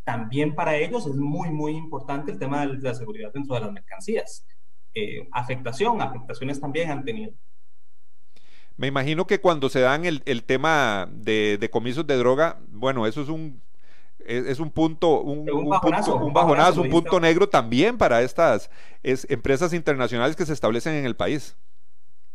también 0.03 0.55
para 0.55 0.75
ellos 0.77 1.05
es 1.05 1.15
muy, 1.15 1.51
muy 1.51 1.73
importante 1.73 2.31
el 2.31 2.39
tema 2.39 2.65
de 2.65 2.79
la 2.79 2.95
seguridad 2.95 3.31
dentro 3.31 3.53
de 3.53 3.61
las 3.61 3.71
mercancías. 3.71 4.43
Eh, 4.95 5.27
afectación, 5.31 6.01
afectaciones 6.01 6.59
también 6.59 6.89
han 6.89 7.05
tenido. 7.05 7.33
Me 8.77 8.87
imagino 8.87 9.27
que 9.27 9.39
cuando 9.39 9.69
se 9.69 9.81
dan 9.81 10.05
el, 10.05 10.43
tema 10.43 11.07
de, 11.11 11.57
de, 11.59 11.69
comisos 11.69 12.07
de 12.07 12.15
droga, 12.15 12.57
bueno, 12.69 13.05
eso 13.05 13.21
es 13.21 13.29
un 13.29 13.61
es, 14.25 14.59
un 14.59 14.69
punto, 14.69 15.21
un, 15.21 15.45
bajonazo, 15.69 16.13
punto, 16.13 16.25
un, 16.25 16.33
bajonazo, 16.33 16.81
un 16.81 16.89
punto 16.89 17.19
negro 17.19 17.49
también 17.49 17.97
para 17.97 18.21
estas 18.21 18.69
empresas 19.03 19.73
internacionales 19.73 20.35
que 20.35 20.45
se 20.45 20.53
establecen 20.53 20.95
en 20.95 21.05
el 21.05 21.15
país. 21.15 21.57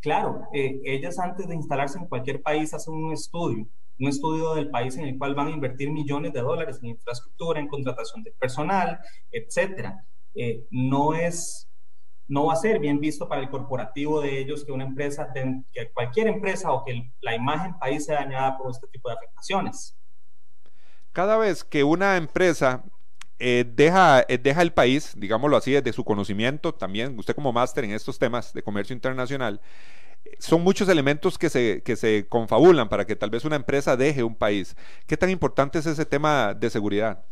Claro, 0.00 0.42
eh, 0.53 0.81
ellas 0.85 1.18
antes 1.18 1.48
de 1.48 1.55
instalarse 1.55 1.98
en 1.98 2.07
cualquier 2.07 2.42
país 2.42 2.74
hacen 2.74 2.94
un 2.94 3.12
estudio, 3.12 3.66
un 3.98 4.09
estudio 4.09 4.54
del 4.54 4.70
país 4.70 4.96
en 4.96 5.07
el 5.07 5.18
cual 5.18 5.35
van 5.35 5.48
a 5.48 5.50
invertir 5.50 5.90
millones 5.90 6.33
de 6.33 6.40
dólares 6.40 6.78
en 6.83 6.90
infraestructura, 6.90 7.61
en 7.61 7.68
contratación 7.68 8.22
de 8.22 8.33
personal, 8.33 8.98
etcétera. 9.30 10.04
Eh, 10.35 10.66
no 10.70 11.14
es 11.14 11.68
no 12.26 12.46
va 12.46 12.54
a 12.54 12.57
ser 12.57 12.78
bien 12.78 13.00
visto 13.00 13.28
para 13.28 13.42
el 13.42 13.50
corporativo 13.50 14.20
de 14.20 14.38
ellos 14.38 14.64
que 14.64 14.72
una 14.72 14.85
empresa, 14.85 15.28
que 15.35 15.92
cualquier 15.92 16.28
empresa 16.28 16.72
o 16.72 16.85
que 16.85 17.12
la 17.20 17.35
imagen 17.35 17.78
país 17.78 18.07
sea 18.07 18.20
dañada 18.20 18.57
por 18.57 18.70
este 18.70 18.87
tipo 18.88 19.09
de 19.09 19.16
afectaciones. 19.16 19.96
Cada 21.12 21.37
vez 21.37 21.64
que 21.64 21.85
una 21.85 22.16
empresa 22.16 22.83
eh, 23.38 23.64
deja, 23.74 24.24
eh, 24.28 24.38
deja 24.38 24.62
el 24.62 24.72
país, 24.72 25.12
digámoslo 25.16 25.57
así, 25.57 25.72
desde 25.72 25.92
su 25.92 26.04
conocimiento, 26.04 26.72
también 26.72 27.18
usted 27.18 27.35
como 27.35 27.52
máster 27.52 27.85
en 27.85 27.92
estos 27.92 28.18
temas 28.18 28.52
de 28.52 28.62
comercio 28.62 28.94
internacional, 28.94 29.61
son 30.38 30.62
muchos 30.62 30.88
elementos 30.88 31.38
que 31.38 31.49
se, 31.49 31.83
que 31.83 31.97
se 31.97 32.27
confabulan 32.29 32.88
para 32.88 33.07
que 33.07 33.16
tal 33.16 33.31
vez 33.31 33.44
una 33.44 33.57
empresa 33.57 33.97
deje 33.97 34.23
un 34.23 34.35
país. 34.35 34.77
¿Qué 35.07 35.16
tan 35.16 35.31
importante 35.31 35.79
es 35.79 35.87
ese 35.87 36.05
tema 36.05 36.55
de 36.55 36.70
seguridad? 36.70 37.25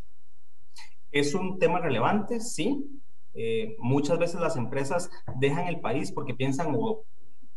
Es 1.11 1.35
un 1.35 1.59
tema 1.59 1.79
relevante, 1.79 2.41
sí. 2.41 2.85
Eh, 3.35 3.77
muchas 3.79 4.19
veces 4.19 4.41
las 4.41 4.57
empresas 4.57 5.11
dejan 5.38 5.67
el 5.67 5.81
país 5.81 6.12
porque 6.12 6.35
piensan 6.35 6.75
o 6.77 7.05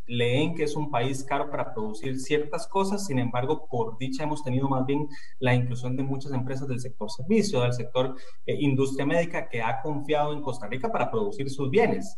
leen 0.08 0.56
que 0.56 0.64
es 0.64 0.76
un 0.76 0.92
país 0.92 1.24
caro 1.24 1.50
para 1.50 1.74
producir 1.74 2.20
ciertas 2.20 2.68
cosas, 2.68 3.06
sin 3.06 3.20
embargo, 3.20 3.68
por 3.70 3.98
dicha 3.98 4.24
hemos 4.24 4.44
tenido 4.44 4.70
más 4.70 4.86
bien 4.86 5.08
la 5.40 5.56
inclusión 5.56 5.96
de 5.96 6.04
muchas 6.04 6.32
empresas 6.32 6.68
del 6.68 6.80
sector 6.80 7.10
servicio, 7.10 7.62
del 7.62 7.74
sector 7.74 8.16
eh, 8.46 8.56
industria 8.60 9.06
médica, 9.06 9.50
que 9.50 9.62
ha 9.62 9.82
confiado 9.82 10.34
en 10.34 10.42
Costa 10.42 10.68
Rica 10.68 10.92
para 10.92 11.10
producir 11.10 11.50
sus 11.50 11.70
bienes. 11.70 12.18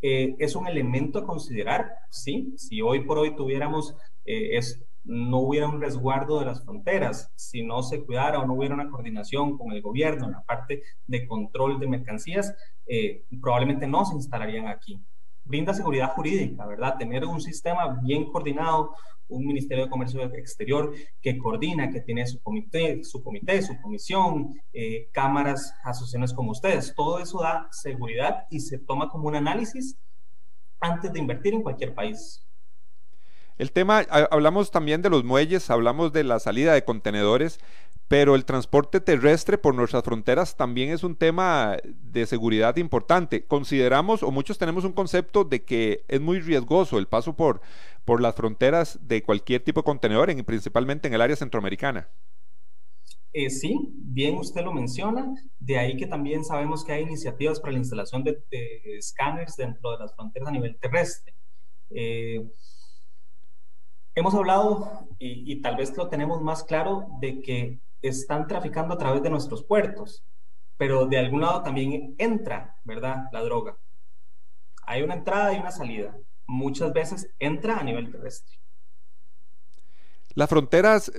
Eh, 0.00 0.36
es 0.38 0.54
un 0.56 0.66
elemento 0.66 1.18
a 1.18 1.26
considerar, 1.26 1.90
sí, 2.10 2.54
si 2.56 2.80
hoy 2.82 3.00
por 3.00 3.18
hoy 3.18 3.34
tuviéramos 3.34 3.96
es, 4.24 4.84
no 5.08 5.38
hubiera 5.38 5.68
un 5.68 5.80
resguardo 5.80 6.38
de 6.38 6.44
las 6.44 6.62
fronteras, 6.62 7.32
si 7.34 7.62
no 7.64 7.82
se 7.82 8.04
cuidara 8.04 8.40
o 8.40 8.46
no 8.46 8.54
hubiera 8.54 8.74
una 8.74 8.90
coordinación 8.90 9.56
con 9.56 9.72
el 9.72 9.80
gobierno 9.80 10.26
en 10.26 10.32
la 10.32 10.42
parte 10.42 10.82
de 11.06 11.26
control 11.26 11.80
de 11.80 11.88
mercancías, 11.88 12.54
eh, 12.86 13.24
probablemente 13.40 13.86
no 13.86 14.04
se 14.04 14.14
instalarían 14.14 14.68
aquí. 14.68 15.00
brinda 15.44 15.72
seguridad 15.72 16.10
jurídica, 16.14 16.66
¿verdad? 16.66 16.98
Tener 16.98 17.24
un 17.24 17.40
sistema 17.40 17.98
bien 18.02 18.30
coordinado, 18.30 18.94
un 19.28 19.46
Ministerio 19.46 19.84
de 19.84 19.90
Comercio 19.90 20.22
Exterior 20.34 20.92
que 21.20 21.38
coordina, 21.38 21.90
que 21.90 22.00
tiene 22.00 22.26
su 22.26 22.40
comité, 22.40 23.04
su, 23.04 23.22
comité, 23.22 23.62
su 23.62 23.80
comisión, 23.80 24.60
eh, 24.72 25.08
cámaras, 25.12 25.74
asociaciones 25.84 26.32
como 26.32 26.52
ustedes. 26.52 26.94
Todo 26.94 27.18
eso 27.20 27.40
da 27.40 27.68
seguridad 27.70 28.46
y 28.50 28.60
se 28.60 28.78
toma 28.78 29.08
como 29.08 29.28
un 29.28 29.36
análisis 29.36 29.96
antes 30.80 31.12
de 31.12 31.18
invertir 31.18 31.54
en 31.54 31.62
cualquier 31.62 31.94
país. 31.94 32.44
El 33.58 33.72
tema, 33.72 34.06
hablamos 34.30 34.70
también 34.70 35.02
de 35.02 35.10
los 35.10 35.24
muelles, 35.24 35.68
hablamos 35.68 36.12
de 36.12 36.22
la 36.22 36.38
salida 36.38 36.74
de 36.74 36.84
contenedores, 36.84 37.58
pero 38.06 38.36
el 38.36 38.44
transporte 38.44 39.00
terrestre 39.00 39.58
por 39.58 39.74
nuestras 39.74 40.04
fronteras 40.04 40.56
también 40.56 40.90
es 40.90 41.02
un 41.02 41.16
tema 41.16 41.76
de 41.84 42.24
seguridad 42.26 42.76
importante. 42.76 43.44
Consideramos, 43.44 44.22
o 44.22 44.30
muchos 44.30 44.58
tenemos 44.58 44.84
un 44.84 44.92
concepto 44.92 45.44
de 45.44 45.64
que 45.64 46.04
es 46.06 46.20
muy 46.20 46.40
riesgoso 46.40 46.98
el 46.98 47.08
paso 47.08 47.34
por, 47.34 47.60
por 48.08 48.22
las 48.22 48.34
fronteras 48.34 48.98
de 49.02 49.22
cualquier 49.22 49.62
tipo 49.62 49.80
de 49.80 49.84
contenedor, 49.84 50.30
en, 50.30 50.42
principalmente 50.42 51.08
en 51.08 51.12
el 51.12 51.20
área 51.20 51.36
centroamericana. 51.36 52.08
Eh, 53.34 53.50
sí, 53.50 53.92
bien 53.96 54.38
usted 54.38 54.64
lo 54.64 54.72
menciona, 54.72 55.34
de 55.60 55.78
ahí 55.78 55.94
que 55.94 56.06
también 56.06 56.42
sabemos 56.42 56.86
que 56.86 56.92
hay 56.92 57.02
iniciativas 57.02 57.60
para 57.60 57.72
la 57.72 57.80
instalación 57.80 58.24
de, 58.24 58.42
escáneres 58.96 59.56
dentro 59.56 59.90
de 59.90 59.98
las 59.98 60.14
fronteras 60.14 60.48
a 60.48 60.52
nivel 60.52 60.78
terrestre. 60.78 61.34
Eh, 61.90 62.50
hemos 64.14 64.34
hablado, 64.34 65.06
y, 65.18 65.52
y, 65.52 65.60
tal 65.60 65.76
vez 65.76 65.94
lo 65.94 66.08
tenemos 66.08 66.40
más 66.40 66.64
claro, 66.64 67.08
de 67.20 67.42
que 67.42 67.78
están 68.00 68.46
traficando 68.46 68.94
a 68.94 68.98
través 68.98 69.22
de 69.22 69.28
nuestros 69.28 69.62
puertos, 69.64 70.24
pero 70.78 71.04
de 71.04 71.18
algún 71.18 71.42
lado 71.42 71.62
también 71.62 72.14
entra, 72.16 72.78
¿verdad? 72.84 73.24
La 73.32 73.42
droga. 73.42 73.76
Hay 74.86 75.02
una 75.02 75.12
entrada 75.12 75.52
y 75.52 75.58
una 75.58 75.72
salida. 75.72 76.16
Muchas 76.48 76.92
veces 76.92 77.30
entra 77.38 77.78
a 77.78 77.84
nivel 77.84 78.10
terrestre. 78.10 78.58
Las 80.34 80.48
fronteras 80.48 81.12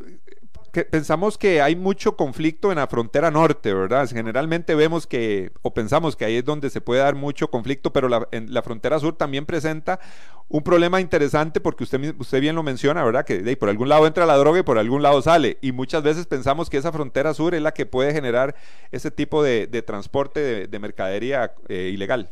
pensamos 0.91 1.38
que 1.38 1.61
hay 1.61 1.75
mucho 1.75 2.15
conflicto 2.15 2.71
en 2.71 2.77
la 2.77 2.88
frontera 2.88 3.32
norte, 3.32 3.73
¿verdad? 3.73 4.07
Generalmente 4.09 4.75
vemos 4.75 5.07
que, 5.07 5.51
o 5.61 5.73
pensamos 5.73 6.15
que 6.15 6.25
ahí 6.25 6.38
es 6.38 6.45
donde 6.45 6.69
se 6.69 6.82
puede 6.82 7.01
dar 7.01 7.15
mucho 7.15 7.49
conflicto, 7.49 7.91
pero 7.91 8.07
la, 8.07 8.27
en 8.32 8.53
la 8.53 8.61
frontera 8.61 8.99
sur 8.99 9.15
también 9.15 9.45
presenta 9.45 9.99
un 10.47 10.63
problema 10.63 11.01
interesante 11.01 11.59
porque 11.59 11.84
usted, 11.84 12.15
usted 12.17 12.41
bien 12.41 12.55
lo 12.55 12.63
menciona, 12.63 13.03
¿verdad? 13.03 13.25
Que 13.25 13.55
por 13.57 13.69
algún 13.69 13.89
lado 13.89 14.07
entra 14.07 14.25
la 14.25 14.38
droga 14.38 14.59
y 14.59 14.63
por 14.63 14.77
algún 14.77 15.01
lado 15.01 15.21
sale. 15.21 15.57
Y 15.61 15.71
muchas 15.71 16.03
veces 16.03 16.25
pensamos 16.25 16.69
que 16.69 16.77
esa 16.77 16.91
frontera 16.91 17.34
sur 17.34 17.53
es 17.55 17.61
la 17.61 17.73
que 17.73 17.86
puede 17.86 18.13
generar 18.13 18.55
ese 18.91 19.11
tipo 19.11 19.43
de, 19.43 19.67
transporte 19.86 20.67
de, 20.67 20.80
mercadería 20.80 21.53
eh, 21.67 21.91
ilegal. 21.93 22.32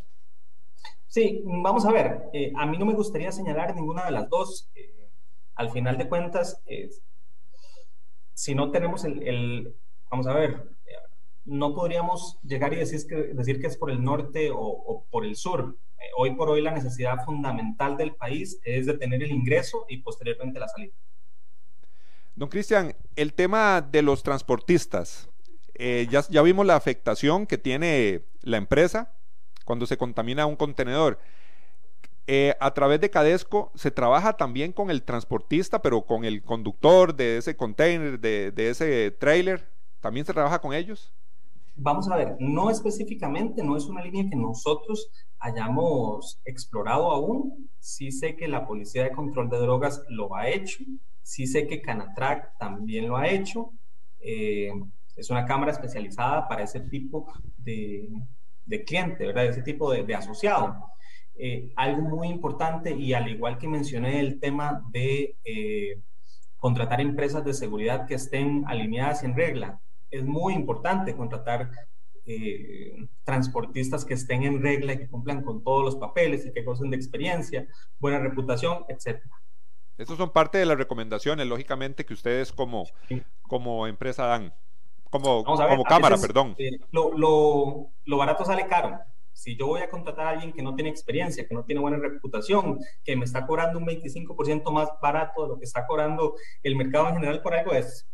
Sí, 1.07 1.41
vamos 1.45 1.85
a 1.85 1.91
ver. 1.91 2.29
Eh, 2.33 2.51
a 2.55 2.65
mí 2.65 2.77
no 2.77 2.85
me 2.85 2.93
gustaría 2.93 3.31
señalar 3.31 3.75
ninguna 3.75 4.05
de 4.05 4.11
las 4.11 4.29
dos. 4.29 4.69
Eh, 4.75 4.93
al 5.55 5.71
final 5.71 5.97
de 5.97 6.07
cuentas, 6.07 6.61
si 8.33 8.53
no 8.53 8.69
tenemos 8.69 9.03
el, 9.05 9.73
vamos 10.11 10.27
a 10.27 10.33
ver, 10.33 10.77
no 11.47 11.73
podríamos 11.73 12.37
llegar 12.43 12.73
y 12.73 12.75
decir 12.75 13.07
que, 13.07 13.15
decir 13.33 13.59
que 13.59 13.67
es 13.67 13.77
por 13.77 13.89
el 13.89 14.03
norte 14.03 14.51
o, 14.53 15.05
por 15.09 15.25
el 15.25 15.35
sur. 15.35 15.77
Eh, 15.97 16.03
hoy 16.15 16.35
por 16.35 16.49
hoy 16.49 16.61
la 16.61 16.71
necesidad 16.71 17.23
fundamental 17.25 17.97
del 17.97 18.13
país 18.13 18.59
es 18.63 18.85
de 18.85 18.97
tener 18.97 19.23
el 19.23 19.31
ingreso 19.31 19.85
y 19.89 19.97
posteriormente 19.97 20.59
la 20.59 20.67
salida. 20.67 20.93
Don 22.35 22.49
Cristian, 22.49 22.95
el 23.15 23.33
tema 23.33 23.81
de 23.81 24.03
los 24.03 24.21
transportistas, 24.21 25.29
eh, 25.73 26.07
ya 26.09 26.41
vimos 26.43 26.65
la 26.65 26.75
afectación 26.75 27.47
que 27.47 27.57
tiene 27.57 28.21
la 28.41 28.57
empresa 28.57 29.16
cuando 29.67 29.85
se 29.85 29.97
contamina 29.97 30.45
un 30.45 30.55
contenedor. 30.55 31.19
Eh, 32.25 32.55
a 32.59 32.73
través 32.73 33.01
de 33.01 33.09
Cadesco 33.09 33.71
se 33.75 33.91
trabaja 33.91 34.37
también 34.37 34.71
con 34.71 34.89
el 34.89 35.03
transportista, 35.03 35.81
pero 35.81 36.05
con 36.05 36.23
el 36.23 36.41
conductor 36.41 37.13
de 37.13 37.37
ese 37.37 37.55
container, 37.55 38.19
de, 38.19 38.53
ese 38.69 39.11
trailer. 39.11 39.69
¿También 39.99 40.25
se 40.25 40.33
trabaja 40.33 40.59
con 40.59 40.73
ellos? 40.73 41.13
Vamos 41.75 42.09
a 42.09 42.15
ver, 42.15 42.37
no 42.39 42.69
específicamente, 42.69 43.61
no 43.61 43.75
es 43.75 43.85
una 43.85 44.01
línea 44.01 44.29
que 44.29 44.37
nosotros 44.37 45.09
hayamos 45.37 46.39
explorado 46.45 47.11
aún. 47.11 47.69
Sí 47.79 48.11
sé 48.11 48.37
que 48.37 48.47
la 48.47 48.65
Policía 48.65 49.03
de 49.03 49.11
Control 49.11 49.49
de 49.49 49.57
Drogas 49.57 50.01
lo 50.07 50.33
ha 50.33 50.47
hecho, 50.47 50.83
sí 51.23 51.45
sé 51.45 51.67
que 51.67 51.81
Canatrack 51.81 52.57
también 52.57 53.09
lo 53.09 53.17
ha 53.17 53.27
hecho. 53.27 53.71
Eh, 54.21 54.71
es 55.17 55.29
una 55.29 55.45
cámara 55.45 55.71
especializada 55.71 56.47
para 56.47 56.63
ese 56.63 56.79
tipo 56.79 57.27
de, 57.57 58.09
cliente, 58.85 59.25
¿verdad? 59.27 59.45
Ese 59.45 59.61
tipo 59.61 59.91
de 59.91 60.15
asociado. 60.15 60.75
Eh, 61.39 61.71
algo 61.75 62.01
muy 62.01 62.29
importante 62.29 62.95
y 62.95 63.13
al 63.13 63.27
igual 63.29 63.59
que 63.59 63.67
mencioné 63.67 64.19
el 64.19 64.39
tema 64.39 64.83
de 64.89 65.35
eh, 65.45 66.01
contratar 66.57 66.99
empresas 66.99 67.45
de 67.45 67.53
seguridad 67.53 68.07
que 68.07 68.15
estén 68.15 68.63
alineadas 68.67 69.23
en 69.23 69.35
regla, 69.35 69.79
es 70.09 70.23
muy 70.23 70.55
importante 70.55 71.15
contratar 71.15 71.69
eh, 72.25 73.07
transportistas 73.23 74.03
que 74.03 74.15
estén 74.15 74.43
en 74.43 74.63
regla 74.63 74.93
y 74.93 74.97
que 74.97 75.07
cumplan 75.07 75.43
con 75.43 75.63
todos 75.63 75.85
los 75.85 75.95
papeles 75.97 76.43
y 76.43 76.51
que 76.51 76.63
gocen 76.63 76.89
de 76.89 76.97
experiencia, 76.97 77.67
buena 77.99 78.17
reputación, 78.17 78.83
etc. 78.89 79.21
Estos 79.99 80.17
son 80.17 80.31
parte 80.31 80.57
de 80.57 80.65
las 80.65 80.77
recomendaciones, 80.77 81.45
lógicamente, 81.45 82.03
que 82.03 82.15
ustedes 82.15 82.51
como, 82.51 82.85
como 83.43 83.85
empresa 83.85 84.25
dan, 84.25 84.53
como, 85.09 85.43
como 85.43 85.83
cámara, 85.83 86.17
perdón. 86.17 86.55
lo, 86.91 87.17
lo, 87.17 87.89
lo 88.05 88.17
barato 88.17 88.45
sale 88.45 88.67
caro. 88.67 88.99
Si 89.33 89.55
yo 89.55 89.67
voy 89.67 89.81
a 89.81 89.89
contratar 89.89 90.25
a 90.25 90.29
alguien 90.31 90.51
que 90.51 90.63
no 90.63 90.73
tiene 90.73 90.89
experiencia, 90.89 91.47
que 91.47 91.53
no 91.53 91.63
tiene 91.63 91.79
buena 91.79 91.97
reputación, 91.97 92.79
que 93.03 93.15
me 93.15 93.25
está 93.25 93.45
cobrando 93.45 93.77
un 93.77 93.85
25% 93.85 94.71
más 94.71 94.89
barato 94.99 95.43
de 95.43 95.49
lo 95.49 95.59
que 95.59 95.65
está 95.65 95.85
cobrando 95.85 96.35
el 96.63 96.75
mercado 96.75 97.09
en 97.09 97.15
general 97.15 97.41
por 97.43 97.53
algo 97.53 97.73
es 97.73 98.07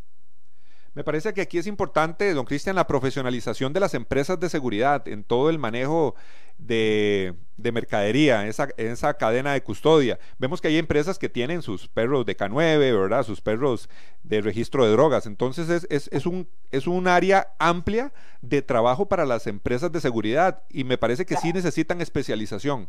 me 0.94 1.04
parece 1.04 1.34
que 1.34 1.42
aquí 1.42 1.58
es 1.58 1.66
importante, 1.66 2.34
don 2.34 2.46
Cristian, 2.46 2.76
la 2.76 2.86
profesionalización 2.86 3.74
de 3.74 3.80
las 3.80 3.96
empresas 3.96 4.40
de 4.40 4.50
seguridad 4.50 5.08
en 5.08 5.24
todo 5.24 5.50
el 5.50 5.58
manejo 5.58 6.14
de, 6.60 7.36
mercadería, 7.58 8.48
esa, 8.48 8.70
esa 8.78 9.16
cadena 9.16 9.54
de 9.54 9.64
custodia. 9.64 10.20
Vemos 10.38 10.62
que 10.62 10.68
hay 10.68 10.78
empresas 10.78 11.18
que 11.18 11.30
tienen 11.30 11.64
sus 11.64 11.88
perros 11.88 12.26
de 12.26 12.38
K9, 12.38 12.78
¿verdad? 12.78 13.24
Sus 13.24 13.42
perros 13.42 13.90
de 14.22 14.42
registro 14.42 14.86
de 14.86 14.92
drogas. 14.92 15.26
Entonces 15.26 15.70
es, 15.70 15.88
es, 15.90 16.10
es, 16.14 16.28
un, 16.28 16.48
es 16.72 16.86
un 16.86 17.08
área 17.08 17.54
amplia 17.58 18.14
de 18.42 18.62
trabajo 18.62 19.08
para 19.08 19.26
las 19.26 19.48
empresas 19.48 19.92
de 19.92 20.00
seguridad 20.00 20.62
y 20.70 20.84
me 20.84 21.00
parece 21.00 21.26
que 21.26 21.38
sí 21.38 21.54
necesitan 21.54 22.02
especialización. 22.02 22.88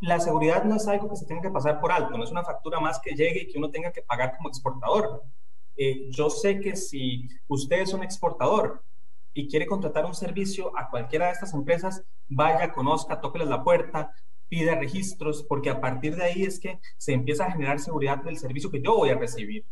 La 0.00 0.20
seguridad 0.20 0.64
no 0.64 0.76
es 0.76 0.86
algo 0.86 1.08
que 1.08 1.16
se 1.16 1.26
tenga 1.26 1.42
que 1.42 1.50
pasar 1.50 1.80
por 1.80 1.90
alto, 1.90 2.16
no 2.16 2.24
es 2.24 2.30
una 2.30 2.44
factura 2.44 2.78
más 2.78 3.00
que 3.00 3.14
llegue 3.14 3.42
y 3.42 3.48
que 3.48 3.58
uno 3.58 3.70
tenga 3.70 3.92
que 3.92 4.02
pagar 4.02 4.36
como 4.36 4.48
exportador 4.48 5.24
eh, 5.80 6.08
yo 6.10 6.28
sé 6.28 6.58
que 6.58 6.74
si 6.74 7.28
usted 7.46 7.80
es 7.80 7.92
un 7.92 8.02
exportador 8.02 8.82
y 9.32 9.46
quiere 9.46 9.64
contratar 9.64 10.04
un 10.04 10.14
servicio 10.14 10.76
a 10.76 10.90
cualquiera 10.90 11.26
de 11.26 11.32
estas 11.32 11.54
empresas, 11.54 12.02
vaya, 12.28 12.72
conozca, 12.72 13.20
tóqueles 13.20 13.48
la 13.48 13.62
puerta, 13.62 14.12
pida 14.48 14.74
registros, 14.74 15.44
porque 15.44 15.70
a 15.70 15.80
partir 15.80 16.16
de 16.16 16.24
ahí 16.24 16.42
es 16.42 16.58
que 16.58 16.80
se 16.96 17.12
empieza 17.12 17.44
a 17.44 17.52
generar 17.52 17.78
seguridad 17.78 18.18
del 18.24 18.38
servicio 18.38 18.72
que 18.72 18.82
yo 18.82 18.96
voy 18.96 19.10
a 19.10 19.18
recibir. 19.18 19.64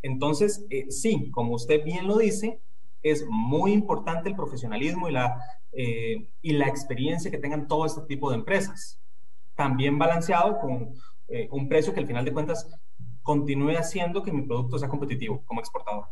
Entonces, 0.00 0.64
eh, 0.70 0.90
sí, 0.90 1.30
como 1.30 1.54
usted 1.54 1.84
bien 1.84 2.06
lo 2.06 2.16
dice, 2.16 2.60
es 3.02 3.26
muy 3.28 3.72
importante 3.72 4.30
el 4.30 4.36
profesionalismo 4.36 5.10
y 5.10 5.12
la, 5.12 5.42
eh, 5.72 6.26
y 6.40 6.52
la 6.52 6.68
experiencia 6.68 7.30
que 7.30 7.36
tengan 7.36 7.68
todo 7.68 7.84
este 7.84 8.00
tipo 8.02 8.30
de 8.30 8.36
empresas. 8.36 8.98
También 9.54 9.98
balanceado 9.98 10.58
con 10.58 10.94
un 11.50 11.68
precio 11.68 11.92
que 11.92 12.00
al 12.00 12.06
final 12.06 12.24
de 12.24 12.32
cuentas 12.32 12.66
continúe 13.28 13.76
haciendo 13.76 14.22
que 14.22 14.32
mi 14.32 14.40
producto 14.40 14.78
sea 14.78 14.88
competitivo 14.88 15.42
como 15.44 15.60
exportador. 15.60 16.06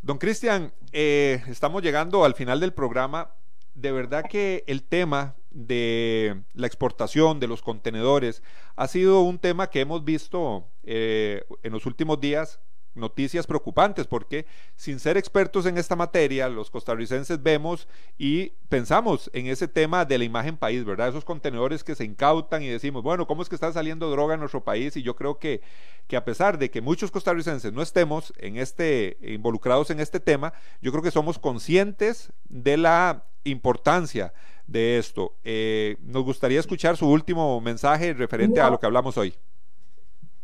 Don 0.00 0.18
Cristian, 0.18 0.72
eh, 0.92 1.42
estamos 1.48 1.82
llegando 1.82 2.24
al 2.24 2.34
final 2.34 2.60
del 2.60 2.72
programa. 2.72 3.32
De 3.74 3.90
verdad 3.90 4.24
que 4.30 4.62
el 4.68 4.84
tema 4.84 5.34
de 5.50 6.44
la 6.54 6.68
exportación 6.68 7.40
de 7.40 7.48
los 7.48 7.60
contenedores 7.60 8.44
ha 8.76 8.86
sido 8.86 9.22
un 9.22 9.40
tema 9.40 9.68
que 9.68 9.80
hemos 9.80 10.04
visto 10.04 10.68
eh, 10.84 11.42
en 11.64 11.72
los 11.72 11.86
últimos 11.86 12.20
días 12.20 12.60
noticias 12.94 13.46
preocupantes 13.46 14.06
porque 14.06 14.46
sin 14.76 14.98
ser 14.98 15.16
expertos 15.16 15.66
en 15.66 15.78
esta 15.78 15.96
materia, 15.96 16.48
los 16.48 16.70
costarricenses 16.70 17.42
vemos 17.42 17.88
y 18.18 18.52
pensamos 18.68 19.30
en 19.32 19.46
ese 19.46 19.68
tema 19.68 20.04
de 20.04 20.18
la 20.18 20.24
imagen 20.24 20.56
país, 20.56 20.84
¿verdad? 20.84 21.08
Esos 21.08 21.24
contenedores 21.24 21.84
que 21.84 21.94
se 21.94 22.04
incautan 22.04 22.62
y 22.62 22.68
decimos, 22.68 23.02
bueno, 23.02 23.26
¿cómo 23.26 23.42
es 23.42 23.48
que 23.48 23.54
está 23.54 23.72
saliendo 23.72 24.10
droga 24.10 24.34
en 24.34 24.40
nuestro 24.40 24.64
país? 24.64 24.96
Y 24.96 25.02
yo 25.02 25.16
creo 25.16 25.38
que, 25.38 25.60
que 26.06 26.16
a 26.16 26.24
pesar 26.24 26.58
de 26.58 26.70
que 26.70 26.80
muchos 26.80 27.10
costarricenses 27.10 27.72
no 27.72 27.82
estemos 27.82 28.32
en 28.38 28.56
este, 28.56 29.18
involucrados 29.22 29.90
en 29.90 30.00
este 30.00 30.20
tema, 30.20 30.52
yo 30.80 30.90
creo 30.92 31.02
que 31.02 31.10
somos 31.10 31.38
conscientes 31.38 32.32
de 32.48 32.76
la 32.76 33.24
importancia 33.44 34.32
de 34.66 34.98
esto. 34.98 35.36
Eh, 35.44 35.96
nos 36.02 36.24
gustaría 36.24 36.60
escuchar 36.60 36.96
su 36.96 37.08
último 37.08 37.60
mensaje 37.60 38.12
referente 38.14 38.60
a 38.60 38.70
lo 38.70 38.78
que 38.78 38.86
hablamos 38.86 39.16
hoy 39.16 39.34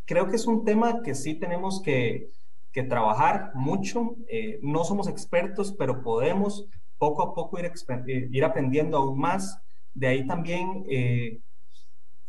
creo 0.07 0.29
que 0.29 0.37
es 0.37 0.47
un 0.47 0.65
tema 0.65 1.03
que 1.03 1.15
sí 1.15 1.35
tenemos 1.35 1.83
que, 1.83 2.31
trabajar 2.91 3.53
mucho. 3.55 4.17
Eh, 4.29 4.59
no 4.61 4.85
somos 4.85 5.09
expertos, 5.09 5.75
pero 5.79 6.03
podemos 6.03 6.67
poco 6.99 7.23
a 7.23 7.35
poco 7.35 7.59
ir, 7.59 7.73
eh, 8.07 8.29
ir 8.31 8.45
aprendiendo 8.45 8.99
aún 8.99 9.19
más. 9.19 9.59
De 9.95 10.09
ahí 10.09 10.27
también 10.27 10.85
eh, 10.91 11.41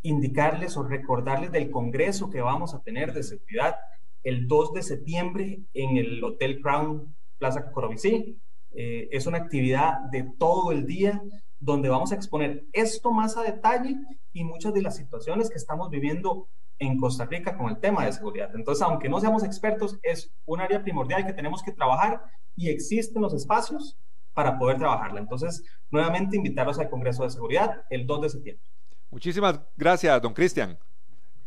indicarles 0.04 0.78
o 0.78 0.84
recordarles 0.84 1.52
del 1.52 1.70
congreso 1.70 2.30
que 2.30 2.40
vamos 2.40 2.74
a 2.74 2.82
tener 2.82 3.14
de 3.14 3.24
seguridad 3.24 3.76
el 4.24 4.48
2 4.48 4.74
de 4.74 4.84
septiembre 4.84 5.60
en 5.74 5.98
el 5.98 6.24
Hotel 6.24 6.62
Crown 6.62 7.16
Plaza 7.38 7.72
Corobicí. 7.72 8.38
Eh, 8.74 9.08
es 9.12 9.28
una 9.28 9.38
actividad 9.38 10.00
de 10.12 10.24
todo 10.38 10.72
el 10.72 10.86
día 10.86 11.22
donde 11.60 11.90
vamos 11.90 12.12
a 12.12 12.16
exponer 12.16 12.66
esto 12.74 13.12
más 13.12 13.38
a 13.38 13.44
detalle 13.44 13.96
y 14.34 14.44
muchas 14.44 14.74
de 14.74 14.82
las 14.82 14.96
situaciones 14.96 15.50
que 15.50 15.58
estamos 15.58 15.90
viviendo 15.90 16.48
en 16.80 16.98
Costa 16.98 17.26
Rica 17.26 17.58
con 17.58 17.70
el 17.70 17.80
tema 17.80 18.06
de 18.06 18.14
seguridad. 18.14 18.52
Entonces, 18.54 18.82
aunque 18.82 19.10
no 19.10 19.20
seamos 19.20 19.44
expertos, 19.44 19.98
es 20.04 20.32
un 20.46 20.62
área 20.62 20.82
primordial 20.82 21.26
que 21.26 21.34
tenemos 21.34 21.64
que 21.64 21.72
trabajar 21.72 22.22
y 22.56 22.70
existen 22.70 23.22
los 23.22 23.34
espacios 23.34 23.98
para 24.34 24.58
poder 24.58 24.78
trabajarla. 24.78 25.20
Entonces, 25.20 25.64
nuevamente 25.90 26.38
invitarlos 26.38 26.80
al 26.80 26.90
Congreso 26.90 27.24
de 27.24 27.32
Seguridad 27.32 27.84
el 27.90 28.06
2 28.06 28.22
de 28.22 28.30
septiembre. 28.30 28.66
Muchísimas 29.10 29.60
gracias, 29.76 30.22
don 30.22 30.34
Cristian. 30.34 30.78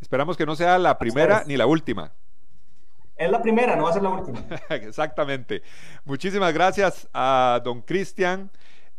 Esperamos 0.01 0.37
que 0.37 0.47
no 0.47 0.57
sea 0.57 0.78
la 0.78 0.99
primera 0.99 1.45
ni 1.47 1.57
la 1.57 1.66
última. 1.66 2.12
Es 3.16 3.31
la 3.31 3.43
primera, 3.43 3.76
no 3.76 3.85
va 3.85 3.91
a 3.91 3.93
ser 3.93 4.03
la 4.03 4.09
última. 4.09 4.43
Exactamente. 4.70 5.62
Muchísimas 6.05 6.55
gracias 6.55 7.09
a 7.12 7.61
don 7.62 7.83
Cristian 7.83 8.51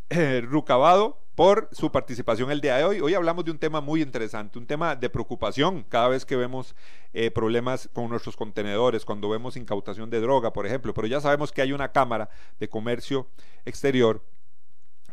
eh, 0.09 0.41
Rucabado 0.41 1.20
por 1.35 1.69
su 1.71 1.91
participación 1.91 2.51
el 2.51 2.61
día 2.61 2.77
de 2.77 2.83
hoy. 2.83 2.99
Hoy 2.99 3.13
hablamos 3.13 3.45
de 3.45 3.51
un 3.51 3.57
tema 3.57 3.81
muy 3.81 4.01
interesante, 4.01 4.59
un 4.59 4.65
tema 4.65 4.95
de 4.95 5.09
preocupación 5.09 5.83
cada 5.83 6.09
vez 6.09 6.25
que 6.25 6.35
vemos 6.35 6.75
eh, 7.13 7.31
problemas 7.31 7.89
con 7.93 8.09
nuestros 8.09 8.35
contenedores, 8.35 9.05
cuando 9.05 9.29
vemos 9.29 9.55
incautación 9.55 10.09
de 10.09 10.19
droga, 10.19 10.53
por 10.53 10.65
ejemplo, 10.65 10.93
pero 10.93 11.07
ya 11.07 11.21
sabemos 11.21 11.51
que 11.51 11.61
hay 11.61 11.71
una 11.73 11.91
Cámara 11.91 12.29
de 12.59 12.69
Comercio 12.69 13.27
Exterior 13.65 14.23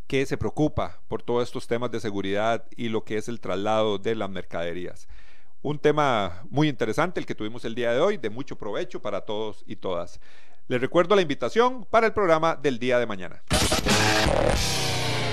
que 0.07 0.25
se 0.27 0.39
preocupa 0.39 1.01
por 1.07 1.23
todos 1.23 1.45
estos 1.45 1.66
temas 1.66 1.91
de 1.91 2.01
seguridad 2.01 2.64
y 2.77 2.89
lo 2.89 3.05
que 3.05 3.19
es 3.19 3.29
el 3.29 3.41
traslado 3.41 3.99
de 3.99 4.14
las 4.14 4.31
mercaderías. 4.31 5.07
Un 5.61 5.79
tema 5.79 6.43
muy 6.49 6.69
interesante 6.69 7.21
el 7.21 7.27
que 7.27 7.35
tuvimos 7.35 7.64
el 7.64 7.75
día 7.75 7.93
de 7.93 8.01
hoy, 8.01 8.16
de 8.16 8.31
mucho 8.31 8.57
provecho 8.57 9.03
para 9.03 9.23
todos 9.23 9.64
y 9.66 9.77
todas. 9.77 10.21
Les 10.66 10.81
recuerdo 10.81 11.14
la 11.14 11.23
invitación 11.23 11.85
para 11.91 12.07
el 12.07 12.12
programa 12.12 12.57
del 12.57 12.79
día 12.79 12.99
de 12.99 13.07
mañana. 13.07 13.43